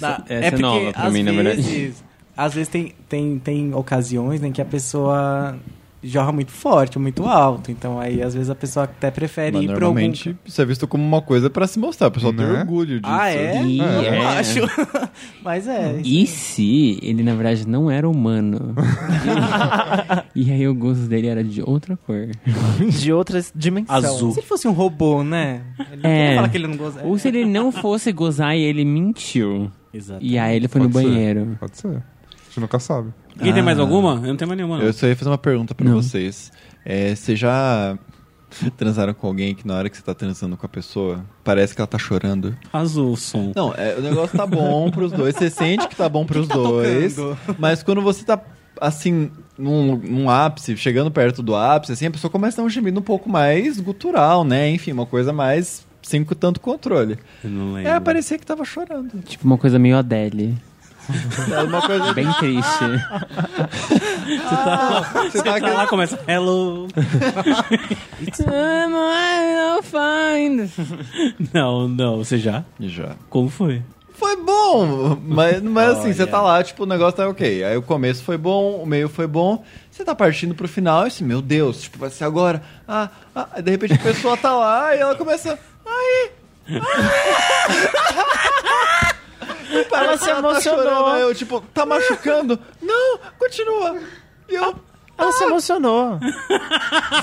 Tá, 0.00 0.22
essa 0.28 0.56
é 0.56 0.58
nova 0.58 0.92
pra 0.92 1.04
às 1.04 1.12
mim, 1.12 1.22
na 1.22 1.32
verdade. 1.32 1.62
vezes, 1.62 2.04
Às 2.36 2.52
vezes 2.52 2.68
tem, 2.68 2.94
tem, 3.08 3.38
tem 3.38 3.74
ocasiões 3.74 4.42
em 4.42 4.50
que 4.52 4.60
a 4.60 4.64
pessoa 4.64 5.56
jorra 6.08 6.32
muito 6.32 6.50
forte, 6.52 6.98
muito 6.98 7.24
alto. 7.26 7.70
Então 7.70 7.98
aí, 8.00 8.22
às 8.22 8.34
vezes, 8.34 8.48
a 8.50 8.54
pessoa 8.54 8.84
até 8.84 9.10
prefere 9.10 9.56
Mas 9.56 9.62
ir 9.64 9.66
pra 9.66 9.74
algum... 9.74 9.86
normalmente 9.86 10.36
isso 10.44 10.60
é 10.62 10.64
visto 10.64 10.86
como 10.88 11.04
uma 11.04 11.20
coisa 11.22 11.50
pra 11.50 11.66
se 11.66 11.78
mostrar. 11.78 12.08
O 12.08 12.10
pessoal 12.10 12.32
tem 12.32 12.46
Né? 12.46 12.60
orgulho 12.60 13.00
disso. 13.00 13.12
Ah, 13.14 13.30
é? 13.30 13.62
E 13.64 13.78
Eu 13.78 13.84
é. 13.84 14.18
não 14.18 14.28
acho. 14.28 14.60
Mas 15.44 15.66
é. 15.68 16.00
E 16.04 16.26
se 16.26 16.98
ele, 17.02 17.22
na 17.22 17.34
verdade, 17.34 17.66
não 17.68 17.90
era 17.90 18.08
humano? 18.08 18.74
e 20.34 20.50
aí 20.50 20.66
o 20.68 20.74
gosto 20.74 21.02
dele 21.02 21.26
era 21.28 21.42
de 21.42 21.62
outra 21.62 21.96
cor. 21.96 22.28
De 22.88 23.12
outras 23.12 23.52
dimensões. 23.54 24.04
Azul. 24.04 24.32
Se 24.32 24.40
ele 24.40 24.46
fosse 24.46 24.68
um 24.68 24.72
robô, 24.72 25.22
né? 25.22 25.62
Ele 25.92 26.02
não 26.02 26.10
É. 26.10 26.34
falar 26.36 26.48
que 26.48 26.56
ele 26.56 26.66
não 26.66 26.76
gosta. 26.76 27.04
Ou 27.04 27.18
se 27.18 27.28
ele 27.28 27.44
não 27.44 27.70
fosse 27.72 28.12
gozar 28.12 28.56
e 28.56 28.60
ele 28.62 28.84
mentiu. 28.84 29.70
Exato. 29.92 30.20
E 30.24 30.38
aí 30.38 30.56
ele 30.56 30.68
foi 30.68 30.80
no 30.82 30.90
Pode 30.90 31.04
ser. 31.04 31.10
banheiro. 31.10 31.56
Pode 31.58 31.76
ser. 31.78 31.88
A 31.88 31.92
gente 32.48 32.60
nunca 32.60 32.78
sabe. 32.78 33.10
Quem 33.38 33.52
tem 33.52 33.62
mais 33.62 33.78
Ah. 33.78 33.82
alguma? 33.82 34.14
Eu 34.22 34.28
não 34.28 34.36
tenho 34.36 34.48
mais 34.48 34.56
nenhuma. 34.58 34.78
Eu 34.82 34.92
só 34.92 35.06
ia 35.06 35.16
fazer 35.16 35.30
uma 35.30 35.38
pergunta 35.38 35.74
pra 35.74 35.86
Não. 35.88 35.96
vocês. 36.02 36.50
É, 36.84 37.14
vocês 37.14 37.38
já 37.38 37.98
transaram 38.76 39.12
com 39.12 39.26
alguém 39.26 39.54
que 39.54 39.66
na 39.66 39.74
hora 39.74 39.88
que 39.90 39.96
você 39.96 40.02
tá 40.02 40.14
transando 40.14 40.56
com 40.56 40.64
a 40.64 40.68
pessoa, 40.68 41.24
parece 41.44 41.74
que 41.74 41.80
ela 41.80 41.86
tá 41.86 41.98
chorando? 41.98 42.56
Azul 42.72 43.12
o 43.12 43.16
som. 43.16 43.52
Não, 43.54 43.74
é, 43.74 43.96
o 43.98 44.00
negócio 44.00 44.36
tá 44.36 44.46
bom 44.46 44.90
pros 44.90 45.12
dois. 45.12 45.34
Você 45.34 45.50
sente 45.50 45.86
que 45.88 45.96
tá 45.96 46.08
bom 46.08 46.24
pros 46.26 46.46
tá 46.48 46.54
dois. 46.54 47.14
tocando? 47.16 47.56
Mas 47.58 47.82
quando 47.82 48.00
você 48.02 48.24
tá, 48.24 48.40
assim, 48.80 49.30
num, 49.58 49.96
num 49.96 50.30
ápice, 50.30 50.76
chegando 50.76 51.10
perto 51.10 51.42
do 51.42 51.54
ápice, 51.56 51.92
assim, 51.92 52.06
a 52.06 52.10
pessoa 52.10 52.30
começa 52.30 52.60
a 52.60 52.62
dar 52.62 52.66
um 52.66 52.70
gemido 52.70 53.00
um 53.00 53.02
pouco 53.02 53.28
mais 53.28 53.80
gutural, 53.80 54.44
né? 54.44 54.70
Enfim, 54.70 54.92
uma 54.92 55.06
coisa 55.06 55.32
mais 55.32 55.84
sem 56.02 56.24
tanto 56.24 56.60
controle. 56.60 57.18
Eu 57.42 57.50
não 57.50 57.72
lembro. 57.72 57.90
É, 57.90 57.98
parecia 57.98 58.38
que 58.38 58.46
tava 58.46 58.64
chorando. 58.64 59.20
Tipo 59.24 59.44
uma 59.44 59.58
coisa 59.58 59.76
meio 59.78 59.96
Adele. 59.98 60.56
É 61.52 61.62
uma 61.62 61.82
coisa 61.82 62.12
Bem 62.12 62.32
triste. 62.34 62.84
Você 65.30 65.42
tá 65.42 65.56
lá, 65.58 65.86
começa 65.86 66.18
Hello. 66.26 66.88
Find. 69.82 70.70
Não, 71.52 71.88
não, 71.88 72.18
você 72.18 72.38
já? 72.38 72.64
Já. 72.80 73.16
Como 73.28 73.48
foi? 73.48 73.82
Foi 74.16 74.34
bom, 74.34 75.18
mas, 75.22 75.62
mas 75.62 75.98
assim, 75.98 76.10
você 76.10 76.26
tá 76.26 76.40
lá, 76.40 76.64
tipo, 76.64 76.84
o 76.84 76.86
negócio 76.86 77.18
tá 77.18 77.28
ok. 77.28 77.62
Aí 77.62 77.76
o 77.76 77.82
começo 77.82 78.24
foi 78.24 78.38
bom, 78.38 78.76
o 78.76 78.86
meio 78.86 79.10
foi 79.10 79.26
bom, 79.26 79.62
você 79.90 80.02
tá 80.06 80.14
partindo 80.14 80.54
pro 80.54 80.66
final 80.66 81.04
e 81.04 81.08
assim, 81.08 81.22
meu 81.22 81.42
Deus, 81.42 81.82
tipo, 81.82 81.98
vai 81.98 82.08
ser 82.08 82.24
agora. 82.24 82.62
Ah, 82.88 83.10
ah, 83.34 83.48
aí 83.52 83.62
de 83.62 83.70
repente 83.70 83.92
a 83.92 83.98
pessoa 83.98 84.34
tá 84.34 84.56
lá 84.56 84.96
e 84.96 85.00
ela 85.00 85.14
começa. 85.16 85.58
Ai! 85.84 86.30
Parece 86.66 88.55
Ela 89.92 90.16
se 90.18 90.24
tá 90.26 90.38
emocionou. 90.38 90.82
chorando, 90.82 91.06
aí 91.06 91.22
eu, 91.22 91.34
tipo, 91.34 91.60
tá 91.74 91.84
machucando? 91.86 92.58
Não, 92.82 93.18
continua. 93.38 93.96
E 94.48 94.54
eu. 94.54 94.74
Ela 95.18 95.32
se 95.32 95.44
emocionou. 95.44 96.18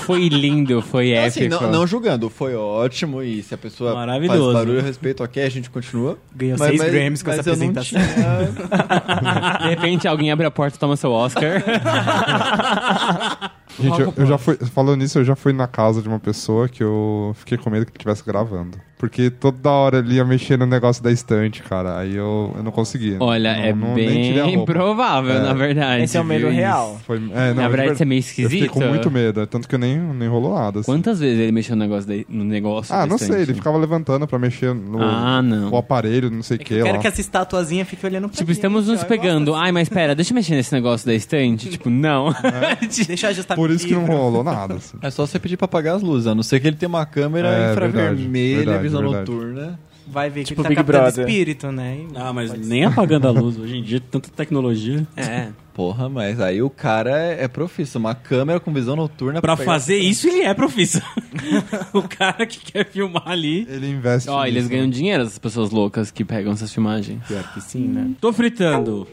Foi 0.02 0.28
lindo, 0.28 0.82
foi 0.82 1.16
Assim, 1.16 1.44
épico. 1.44 1.62
não, 1.62 1.70
não 1.70 1.86
julgando, 1.86 2.28
foi 2.28 2.56
ótimo 2.56 3.22
e 3.22 3.40
se 3.40 3.54
a 3.54 3.56
pessoa 3.58 3.94
Maravilhoso. 3.94 4.52
faz 4.52 4.54
barulho 4.66 4.80
a 4.80 4.82
respeito, 4.82 5.22
ok, 5.22 5.40
a 5.40 5.48
gente 5.48 5.70
continua. 5.70 6.18
Ganhou 6.34 6.58
seis 6.58 6.82
Grammys 6.82 7.22
com 7.22 7.30
essa 7.30 7.48
eu 7.48 7.56
não 7.56 7.68
apresentação. 7.68 8.00
tinha- 8.02 9.58
De 9.60 9.68
repente 9.68 10.08
alguém 10.08 10.32
abre 10.32 10.44
a 10.44 10.50
porta 10.50 10.76
e 10.76 10.80
toma 10.80 10.96
seu 10.96 11.12
Oscar. 11.12 11.62
Gente, 13.80 14.00
eu, 14.00 14.14
eu 14.16 14.26
já 14.26 14.38
fui. 14.38 14.56
Falando 14.56 14.98
nisso, 15.00 15.18
eu 15.18 15.24
já 15.24 15.34
fui 15.36 15.52
na 15.52 15.66
casa 15.66 16.00
de 16.02 16.08
uma 16.08 16.20
pessoa 16.20 16.68
que 16.68 16.82
eu 16.82 17.32
fiquei 17.38 17.58
com 17.58 17.70
medo 17.70 17.86
que 17.86 17.92
estivesse 17.92 18.24
gravando. 18.24 18.78
Porque 18.96 19.28
toda 19.28 19.68
hora 19.70 19.98
ele 19.98 20.14
ia 20.14 20.24
mexer 20.24 20.56
no 20.56 20.64
negócio 20.64 21.02
da 21.02 21.10
estante, 21.12 21.62
cara. 21.62 21.98
Aí 21.98 22.14
eu, 22.16 22.54
eu 22.56 22.62
não 22.62 22.70
conseguia. 22.70 23.16
Olha, 23.20 23.54
Não- 23.54 23.64
é 23.64 23.72
não- 23.74 23.94
bem 23.94 24.64
provável, 24.64 25.32
É. 25.34 25.40
na 25.40 25.52
verdade. 25.52 26.04
Esse 26.04 26.16
é 26.16 26.20
o 26.20 26.24
medo 26.24 26.48
real. 26.48 26.98
Foi, 27.04 27.16
é, 27.16 27.20
não, 27.20 27.54
Na 27.56 27.62
de 27.64 27.68
verdade, 27.68 27.92
isso 27.94 28.02
é 28.02 28.06
meio 28.06 28.20
Eu 28.20 28.22
fiquei 28.22 28.44
esquisito. 28.46 28.70
com 28.72 28.80
muito 28.80 29.10
medo, 29.10 29.46
tanto 29.46 29.68
que 29.68 29.74
eu 29.74 29.78
nem, 29.78 29.98
nem 29.98 30.28
rolou 30.28 30.54
nada. 30.54 30.80
assim. 30.80 30.90
Quantas 30.90 31.20
vezes 31.20 31.38
ele 31.38 31.52
mexeu 31.52 31.76
no 31.76 31.82
negócio, 31.82 32.08
da- 32.08 32.24
no 32.28 32.44
negócio 32.44 32.94
Ah, 32.94 33.00
da 33.00 33.06
não 33.06 33.16
estante? 33.16 33.32
sei, 33.34 33.42
ele 33.42 33.54
ficava 33.54 33.76
levantando 33.76 34.26
pra 34.26 34.38
mexer 34.38 34.72
no 34.74 35.02
Ah, 35.02 35.42
não. 35.42 35.70
o 35.70 35.76
aparelho, 35.76 36.30
não 36.30 36.42
sei 36.42 36.56
o 36.56 36.60
É 36.60 36.64
que 36.64 36.74
eu 36.74 36.84
quero 36.84 36.96
lá. 36.96 37.02
que 37.02 37.08
essa 37.08 37.20
estatuazinha 37.20 37.84
fique 37.84 38.06
olhando 38.06 38.28
pra 38.28 38.38
Tipo, 38.38 38.52
estamos 38.52 38.86
nos 38.86 39.04
pegando. 39.04 39.50
gosto 39.50 39.62
Ai, 39.64 39.72
mas 39.72 39.88
pera, 39.88 40.14
deixa 40.14 40.32
eu 40.32 40.36
mexer 40.36 40.54
nesse 40.54 40.72
negócio 40.72 41.04
da 41.06 41.14
estante. 41.14 41.68
tipo, 41.68 41.90
não. 41.90 42.28
assim. 42.28 43.04
Deixa 43.04 43.26
eu 43.26 43.30
ajustar 43.30 43.56
Por 43.68 43.70
isso 43.74 43.86
que 43.86 43.94
não 43.94 44.04
rolou 44.06 44.44
nada. 44.44 44.74
assim. 44.74 44.96
É 45.02 45.10
só 45.10 45.26
você 45.26 45.38
pedir 45.38 45.56
pra 45.56 45.64
apagar 45.66 45.96
as 45.96 46.02
luzes, 46.02 46.26
a 46.26 46.34
não 46.34 46.42
ser 46.42 46.60
que 46.60 46.66
ele 46.66 46.76
tenha 46.76 46.88
uma 46.88 47.06
câmera 47.06 47.48
É, 47.48 47.72
infravermelha, 47.72 48.56
verdade, 48.56 48.82
visão 48.82 49.00
verdade. 49.02 49.30
noturna. 49.30 49.80
Vai 50.06 50.28
ver 50.28 50.40
que 50.40 50.48
Tipo 50.48 50.60
ele 50.60 50.64
tá 50.64 50.68
Big 50.68 50.76
captando 50.76 50.98
Brother. 51.02 51.26
espírito, 51.26 51.72
né? 51.72 51.96
E- 51.96 52.08
Ah, 52.14 52.30
mas 52.30 52.52
nem 52.52 52.84
apagando 52.84 53.26
a 53.26 53.30
luz. 53.32 53.58
Hoje 53.58 53.78
em 53.78 53.82
dia, 53.82 53.98
tanta 54.10 54.28
tecnologia. 54.28 55.06
É. 55.16 55.48
Porra, 55.72 56.10
mas 56.10 56.38
aí 56.40 56.60
o 56.60 56.68
cara 56.68 57.18
é, 57.18 57.44
é 57.44 57.48
profissa. 57.48 57.98
Uma 57.98 58.14
câmera 58.14 58.60
com 58.60 58.70
visão 58.70 58.94
noturna 58.94 59.40
Pra 59.40 59.56
pegar- 59.56 59.72
fazer 59.72 59.96
isso, 59.96 60.28
ele 60.28 60.42
é 60.42 60.52
profissa. 60.52 61.02
o 61.94 62.02
cara 62.02 62.44
que 62.46 62.58
quer 62.70 62.86
filmar 62.86 63.26
ali. 63.26 63.66
Ele 63.68 63.88
investe 63.90 64.28
Ó, 64.28 64.44
eles 64.44 64.64
nisso, 64.64 64.68
ganham 64.68 64.86
né? 64.86 64.92
dinheiro, 64.92 65.22
essas 65.22 65.38
pessoas 65.38 65.70
loucas 65.70 66.10
que 66.10 66.22
pegam 66.22 66.52
essas 66.52 66.70
filmagens. 66.72 67.22
Pior 67.26 67.54
que 67.54 67.60
sim, 67.62 67.88
né? 67.88 68.10
Tô 68.20 68.30
fritando. 68.30 69.08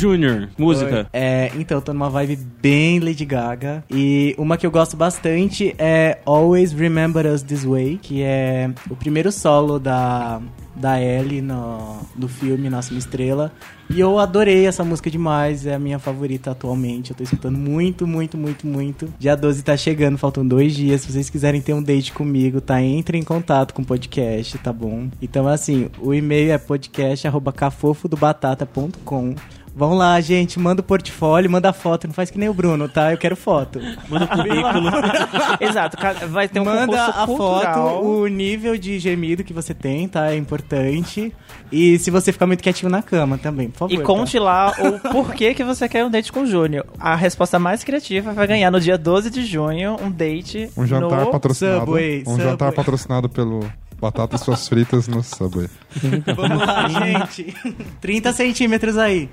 Júnior, 0.00 0.48
música. 0.56 1.06
É, 1.12 1.52
então, 1.58 1.76
eu 1.76 1.82
tô 1.82 1.92
numa 1.92 2.08
vibe 2.08 2.36
bem 2.62 3.00
Lady 3.00 3.26
Gaga. 3.26 3.84
E 3.90 4.34
uma 4.38 4.56
que 4.56 4.66
eu 4.66 4.70
gosto 4.70 4.96
bastante 4.96 5.74
é 5.78 6.20
Always 6.24 6.72
Remember 6.72 7.26
Us 7.26 7.42
This 7.42 7.64
Way, 7.64 7.98
que 8.00 8.22
é 8.22 8.70
o 8.88 8.96
primeiro 8.96 9.30
solo 9.30 9.78
da, 9.78 10.40
da 10.74 10.98
Ellie 10.98 11.42
no, 11.42 11.98
no 12.16 12.28
filme 12.28 12.70
Nossa 12.70 12.92
Uma 12.92 12.98
Estrela. 12.98 13.52
E 13.92 13.98
eu 13.98 14.20
adorei 14.20 14.66
essa 14.66 14.84
música 14.84 15.10
demais, 15.10 15.66
é 15.66 15.74
a 15.74 15.78
minha 15.78 15.98
favorita 15.98 16.52
atualmente. 16.52 17.10
Eu 17.10 17.16
tô 17.16 17.24
escutando 17.24 17.58
muito, 17.58 18.06
muito, 18.06 18.38
muito, 18.38 18.64
muito. 18.64 19.12
Dia 19.18 19.36
12 19.36 19.64
tá 19.64 19.76
chegando, 19.76 20.16
faltam 20.16 20.46
dois 20.46 20.76
dias. 20.76 21.00
Se 21.00 21.10
vocês 21.12 21.28
quiserem 21.28 21.60
ter 21.60 21.74
um 21.74 21.82
date 21.82 22.12
comigo, 22.12 22.60
tá? 22.60 22.80
Entre 22.80 23.18
em 23.18 23.24
contato 23.24 23.74
com 23.74 23.82
o 23.82 23.84
podcast, 23.84 24.56
tá 24.58 24.72
bom? 24.72 25.08
Então, 25.20 25.48
assim, 25.48 25.90
o 26.00 26.14
e-mail 26.14 26.52
é 26.52 26.58
podcast.cafofodobatata.com. 26.58 29.34
Vão 29.80 29.94
lá, 29.94 30.20
gente, 30.20 30.60
manda 30.60 30.82
o 30.82 30.84
portfólio, 30.84 31.50
manda 31.50 31.72
foto, 31.72 32.06
não 32.06 32.12
faz 32.12 32.30
que 32.30 32.38
nem 32.38 32.50
o 32.50 32.52
Bruno, 32.52 32.86
tá? 32.86 33.12
Eu 33.12 33.16
quero 33.16 33.34
foto. 33.34 33.80
Manda 34.10 34.26
o 34.26 34.28
currículo. 34.28 34.90
Exato, 35.58 35.96
vai 36.28 36.46
ter 36.50 36.60
um 36.60 36.66
Manda 36.66 37.06
a 37.06 37.24
cultural. 37.24 37.96
foto, 37.96 38.06
o 38.06 38.26
nível 38.26 38.76
de 38.76 38.98
gemido 38.98 39.42
que 39.42 39.54
você 39.54 39.72
tem, 39.72 40.06
tá? 40.06 40.32
É 40.32 40.36
importante. 40.36 41.32
E 41.72 41.98
se 41.98 42.10
você 42.10 42.30
ficar 42.30 42.46
muito 42.46 42.62
quietinho 42.62 42.90
na 42.92 43.00
cama 43.00 43.38
também, 43.38 43.70
por 43.70 43.78
favor. 43.78 43.94
E 43.94 43.96
tá? 43.96 44.04
conte 44.04 44.38
lá 44.38 44.74
o 44.78 44.98
porquê 45.12 45.54
que 45.54 45.64
você 45.64 45.88
quer 45.88 46.04
um 46.04 46.10
date 46.10 46.30
com 46.30 46.42
o 46.42 46.46
Júnior. 46.46 46.84
A 46.98 47.16
resposta 47.16 47.58
mais 47.58 47.82
criativa 47.82 48.34
vai 48.34 48.46
ganhar 48.46 48.70
no 48.70 48.78
dia 48.78 48.98
12 48.98 49.30
de 49.30 49.46
junho 49.46 49.96
um 50.02 50.10
date 50.10 50.68
Um 50.76 50.86
jantar 50.86 51.24
no... 51.24 51.30
patrocinado. 51.30 51.80
Subway, 51.86 52.22
um 52.26 52.36
jantar 52.36 52.50
Subway. 52.50 52.72
patrocinado 52.74 53.28
pelo 53.30 53.60
Batatas 53.98 54.40
Suas 54.40 54.68
Fritas 54.68 55.08
no 55.08 55.22
Subway. 55.22 55.68
Vamos 56.36 56.58
lá, 56.58 56.88
gente. 57.06 57.54
30 58.00 58.32
centímetros 58.34 58.98
aí. 58.98 59.28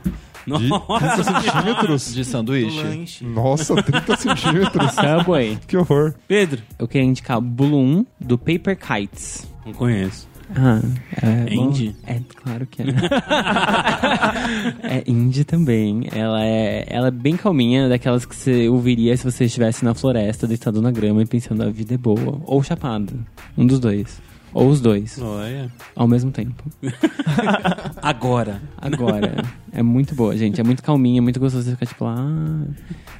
De 0.47 0.69
30 0.69 1.23
centímetros? 1.23 2.13
De 2.13 2.23
sanduíche. 2.23 3.25
Nossa, 3.25 3.75
30 3.83 4.15
centímetros. 4.15 4.91
Subway. 4.95 5.57
Que 5.67 5.75
horror. 5.75 6.13
Pedro. 6.27 6.61
Eu 6.79 6.87
queria 6.87 7.05
indicar 7.05 7.41
Bloom, 7.41 8.05
do 8.19 8.37
Paper 8.37 8.77
Kites. 8.77 9.45
Não 9.65 9.73
conheço. 9.73 10.27
Ah, 10.55 10.79
é, 11.21 11.53
É 11.53 11.55
bom, 11.55 11.65
indie? 11.65 11.93
É, 12.05 12.21
claro 12.41 12.65
que 12.65 12.81
é. 12.81 12.85
é 14.83 15.03
indie 15.05 15.43
também. 15.43 16.07
Ela 16.13 16.45
é, 16.45 16.85
ela 16.87 17.07
é 17.09 17.11
bem 17.11 17.35
calminha, 17.35 17.89
daquelas 17.89 18.25
que 18.25 18.33
você 18.35 18.69
ouviria 18.69 19.15
se 19.17 19.25
você 19.25 19.43
estivesse 19.45 19.83
na 19.83 19.93
floresta, 19.93 20.47
deitado 20.47 20.81
na 20.81 20.91
grama 20.91 21.21
e 21.21 21.25
pensando 21.25 21.63
a 21.63 21.69
vida 21.69 21.95
é 21.95 21.97
boa. 21.97 22.39
Ou 22.45 22.63
chapado. 22.63 23.19
Um 23.57 23.65
dos 23.67 23.79
dois. 23.79 24.21
Ou 24.57 24.69
os 24.69 24.81
dois, 24.81 25.21
Olha. 25.21 25.71
ao 25.95 26.07
mesmo 26.07 26.31
tempo. 26.31 26.63
Agora. 28.01 28.59
Agora, 28.75 29.35
é 29.71 29.83
muito 29.83 30.15
boa, 30.15 30.35
gente. 30.35 30.59
É 30.59 30.63
muito 30.63 30.81
calminha, 30.81 31.19
é 31.19 31.21
muito 31.21 31.39
gostoso 31.39 31.63
você 31.63 31.71
ficar 31.71 31.85
tipo 31.85 32.05
lá. 32.05 32.17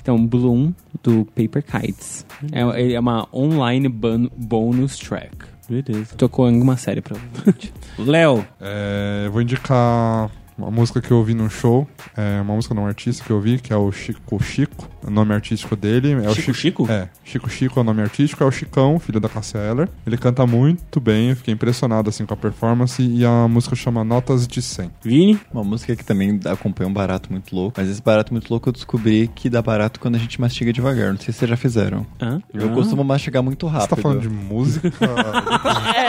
Então, 0.01 0.25
Bloom, 0.25 0.73
do 1.03 1.25
Paper 1.35 1.63
Kites. 1.63 2.25
É, 2.51 2.93
é 2.93 2.99
uma 2.99 3.27
online 3.31 3.87
bonus 3.87 4.97
track. 4.97 5.45
Beleza. 5.69 6.15
Tocou 6.15 6.49
em 6.49 6.53
alguma 6.53 6.75
série, 6.75 7.01
provavelmente. 7.01 7.71
Léo. 7.99 8.43
É, 8.59 9.23
eu 9.27 9.31
vou 9.31 9.43
indicar 9.43 10.31
uma 10.57 10.71
música 10.71 10.99
que 11.01 11.11
eu 11.11 11.17
ouvi 11.17 11.33
num 11.33 11.49
show. 11.49 11.87
É 12.15 12.41
uma 12.41 12.55
música 12.55 12.73
de 12.73 12.81
um 12.81 12.85
artista 12.85 13.23
que 13.23 13.29
eu 13.31 13.35
ouvi, 13.37 13.59
que 13.59 13.71
é 13.71 13.75
o 13.77 13.91
Chico 13.91 14.41
Chico. 14.41 14.87
O 15.05 15.09
nome 15.11 15.33
artístico 15.33 15.75
dele 15.75 16.11
é 16.13 16.29
o 16.29 16.33
Chico 16.35 16.53
Chico? 16.53 16.87
É, 16.91 17.07
Chico 17.23 17.49
Chico 17.49 17.79
é 17.79 17.81
o 17.81 17.83
nome 17.83 18.01
artístico, 18.01 18.43
é 18.43 18.45
o 18.47 18.51
Chicão, 18.51 18.99
filho 18.99 19.19
da 19.19 19.29
Cassia 19.29 19.59
Eller. 19.59 19.87
Ele 20.05 20.17
canta 20.17 20.45
muito 20.45 20.99
bem, 20.99 21.29
eu 21.29 21.35
fiquei 21.35 21.53
impressionado 21.53 22.09
assim 22.09 22.25
com 22.25 22.33
a 22.33 22.37
performance 22.37 23.01
e 23.01 23.23
a 23.25 23.47
música 23.47 23.75
chama 23.75 24.03
Notas 24.03 24.45
de 24.47 24.61
100. 24.61 24.91
Vini. 25.01 25.39
Uma 25.53 25.63
música 25.63 25.95
que 25.95 26.03
também 26.03 26.39
acompanha 26.45 26.89
um 26.89 26.93
barato 26.93 27.31
muito 27.31 27.55
louco. 27.55 27.75
Mas 27.79 27.87
esse 27.89 28.01
barato 28.01 28.33
muito 28.33 28.49
louco 28.49 28.67
eu 28.69 28.73
descobri 28.73 29.29
que 29.33 29.49
dá 29.49 29.61
barato 29.61 29.99
quando 29.99 30.15
a 30.15 30.19
gente 30.19 30.41
mastiga 30.41 30.73
devagar. 30.73 31.11
Não 31.11 31.17
sei 31.19 31.31
se 31.33 31.39
vocês 31.39 31.49
já 31.49 31.57
fizeram. 31.57 32.05
Hã? 32.21 32.41
Eu 32.53 32.69
Ah. 32.69 32.73
costumo 32.73 33.03
mastigar 33.03 33.41
muito 33.43 33.67
Você 33.67 33.73
rápido. 33.73 33.89
tá 33.89 33.95
falando 34.01 34.21
de 34.21 34.29
música? 34.29 34.91
É 35.95 36.06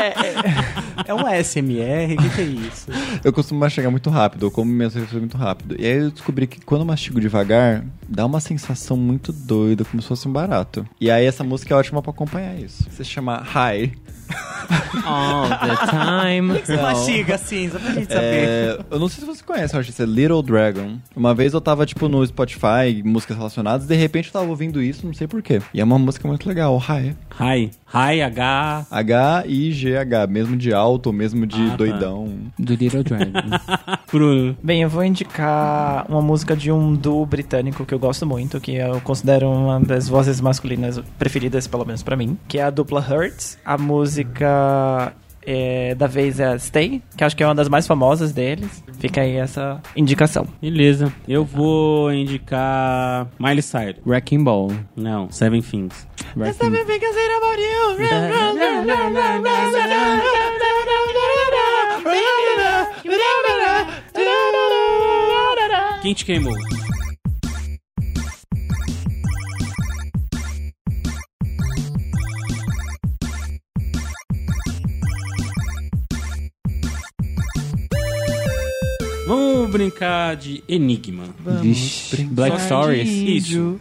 um 1.14 1.26
ASMR? 1.26 2.14
O 2.14 2.22
que, 2.22 2.30
que 2.30 2.40
é 2.40 2.44
isso? 2.44 2.86
Eu 3.24 3.32
costumo 3.32 3.61
mastigar 3.61 3.90
muito 3.90 4.11
rápido, 4.11 4.46
eu 4.46 4.50
como 4.50 4.70
minhas 4.70 4.94
refeições 4.94 5.20
muito 5.20 5.36
rápido. 5.36 5.76
E 5.78 5.86
aí 5.86 5.98
eu 5.98 6.11
descobri 6.11 6.46
que 6.46 6.61
quando 6.61 6.82
eu 6.82 6.86
mastigo 6.86 7.20
devagar, 7.20 7.84
dá 8.09 8.24
uma 8.26 8.40
sensação 8.40 8.96
muito 8.96 9.32
doida, 9.32 9.84
como 9.84 10.02
se 10.02 10.09
fosse 10.09 10.28
um 10.28 10.32
barato. 10.32 10.86
E 11.00 11.11
aí 11.11 11.26
essa 11.26 11.44
música 11.44 11.74
é 11.74 11.76
ótima 11.76 12.02
pra 12.02 12.11
acompanhar 12.11 12.59
isso. 12.59 12.86
Se 12.90 13.04
chama 13.04 13.38
High. 13.38 13.92
All 15.04 15.48
the 15.48 15.86
time. 15.90 16.61
Você 16.61 16.76
mastiga 16.76 17.34
assim, 17.36 17.70
só 17.70 17.78
pra 17.78 17.92
gente 17.92 18.12
saber. 18.12 18.48
É, 18.48 18.78
eu 18.90 18.98
não 18.98 19.09
sei 19.09 19.20
se 19.20 19.26
você 19.26 19.42
conhece 19.42 19.74
o 19.74 19.78
artista 19.78 20.04
Little 20.04 20.42
Dragon. 20.42 20.98
Uma 21.16 21.34
vez 21.34 21.54
eu 21.54 21.61
tava, 21.61 21.86
tipo, 21.86 22.09
no 22.09 22.26
Spotify, 22.26 23.02
músicas 23.04 23.36
relacionadas, 23.36 23.86
de 23.86 23.94
repente 23.94 24.26
eu 24.26 24.32
tava 24.32 24.46
ouvindo 24.46 24.82
isso, 24.82 25.06
não 25.06 25.14
sei 25.14 25.26
porquê. 25.26 25.62
E 25.72 25.80
é 25.80 25.84
uma 25.84 25.98
música 25.98 26.28
muito 26.28 26.46
legal, 26.48 26.76
High. 26.76 27.16
Hi. 27.40 27.70
Hi, 27.95 28.20
H. 28.20 28.86
H-I-G-H, 28.91 30.26
mesmo 30.26 30.57
de 30.59 30.74
alto, 30.74 31.11
mesmo 31.12 31.47
de 31.47 31.57
Ah, 31.62 31.70
tá. 31.70 31.76
doidão. 31.76 32.34
Do 32.59 32.74
Little 32.74 33.03
Dragon. 33.03 33.32
Bruno. 34.12 34.57
Bem, 34.62 34.82
eu 34.82 34.91
vou 34.91 35.03
indicar 35.03 36.05
uma 36.09 36.20
música 36.20 36.55
de 36.55 36.70
um 36.70 36.95
duo 36.95 37.24
britânico 37.24 37.86
que 37.86 37.95
eu 37.95 37.99
gosto 37.99 38.26
muito, 38.26 38.61
que 38.61 38.74
eu 38.74 39.01
considero 39.01 39.49
uma 39.51 39.80
das 39.80 40.07
vozes 40.07 40.39
masculinas 40.41 41.01
preferidas, 41.18 41.66
pelo 41.66 41.84
menos 41.86 42.03
pra 42.03 42.14
mim, 42.16 42.36
que 42.47 42.59
é 42.59 42.64
a 42.64 42.70
dupla 42.70 43.01
Hurts. 43.01 43.59
A 43.64 43.78
música 43.78 45.12
é, 45.51 45.94
da 45.94 46.07
vez 46.07 46.38
é 46.38 46.44
a 46.44 46.59
Stay, 46.59 47.03
que 47.16 47.24
acho 47.24 47.34
que 47.34 47.42
é 47.42 47.46
uma 47.46 47.55
das 47.55 47.70
mais 47.70 47.86
famosas 47.86 48.32
deles. 48.32 48.84
Fica 48.99 49.22
aí 49.22 49.36
essa 49.36 49.80
indicação. 49.96 50.46
Beleza. 50.61 51.11
Eu 51.26 51.42
vou 51.42 52.12
indicar 52.12 53.26
Miley 53.38 53.62
Cyrus. 53.62 53.96
Wrecking 54.05 54.44
Ball. 54.44 54.70
Não, 54.94 55.30
Seven 55.30 55.62
Things. 55.62 56.07
Wrecking... 56.36 56.59
Quem 66.03 66.14
te 66.14 66.24
queimou? 66.26 66.55
Vamos 79.68 79.80
brincar 79.82 80.34
de 80.34 80.64
Enigma. 80.66 81.24
Vixe, 81.60 82.24
Black 82.24 82.58
Stories. 82.62 83.06
Isso. 83.10 83.78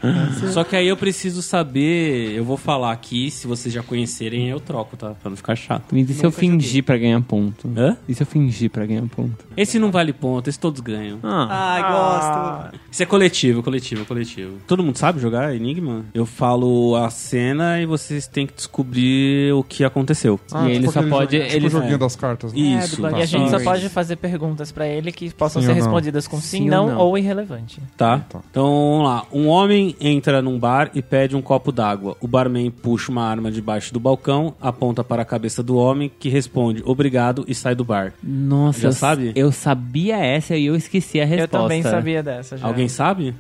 Só 0.52 0.66
que 0.66 0.76
aí 0.76 0.86
eu 0.86 0.98
preciso 0.98 1.42
saber, 1.42 2.34
eu 2.36 2.44
vou 2.44 2.58
falar 2.58 2.92
aqui, 2.92 3.32
se 3.32 3.48
vocês 3.48 3.74
já 3.74 3.82
conhecerem, 3.82 4.50
eu 4.50 4.60
troco, 4.60 4.98
tá? 4.98 5.12
Pra 5.12 5.30
não 5.30 5.38
ficar 5.38 5.56
chato. 5.56 5.96
E 5.98 6.06
se 6.14 6.26
eu 6.26 6.32
fingir 6.32 6.84
pra 6.84 6.98
ganhar 6.98 7.22
ponto? 7.22 7.72
Hã? 7.76 7.96
E 8.08 8.14
se 8.14 8.22
eu 8.22 8.28
fingir 8.28 8.70
pra 8.70 8.86
ganhar 8.86 9.04
ponto? 9.08 9.46
Esse 9.56 9.80
não 9.80 9.90
vale 9.90 10.12
ponto, 10.12 10.50
esse 10.50 10.60
todos 10.60 10.82
ganham. 10.82 11.20
Ah, 11.24 11.48
Ai, 11.50 12.72
gosto. 12.74 12.80
Isso 12.92 13.04
é 13.04 13.06
coletivo, 13.06 13.64
coletivo, 13.64 14.04
coletivo. 14.06 14.58
Todo 14.68 14.84
mundo 14.84 14.98
sabe 14.98 15.22
jogar 15.22 15.56
Enigma? 15.56 16.04
Eu 16.14 16.26
falo 16.26 16.98
a 16.98 17.10
cena 17.10 17.80
e 17.82 17.86
vocês 17.86 18.28
têm 18.28 18.46
que 18.46 18.54
descobrir 18.54 19.54
o 19.54 19.64
que 19.64 19.86
aconteceu. 19.86 20.38
E 20.66 20.72
ele 20.72 20.86
só 20.90 21.00
aquele 21.00 21.10
pode- 21.10 21.38
jogo- 21.38 21.48
tipo 21.50 21.58
ele- 21.58 21.70
joguinho 21.70 21.96
é. 21.96 21.98
das 21.98 22.16
cartas, 22.18 22.52
né? 22.52 22.60
Isso. 22.60 23.02
do 23.02 23.10
E 23.18 23.22
a 23.22 23.26
gente 23.26 23.50
só 23.50 23.60
pode 23.62 23.88
fazer 23.88 24.18
perguntas 24.18 24.70
pra 24.70 24.86
ele 24.86 25.14
que 25.14 25.34
possam 25.34 25.62
Sim 25.62 25.68
ser? 25.70 25.77
Respondidas 25.84 26.28
com 26.28 26.38
sim, 26.40 26.58
Sim 26.58 26.64
ou 26.66 26.70
não, 26.70 26.88
não. 26.90 26.98
ou 27.00 27.18
irrelevante. 27.18 27.82
Tá? 27.96 28.20
Tá. 28.30 28.40
Então 28.52 28.64
vamos 28.66 29.06
lá. 29.08 29.24
Um 29.32 29.48
homem 29.48 29.96
entra 30.00 30.42
num 30.42 30.58
bar 30.60 30.90
e 30.94 31.02
pede 31.02 31.36
um 31.36 31.42
copo 31.42 31.72
d'água. 31.72 32.16
O 32.22 32.28
barman 32.28 32.70
puxa 32.72 33.12
uma 33.12 33.24
arma 33.24 33.52
debaixo 33.52 33.94
do 33.94 34.00
balcão, 34.00 34.54
aponta 34.62 35.04
para 35.04 35.22
a 35.22 35.26
cabeça 35.26 35.62
do 35.64 35.76
homem, 35.78 36.12
que 36.20 36.30
responde 36.30 36.82
obrigado 36.86 37.44
e 37.48 37.56
sai 37.56 37.76
do 37.76 37.84
bar. 37.84 38.14
nossa. 38.24 38.80
Já 38.82 38.88
eu- 38.90 38.94
sabe? 38.94 39.32
Eu 39.36 39.52
sabia 39.52 40.18
essa 40.18 40.56
e 40.56 40.66
eu 40.66 40.76
esqueci 40.76 41.20
a 41.22 41.26
resposta. 41.26 41.58
Eu 41.58 41.62
também 41.62 41.82
sabia 41.84 42.22
dessa 42.24 42.58
já. 42.58 42.68
Alguém 42.68 42.88
sabe? 42.88 43.34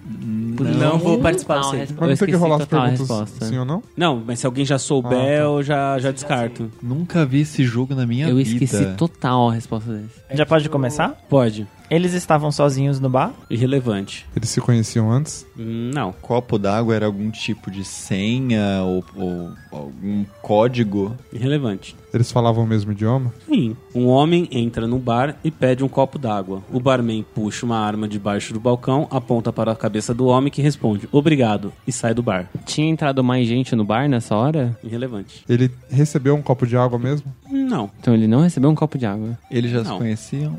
Não, 0.80 0.98
vou 0.98 1.20
participar 1.20 1.56
Não, 1.62 1.72
Mas 1.74 1.90
eu 1.90 1.96
não 2.08 2.16
tem 2.16 2.28
que 2.28 2.36
rolar 2.36 2.58
as 2.58 2.66
perguntas 2.66 3.00
resposta. 3.00 3.46
sim 3.46 3.58
ou 3.58 3.66
não? 3.66 3.84
Não, 3.96 4.24
mas 4.26 4.40
se 4.40 4.46
alguém 4.46 4.66
já 4.66 4.78
souber, 4.80 5.18
Ah, 5.18 5.24
tá. 5.24 5.30
eu 5.32 5.64
já, 5.64 6.00
já 6.00 6.12
descarto. 6.12 6.72
Nunca 6.82 7.26
vi 7.26 7.42
esse 7.42 7.64
jogo 7.64 7.94
na 7.96 8.06
minha 8.06 8.28
Eu 8.28 8.36
vida. 8.38 8.50
esqueci 8.50 8.86
total 8.96 9.50
a 9.50 9.54
resposta 9.54 9.92
desse. 9.94 10.16
Já 10.38 10.46
pode 10.46 10.68
começar? 10.70 11.10
Pode. 11.30 11.68
Eles 11.90 12.14
estavam 12.14 12.52
sozinhos 12.52 13.00
no 13.00 13.10
bar? 13.10 13.34
Irrelevante. 13.50 14.26
Eles 14.36 14.50
se 14.50 14.60
conheciam 14.60 15.10
antes? 15.12 15.46
Não. 15.56 16.12
Copo 16.12 16.58
d'água 16.60 16.94
era 16.96 17.06
algum 17.06 17.32
tipo 17.32 17.72
de 17.72 17.84
senha 17.84 18.82
ou, 18.84 19.04
ou 19.16 19.52
algum 19.72 20.26
código? 20.42 21.16
Irrelevante. 21.32 21.96
Eles 22.14 22.32
falavam 22.32 22.64
o 22.64 22.68
mesmo 22.68 22.92
idioma? 22.92 23.34
Sim. 23.48 23.76
Um 23.94 24.08
homem 24.08 24.48
entra 24.52 24.88
no 24.88 24.98
bar 24.98 25.36
e 25.44 25.52
pede 25.52 25.84
um 25.84 25.88
copo 25.88 26.18
d'água. 26.18 26.62
O 26.72 26.80
barman 26.80 27.24
puxa 27.36 27.66
uma 27.66 27.78
arma 27.78 28.08
debaixo 28.08 28.54
do 28.54 28.60
balcão, 28.60 29.08
aponta 29.12 29.54
para 29.54 29.72
a 29.72 29.76
cabeça 29.76 30.14
do 30.14 30.26
homem 30.26 30.52
que 30.52 30.62
responde 30.62 31.08
obrigado 31.12 31.72
e 31.86 31.92
sai 31.92 32.14
do 32.14 32.24
bar. 32.24 32.50
Tinha 32.66 32.90
entrado 32.90 33.24
mais 33.24 33.48
gente 33.48 33.76
no 33.76 33.84
bar 33.86 34.10
nessa 34.10 34.36
hora? 34.36 34.78
Irrelevante. 34.84 35.44
Ele 35.48 35.70
recebeu 35.90 36.36
um 36.36 36.42
copo 36.42 36.66
de 36.66 36.76
água 36.78 36.98
mesmo? 36.98 37.32
Não. 37.50 37.90
Então 38.00 38.14
ele 38.14 38.28
não 38.28 38.42
recebeu 38.42 38.70
um 38.70 38.76
copo 38.76 38.98
de 38.98 39.06
água. 39.06 39.38
Eles 39.52 39.72
já 39.72 39.84
Não. 39.84 39.94
se 39.94 39.98
conheciam? 39.98 40.58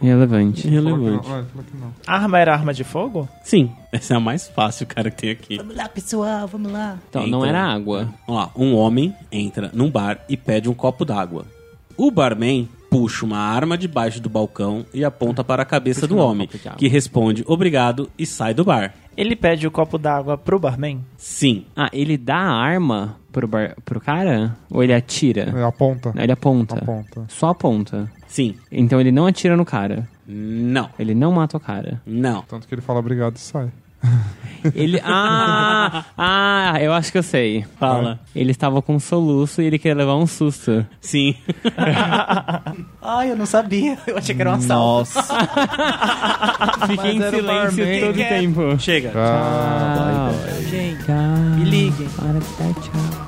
Irrelevante. 0.00 0.66
Irrelevante. 0.66 1.28
Não, 1.28 1.38
é, 1.38 1.42
falou 1.42 1.64
que 1.70 1.76
não. 1.76 1.92
Arma 2.06 2.38
era 2.38 2.52
arma 2.52 2.72
de 2.72 2.84
fogo? 2.84 3.28
Sim, 3.42 3.70
essa 3.92 4.14
é 4.14 4.16
a 4.16 4.20
mais 4.20 4.48
fácil, 4.48 4.86
cara, 4.86 5.10
que 5.10 5.16
tem 5.16 5.30
aqui. 5.30 5.56
Vamos 5.56 5.76
lá, 5.76 5.88
pessoal, 5.88 6.46
vamos 6.46 6.70
lá. 6.70 6.98
Então, 7.08 7.26
não 7.26 7.44
era 7.44 7.60
água. 7.62 8.08
Vamos 8.26 8.42
lá, 8.42 8.50
um 8.56 8.74
homem 8.74 9.14
entra 9.30 9.70
num 9.74 9.90
bar 9.90 10.20
e 10.28 10.36
pede 10.36 10.68
um 10.68 10.74
copo 10.74 11.04
d'água. 11.04 11.44
O 11.96 12.10
barman 12.10 12.68
puxa 12.90 13.24
uma 13.26 13.38
arma 13.38 13.76
debaixo 13.76 14.20
do 14.20 14.28
balcão 14.28 14.86
e 14.94 15.04
aponta 15.04 15.42
para 15.44 15.62
a 15.62 15.66
cabeça 15.66 16.06
do 16.06 16.16
homem, 16.16 16.46
copo 16.46 16.58
de 16.58 16.68
água. 16.68 16.78
que 16.78 16.88
responde 16.88 17.44
obrigado 17.46 18.08
e 18.18 18.24
sai 18.24 18.54
do 18.54 18.64
bar. 18.64 18.94
Ele 19.18 19.34
pede 19.34 19.66
o 19.66 19.70
copo 19.70 19.98
d'água 19.98 20.38
pro 20.38 20.60
barman? 20.60 21.04
Sim, 21.16 21.66
Ah, 21.76 21.90
ele 21.92 22.16
dá 22.16 22.36
a 22.36 22.52
arma 22.54 23.16
pro, 23.32 23.48
bar, 23.48 23.74
pro 23.84 24.00
cara? 24.00 24.56
Ou 24.70 24.80
ele 24.84 24.94
atira? 24.94 25.52
É 25.56 25.64
a 25.64 25.72
ponta. 25.72 26.12
Ele 26.16 26.30
aponta. 26.30 26.76
A 26.76 26.84
ponta. 26.84 27.24
Só 27.26 27.48
aponta. 27.48 28.08
sim, 28.28 28.54
Então 28.70 29.00
ele 29.00 29.10
não 29.10 29.26
atira 29.26 29.56
no 29.56 29.64
cara. 29.64 30.08
não, 30.24 30.88
Ele 30.98 31.14
não 31.16 31.32
mata 31.32 31.56
o 31.56 31.60
cara. 31.60 32.00
não. 32.06 32.42
Tanto 32.42 32.68
que 32.68 32.74
ele 32.74 32.80
fala 32.82 33.00
obrigado 33.00 33.34
e 33.34 33.40
sai. 33.40 33.68
Ele. 34.74 35.00
Ah! 35.04 36.04
Ah, 36.16 36.74
eu 36.80 36.92
acho 36.92 37.12
que 37.12 37.18
eu 37.18 37.22
sei. 37.22 37.64
Fala. 37.78 38.18
Ele 38.34 38.50
estava 38.50 38.82
com 38.82 38.96
um 38.96 39.00
soluço 39.00 39.62
e 39.62 39.66
ele 39.66 39.78
queria 39.78 39.94
levar 39.94 40.16
um 40.16 40.26
susto. 40.26 40.84
Sim. 41.00 41.36
Ai, 43.00 43.30
eu 43.30 43.36
não 43.36 43.46
sabia. 43.46 43.96
Eu 44.06 44.18
achei 44.18 44.34
que 44.34 44.40
era 44.40 44.50
um 44.50 44.54
assalto. 44.54 45.10
Nossa. 45.14 45.22
Fiquei 46.88 47.12
em 47.12 47.22
era 47.22 47.36
o 47.36 47.40
silêncio 47.40 47.44
barman. 47.44 48.00
todo 48.00 48.14
o 48.14 48.28
tempo. 48.28 48.78
Chega. 48.80 49.12
Ah, 49.14 50.30
Gente, 50.68 51.04
Tchau. 51.04 51.14
me 51.56 51.64
liguem. 51.64 52.08
Para 52.08 52.32
de 52.32 52.74
dar 52.74 52.74
tchau. 52.82 53.27